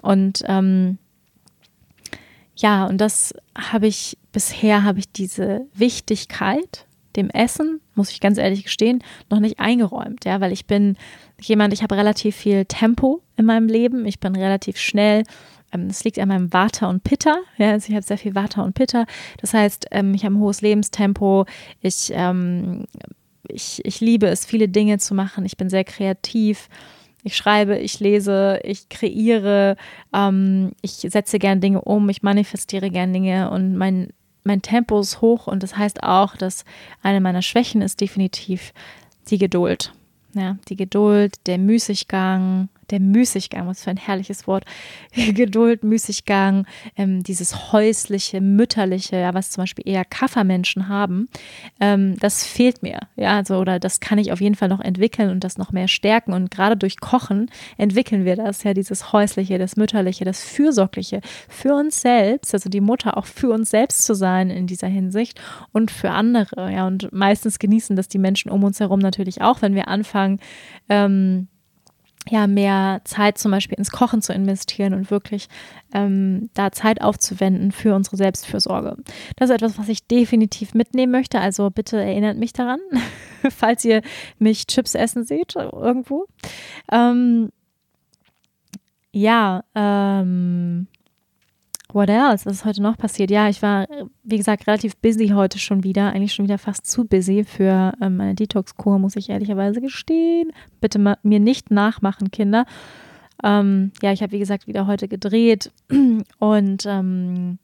[0.00, 0.96] Und ähm,
[2.56, 8.38] ja, und das habe ich bisher habe ich diese Wichtigkeit dem Essen, muss ich ganz
[8.38, 10.96] ehrlich gestehen, noch nicht eingeräumt, ja, weil ich bin
[11.40, 15.24] jemand, ich habe relativ viel Tempo in meinem Leben, ich bin relativ schnell
[15.72, 17.38] es liegt an meinem Vata und Pitta.
[17.56, 19.06] Ja, also ich habe sehr viel Vata und Pitta.
[19.40, 21.46] Das heißt, ähm, ich habe ein hohes Lebenstempo.
[21.80, 22.86] Ich, ähm,
[23.48, 25.44] ich, ich liebe es, viele Dinge zu machen.
[25.44, 26.68] Ich bin sehr kreativ.
[27.22, 29.76] Ich schreibe, ich lese, ich kreiere,
[30.14, 34.08] ähm, ich setze gern Dinge um, ich manifestiere gern Dinge und mein,
[34.42, 36.64] mein Tempo ist hoch und das heißt auch, dass
[37.02, 38.72] eine meiner Schwächen ist definitiv
[39.28, 39.92] die Geduld.
[40.32, 44.64] Ja, die Geduld, der Müßiggang, der Müßiggang, was für ein herrliches Wort,
[45.14, 51.28] Geduld, Müßiggang, ähm, dieses häusliche, mütterliche, ja, was zum Beispiel eher Kaffermenschen haben,
[51.80, 55.30] ähm, das fehlt mir, ja, also oder das kann ich auf jeden Fall noch entwickeln
[55.30, 56.32] und das noch mehr stärken.
[56.32, 61.74] Und gerade durch Kochen entwickeln wir das, ja, dieses häusliche, das mütterliche, das fürsorgliche für
[61.74, 65.40] uns selbst, also die Mutter auch für uns selbst zu sein in dieser Hinsicht
[65.72, 69.62] und für andere, ja, und meistens genießen das die Menschen um uns herum natürlich auch,
[69.62, 70.40] wenn wir anfangen,
[70.88, 71.48] ähm,
[72.28, 75.48] ja, mehr Zeit zum Beispiel ins Kochen zu investieren und wirklich
[75.94, 78.96] ähm, da Zeit aufzuwenden für unsere Selbstfürsorge.
[79.36, 81.40] Das ist etwas, was ich definitiv mitnehmen möchte.
[81.40, 82.80] Also bitte erinnert mich daran,
[83.50, 84.02] falls ihr
[84.38, 86.26] mich Chips essen seht irgendwo.
[86.92, 87.50] Ähm,
[89.12, 90.86] ja, ähm,
[91.92, 92.46] What else?
[92.46, 93.30] Was ist heute noch passiert?
[93.30, 93.86] Ja, ich war,
[94.22, 96.12] wie gesagt, relativ busy heute schon wieder.
[96.12, 100.52] Eigentlich schon wieder fast zu busy für ähm, meine Detox-Kur, muss ich ehrlicherweise gestehen.
[100.80, 102.64] Bitte mir nicht nachmachen, Kinder.
[103.42, 105.72] Ähm, ja, ich habe, wie gesagt, wieder heute gedreht
[106.38, 107.58] und ähm,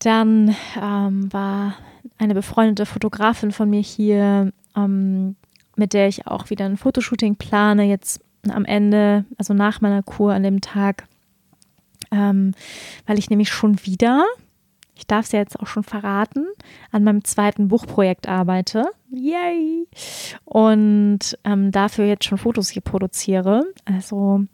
[0.00, 1.74] dann ähm, war
[2.18, 5.36] eine befreundete Fotografin von mir hier, ähm,
[5.76, 10.32] mit der ich auch wieder ein Fotoshooting plane, jetzt am Ende, also nach meiner Kur
[10.32, 11.06] an dem Tag
[12.10, 12.52] ähm,
[13.06, 14.24] weil ich nämlich schon wieder,
[14.94, 16.46] ich darf es ja jetzt auch schon verraten,
[16.90, 18.86] an meinem zweiten Buchprojekt arbeite.
[19.10, 19.86] Yay!
[20.44, 23.64] Und ähm, dafür jetzt schon Fotos hier produziere.
[23.84, 24.44] Also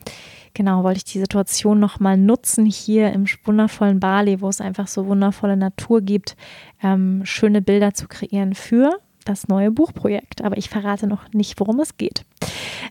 [0.54, 5.06] genau, wollte ich die Situation nochmal nutzen hier im wundervollen Bali, wo es einfach so
[5.06, 6.36] wundervolle Natur gibt,
[6.82, 10.42] ähm, schöne Bilder zu kreieren für das neue Buchprojekt.
[10.42, 12.24] Aber ich verrate noch nicht, worum es geht.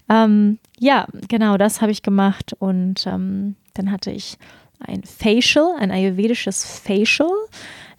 [0.09, 4.37] Ähm, ja, genau, das habe ich gemacht und ähm, dann hatte ich
[4.79, 7.29] ein Facial, ein ayurvedisches Facial.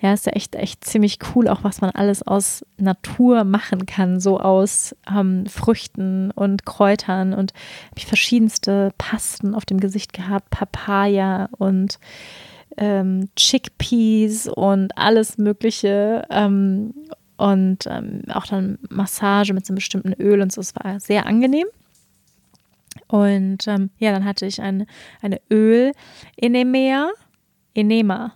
[0.02, 4.18] Ja, ist ja echt, echt ziemlich cool, auch was man alles aus Natur machen kann,
[4.18, 10.50] so aus ähm, Früchten und Kräutern und habe ich verschiedenste Pasten auf dem Gesicht gehabt,
[10.50, 12.00] Papaya und
[12.76, 16.26] ähm, Chickpeas und alles Mögliche.
[16.30, 16.94] Ähm,
[17.36, 20.60] und ähm, auch dann Massage mit so einem bestimmten Öl und so.
[20.60, 21.66] Es war sehr angenehm.
[23.12, 24.86] Und ähm, ja, dann hatte ich ein,
[25.20, 27.12] eine Öl-Enema.
[27.74, 28.32] Enema.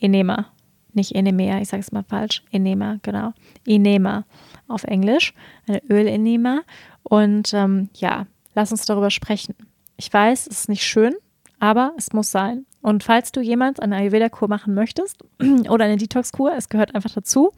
[0.00, 0.46] Enema.
[0.92, 2.42] Nicht Enemea, ich sage es mal falsch.
[2.50, 3.32] Enema, genau.
[3.64, 4.24] Enema
[4.66, 5.34] auf Englisch.
[5.68, 6.62] Eine Öl-Enema.
[7.04, 8.26] Und ähm, ja,
[8.56, 9.54] lass uns darüber sprechen.
[9.96, 11.14] Ich weiß, es ist nicht schön,
[11.60, 12.66] aber es muss sein.
[12.82, 15.22] Und falls du jemals eine Ayurveda-Kur machen möchtest
[15.68, 17.52] oder eine Detox-Kur, es gehört einfach dazu,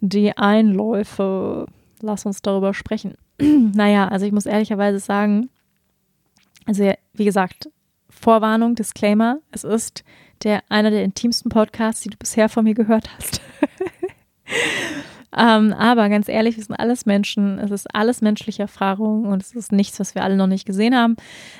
[0.00, 1.66] die Einläufe.
[2.00, 3.16] Lass uns darüber sprechen.
[3.74, 5.50] naja, also ich muss ehrlicherweise sagen,
[6.66, 7.70] also wie gesagt,
[8.10, 10.04] Vorwarnung, Disclaimer, es ist
[10.42, 13.40] der einer der intimsten Podcasts, die du bisher von mir gehört hast.
[15.36, 19.52] ähm, aber ganz ehrlich, wir sind alles Menschen, es ist alles menschliche Erfahrung und es
[19.52, 21.16] ist nichts, was wir alle noch nicht gesehen haben.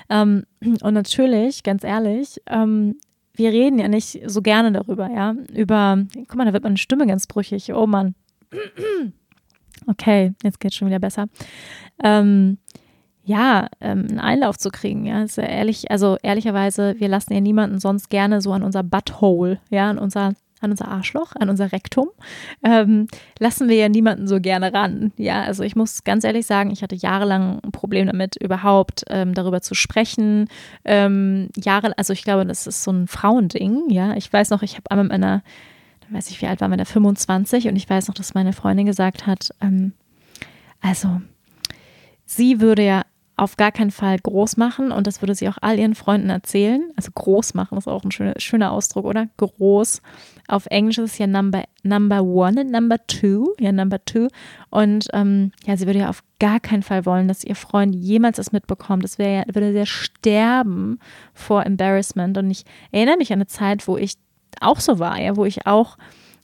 [0.09, 0.45] Ähm,
[0.83, 2.97] und natürlich, ganz ehrlich, ähm,
[3.35, 7.07] wir reden ja nicht so gerne darüber, ja, über, guck mal, da wird meine Stimme
[7.07, 8.15] ganz brüchig, oh Mann.
[9.89, 11.28] Okay, jetzt geht es schon wieder besser.
[12.05, 12.59] Ähm,
[13.24, 17.78] ja, ähm, einen Einlauf zu kriegen, ja, ja ehrlich, also ehrlicherweise, wir lassen ja niemanden
[17.78, 22.09] sonst gerne so an unser Butthole, ja, an unser an unser Arschloch, an unser Rektum,
[22.65, 23.06] ähm,
[23.39, 25.12] lassen wir ja niemanden so gerne ran.
[25.16, 29.35] Ja, also ich muss ganz ehrlich sagen, ich hatte jahrelang ein Problem damit, überhaupt ähm,
[29.35, 30.48] darüber zu sprechen.
[30.85, 33.89] Ähm, Jahre, also ich glaube, das ist so ein Frauending.
[33.90, 35.43] Ja, ich weiß noch, ich habe einmal mit einer
[36.11, 38.87] weiß ich, wie alt war man da, 25 und ich weiß noch, dass meine Freundin
[38.87, 39.93] gesagt hat, ähm,
[40.81, 41.21] also
[42.25, 43.03] sie würde ja
[43.39, 46.91] auf gar keinen Fall groß machen und das würde sie auch all ihren Freunden erzählen.
[46.97, 49.29] Also groß machen ist auch ein schöner, schöner Ausdruck, oder?
[49.37, 50.03] Groß.
[50.49, 53.53] Auf Englisch ist es ja number, number one und number two.
[53.61, 54.27] Ja, number two.
[54.71, 58.39] Und ähm, ja, sie würde ja auf gar keinen Fall wollen, dass ihr Freund jemals
[58.39, 59.05] es mitbekommt.
[59.05, 60.99] Das wäre ja, würde sehr sterben
[61.33, 62.37] vor Embarrassment.
[62.39, 64.15] Und ich erinnere mich an eine Zeit, wo ich
[64.61, 65.99] auch so war, ja, wo ich auch,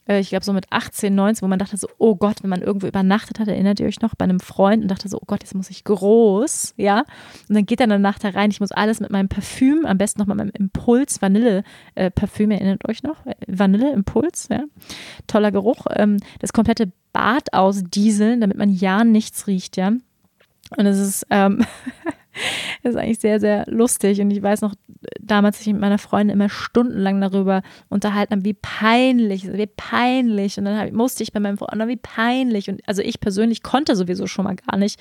[0.07, 2.61] äh, ich glaube so mit 18, 19, wo man dachte so, oh Gott, wenn man
[2.61, 5.43] irgendwo übernachtet hat, erinnert ihr euch noch, bei einem Freund und dachte so, oh Gott,
[5.43, 6.99] jetzt muss ich groß, ja.
[7.49, 9.97] Und dann geht dann eine Nacht da rein, ich muss alles mit meinem Parfüm, am
[9.97, 11.63] besten noch mit meinem Impuls Vanille
[11.95, 13.17] äh, Parfüm, erinnert euch noch?
[13.47, 14.63] Vanille Impuls, ja.
[15.27, 15.85] Toller Geruch.
[15.91, 19.93] Ähm, das komplette Bad ausdieseln, damit man ja nichts riecht, ja.
[20.77, 21.65] Und es ist, ähm,
[22.83, 24.21] Das ist eigentlich sehr, sehr lustig.
[24.21, 24.75] Und ich weiß noch,
[25.19, 30.59] damals ich mit meiner Freundin immer stundenlang darüber unterhalten haben, wie peinlich, wie peinlich.
[30.59, 32.69] Und dann musste ich bei meinem Freund, oh, wie peinlich.
[32.69, 34.99] Und also ich persönlich konnte sowieso schon mal gar nicht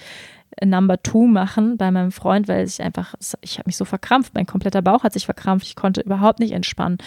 [0.62, 4.46] Number Two machen bei meinem Freund, weil ich einfach, ich habe mich so verkrampft, mein
[4.46, 6.98] kompletter Bauch hat sich verkrampft, ich konnte überhaupt nicht entspannen.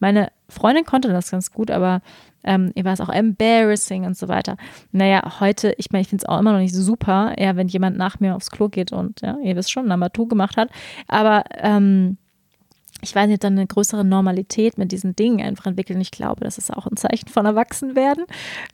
[0.00, 2.02] Meine Freundin konnte das ganz gut, aber
[2.46, 4.56] ähm, ihr war es auch embarrassing und so weiter.
[4.92, 7.96] Naja, heute, ich meine, ich finde es auch immer noch nicht super, ja, wenn jemand
[7.96, 10.70] nach mir aufs Klo geht und ja, ihr wisst schon, Number Two gemacht hat.
[11.08, 12.16] Aber ähm,
[13.02, 16.00] ich weiß nicht, dann eine größere Normalität mit diesen Dingen einfach entwickeln.
[16.00, 18.24] Ich glaube, das ist auch ein Zeichen von Erwachsenwerden,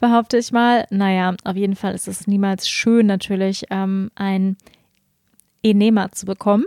[0.00, 0.86] behaupte ich mal.
[0.90, 4.56] Naja, auf jeden Fall ist es niemals schön, natürlich ähm, ein
[5.62, 6.64] Enema zu bekommen.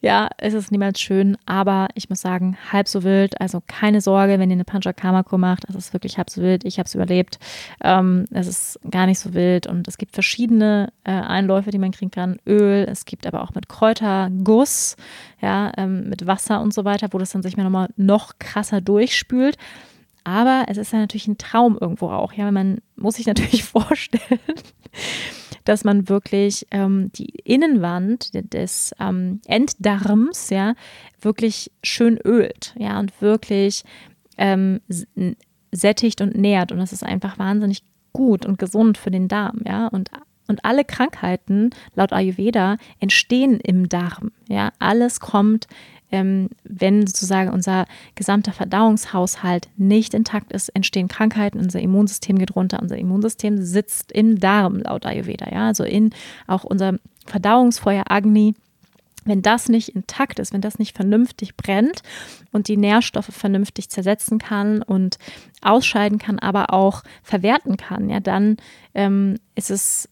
[0.00, 3.40] Ja, es ist niemals schön, aber ich muss sagen, halb so wild.
[3.40, 5.64] Also keine Sorge, wenn ihr eine Panchakarma-Kur macht.
[5.68, 6.64] Es ist wirklich halb so wild.
[6.64, 7.38] Ich habe es überlebt.
[7.82, 11.92] Ähm, es ist gar nicht so wild und es gibt verschiedene äh, Einläufe, die man
[11.92, 12.38] kriegen kann.
[12.46, 14.96] Öl, es gibt aber auch mit Kräuterguss,
[15.40, 18.80] ja, ähm, mit Wasser und so weiter, wo das dann sich mal nochmal noch krasser
[18.80, 19.56] durchspült.
[20.24, 22.32] Aber es ist ja natürlich ein Traum irgendwo auch.
[22.32, 24.40] Ja, man muss sich natürlich vorstellen,
[25.64, 30.74] dass man wirklich ähm, die Innenwand des ähm, Enddarms ja
[31.20, 33.84] wirklich schön ölt, ja, und wirklich
[34.38, 34.80] ähm,
[35.70, 36.72] sättigt und nährt.
[36.72, 37.82] Und das ist einfach wahnsinnig
[38.12, 39.86] gut und gesund für den Darm, ja.
[39.88, 40.10] Und
[40.48, 44.32] und alle Krankheiten laut Ayurveda entstehen im Darm.
[44.48, 45.66] Ja, alles kommt
[46.12, 52.80] ähm, wenn sozusagen unser gesamter Verdauungshaushalt nicht intakt ist, entstehen Krankheiten, unser Immunsystem geht runter,
[52.80, 56.10] unser Immunsystem sitzt im Darm laut Ayurveda, ja, also in
[56.46, 56.94] auch unser
[57.26, 58.54] Verdauungsfeuer Agni.
[59.24, 62.02] Wenn das nicht intakt ist, wenn das nicht vernünftig brennt
[62.50, 65.16] und die Nährstoffe vernünftig zersetzen kann und
[65.60, 68.56] ausscheiden kann, aber auch verwerten kann, ja, dann
[68.94, 70.08] ähm, ist es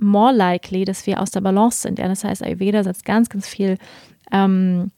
[0.00, 2.00] more likely, dass wir aus der Balance sind.
[2.00, 3.78] Ja, das heißt, Ayurveda setzt ganz, ganz viel
[4.32, 4.90] ähm,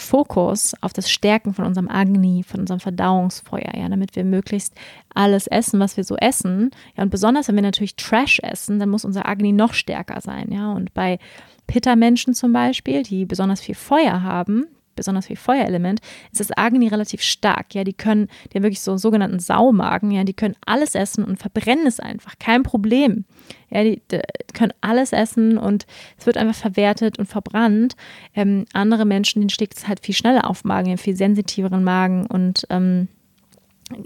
[0.00, 4.74] Fokus auf das Stärken von unserem Agni, von unserem Verdauungsfeuer, ja, damit wir möglichst
[5.14, 6.70] alles essen, was wir so essen.
[6.96, 10.50] Ja, und besonders wenn wir natürlich Trash essen, dann muss unser Agni noch stärker sein,
[10.52, 10.72] ja.
[10.72, 11.18] Und bei
[11.66, 14.66] Pitta-Menschen zum Beispiel, die besonders viel Feuer haben,
[14.98, 16.00] besonders viel Feuerelement,
[16.30, 17.74] ist das Agni relativ stark.
[17.74, 21.24] Ja, die können, die haben wirklich so einen sogenannten Saumagen, ja, die können alles essen
[21.24, 23.24] und verbrennen es einfach, kein Problem.
[23.70, 24.20] Ja, die, die
[24.54, 25.86] können alles essen und
[26.18, 27.96] es wird einfach verwertet und verbrannt.
[28.34, 32.66] Ähm, andere Menschen, denen schlägt es halt viel schneller auf Magen, viel sensitiveren Magen und
[32.70, 33.08] ähm,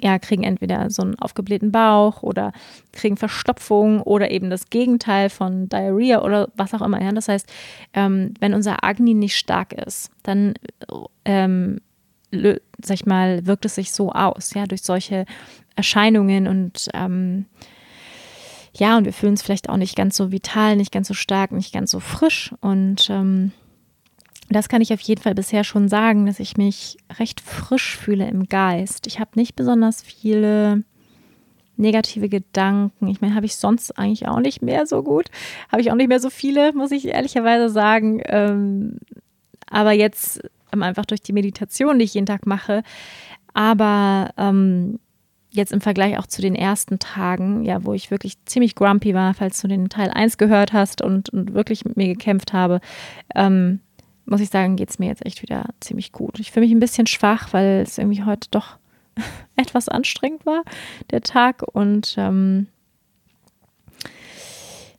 [0.01, 2.53] ja, kriegen entweder so einen aufgeblähten Bauch oder
[2.93, 7.03] kriegen Verstopfung oder eben das Gegenteil von Diarrhea oder was auch immer.
[7.03, 7.13] Ja?
[7.13, 7.51] Das heißt,
[7.95, 10.55] ähm, wenn unser Agni nicht stark ist, dann,
[11.25, 11.81] ähm,
[12.31, 15.27] sag ich mal, wirkt es sich so aus, ja, durch solche
[15.77, 17.47] Erscheinungen und ähm,
[18.75, 21.53] ja, und wir fühlen uns vielleicht auch nicht ganz so vital, nicht ganz so stark,
[21.53, 23.53] nicht ganz so frisch und ähm,
[24.53, 28.29] das kann ich auf jeden Fall bisher schon sagen, dass ich mich recht frisch fühle
[28.29, 29.07] im Geist.
[29.07, 30.85] Ich habe nicht besonders viele
[31.77, 33.09] negative Gedanken.
[33.09, 35.27] Ich meine, habe ich sonst eigentlich auch nicht mehr so gut.
[35.71, 38.23] Habe ich auch nicht mehr so viele, muss ich ehrlicherweise sagen.
[38.27, 38.99] Ähm,
[39.69, 42.83] aber jetzt einfach durch die Meditation, die ich jeden Tag mache.
[43.55, 44.99] Aber ähm,
[45.51, 49.35] jetzt im Vergleich auch zu den ersten Tagen, ja, wo ich wirklich ziemlich grumpy war,
[49.35, 52.81] falls du den Teil 1 gehört hast und, und wirklich mit mir gekämpft habe,
[53.35, 53.81] ähm,
[54.25, 56.39] muss ich sagen, geht es mir jetzt echt wieder ziemlich gut.
[56.39, 58.77] Ich fühle mich ein bisschen schwach, weil es irgendwie heute doch
[59.57, 60.63] etwas anstrengend war,
[61.11, 61.63] der Tag.
[61.73, 62.69] Und ähm,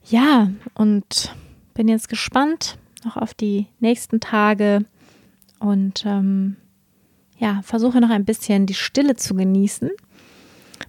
[0.06, 1.34] ja, und
[1.74, 4.86] bin jetzt gespannt noch auf die nächsten Tage
[5.60, 6.56] und ähm,
[7.38, 9.90] ja, versuche noch ein bisschen die Stille zu genießen,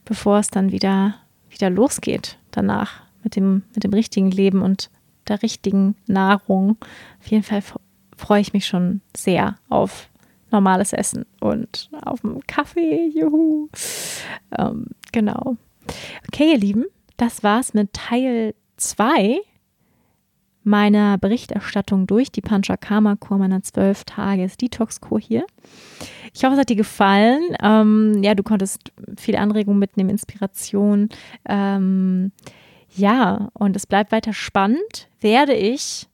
[0.04, 1.16] bevor es dann wieder,
[1.48, 4.90] wieder losgeht danach mit dem, mit dem richtigen Leben und
[5.26, 6.76] der richtigen Nahrung.
[7.20, 7.62] Auf jeden Fall
[8.16, 10.08] freue ich mich schon sehr auf
[10.50, 13.08] normales Essen und auf einen Kaffee.
[13.08, 13.68] Juhu.
[14.56, 15.56] Ähm, genau.
[16.28, 16.84] Okay, ihr Lieben,
[17.16, 19.40] das war's mit Teil 2
[20.64, 25.44] meiner Berichterstattung durch die Panchakarma-Kur meiner 12-Tages-Detox-Kur hier.
[26.32, 27.54] Ich hoffe, es hat dir gefallen.
[27.62, 31.10] Ähm, ja, du konntest viele Anregungen mitnehmen, Inspiration.
[31.46, 32.32] Ähm,
[32.96, 35.08] ja, und es bleibt weiter spannend.
[35.20, 36.08] Werde ich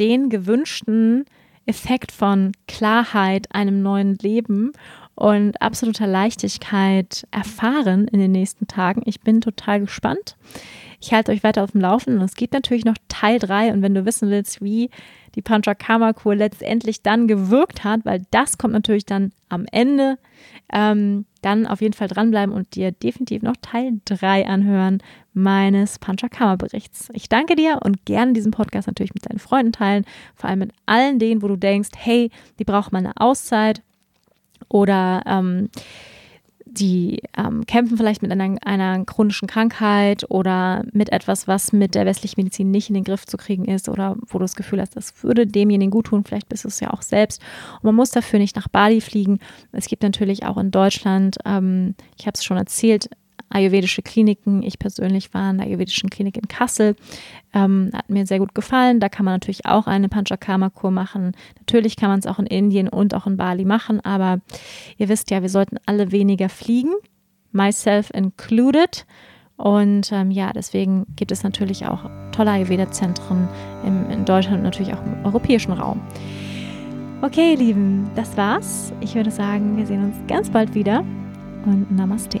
[0.00, 1.26] den gewünschten
[1.66, 4.72] Effekt von Klarheit, einem neuen Leben
[5.14, 9.02] und absoluter Leichtigkeit erfahren in den nächsten Tagen.
[9.04, 10.36] Ich bin total gespannt.
[11.00, 12.22] Ich halte euch weiter auf dem Laufenden.
[12.22, 14.90] Es gibt natürlich noch Teil 3 und wenn du wissen willst, wie
[15.34, 20.18] die Panchakarma-Kur letztendlich dann gewirkt hat, weil das kommt natürlich dann am Ende,
[20.72, 25.02] ähm, dann auf jeden Fall dranbleiben und dir definitiv noch Teil 3 anhören
[25.32, 27.08] meines Panchakarma-Berichts.
[27.14, 30.04] Ich danke dir und gerne diesen Podcast natürlich mit deinen Freunden teilen,
[30.34, 33.82] vor allem mit allen denen, wo du denkst, hey, die braucht mal eine Auszeit
[34.68, 35.70] oder ähm,
[36.70, 42.06] die ähm, kämpfen vielleicht mit einer, einer, chronischen Krankheit oder mit etwas, was mit der
[42.06, 44.96] westlichen Medizin nicht in den Griff zu kriegen ist oder wo du das Gefühl hast,
[44.96, 47.42] das würde demjenigen gut tun, vielleicht bist du es ja auch selbst.
[47.76, 49.40] Und man muss dafür nicht nach Bali fliegen.
[49.72, 53.10] Es gibt natürlich auch in Deutschland, ähm, ich habe es schon erzählt,
[53.50, 54.62] ayurvedische Kliniken.
[54.62, 56.96] Ich persönlich war in der ayurvedischen Klinik in Kassel.
[57.52, 59.00] Ähm, hat mir sehr gut gefallen.
[59.00, 61.32] Da kann man natürlich auch eine Panchakarma-Kur machen.
[61.58, 64.40] Natürlich kann man es auch in Indien und auch in Bali machen, aber
[64.96, 66.92] ihr wisst ja, wir sollten alle weniger fliegen,
[67.52, 69.04] myself included.
[69.56, 73.46] Und ähm, ja, deswegen gibt es natürlich auch tolle Ayurveda-Zentren
[73.84, 76.00] in Deutschland und natürlich auch im europäischen Raum.
[77.22, 78.94] Okay, ihr Lieben, das war's.
[79.02, 81.04] Ich würde sagen, wir sehen uns ganz bald wieder
[81.66, 82.40] und Namaste.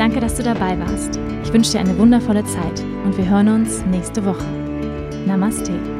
[0.00, 1.20] Danke, dass du dabei warst.
[1.44, 4.46] Ich wünsche dir eine wundervolle Zeit und wir hören uns nächste Woche.
[5.26, 5.99] Namaste.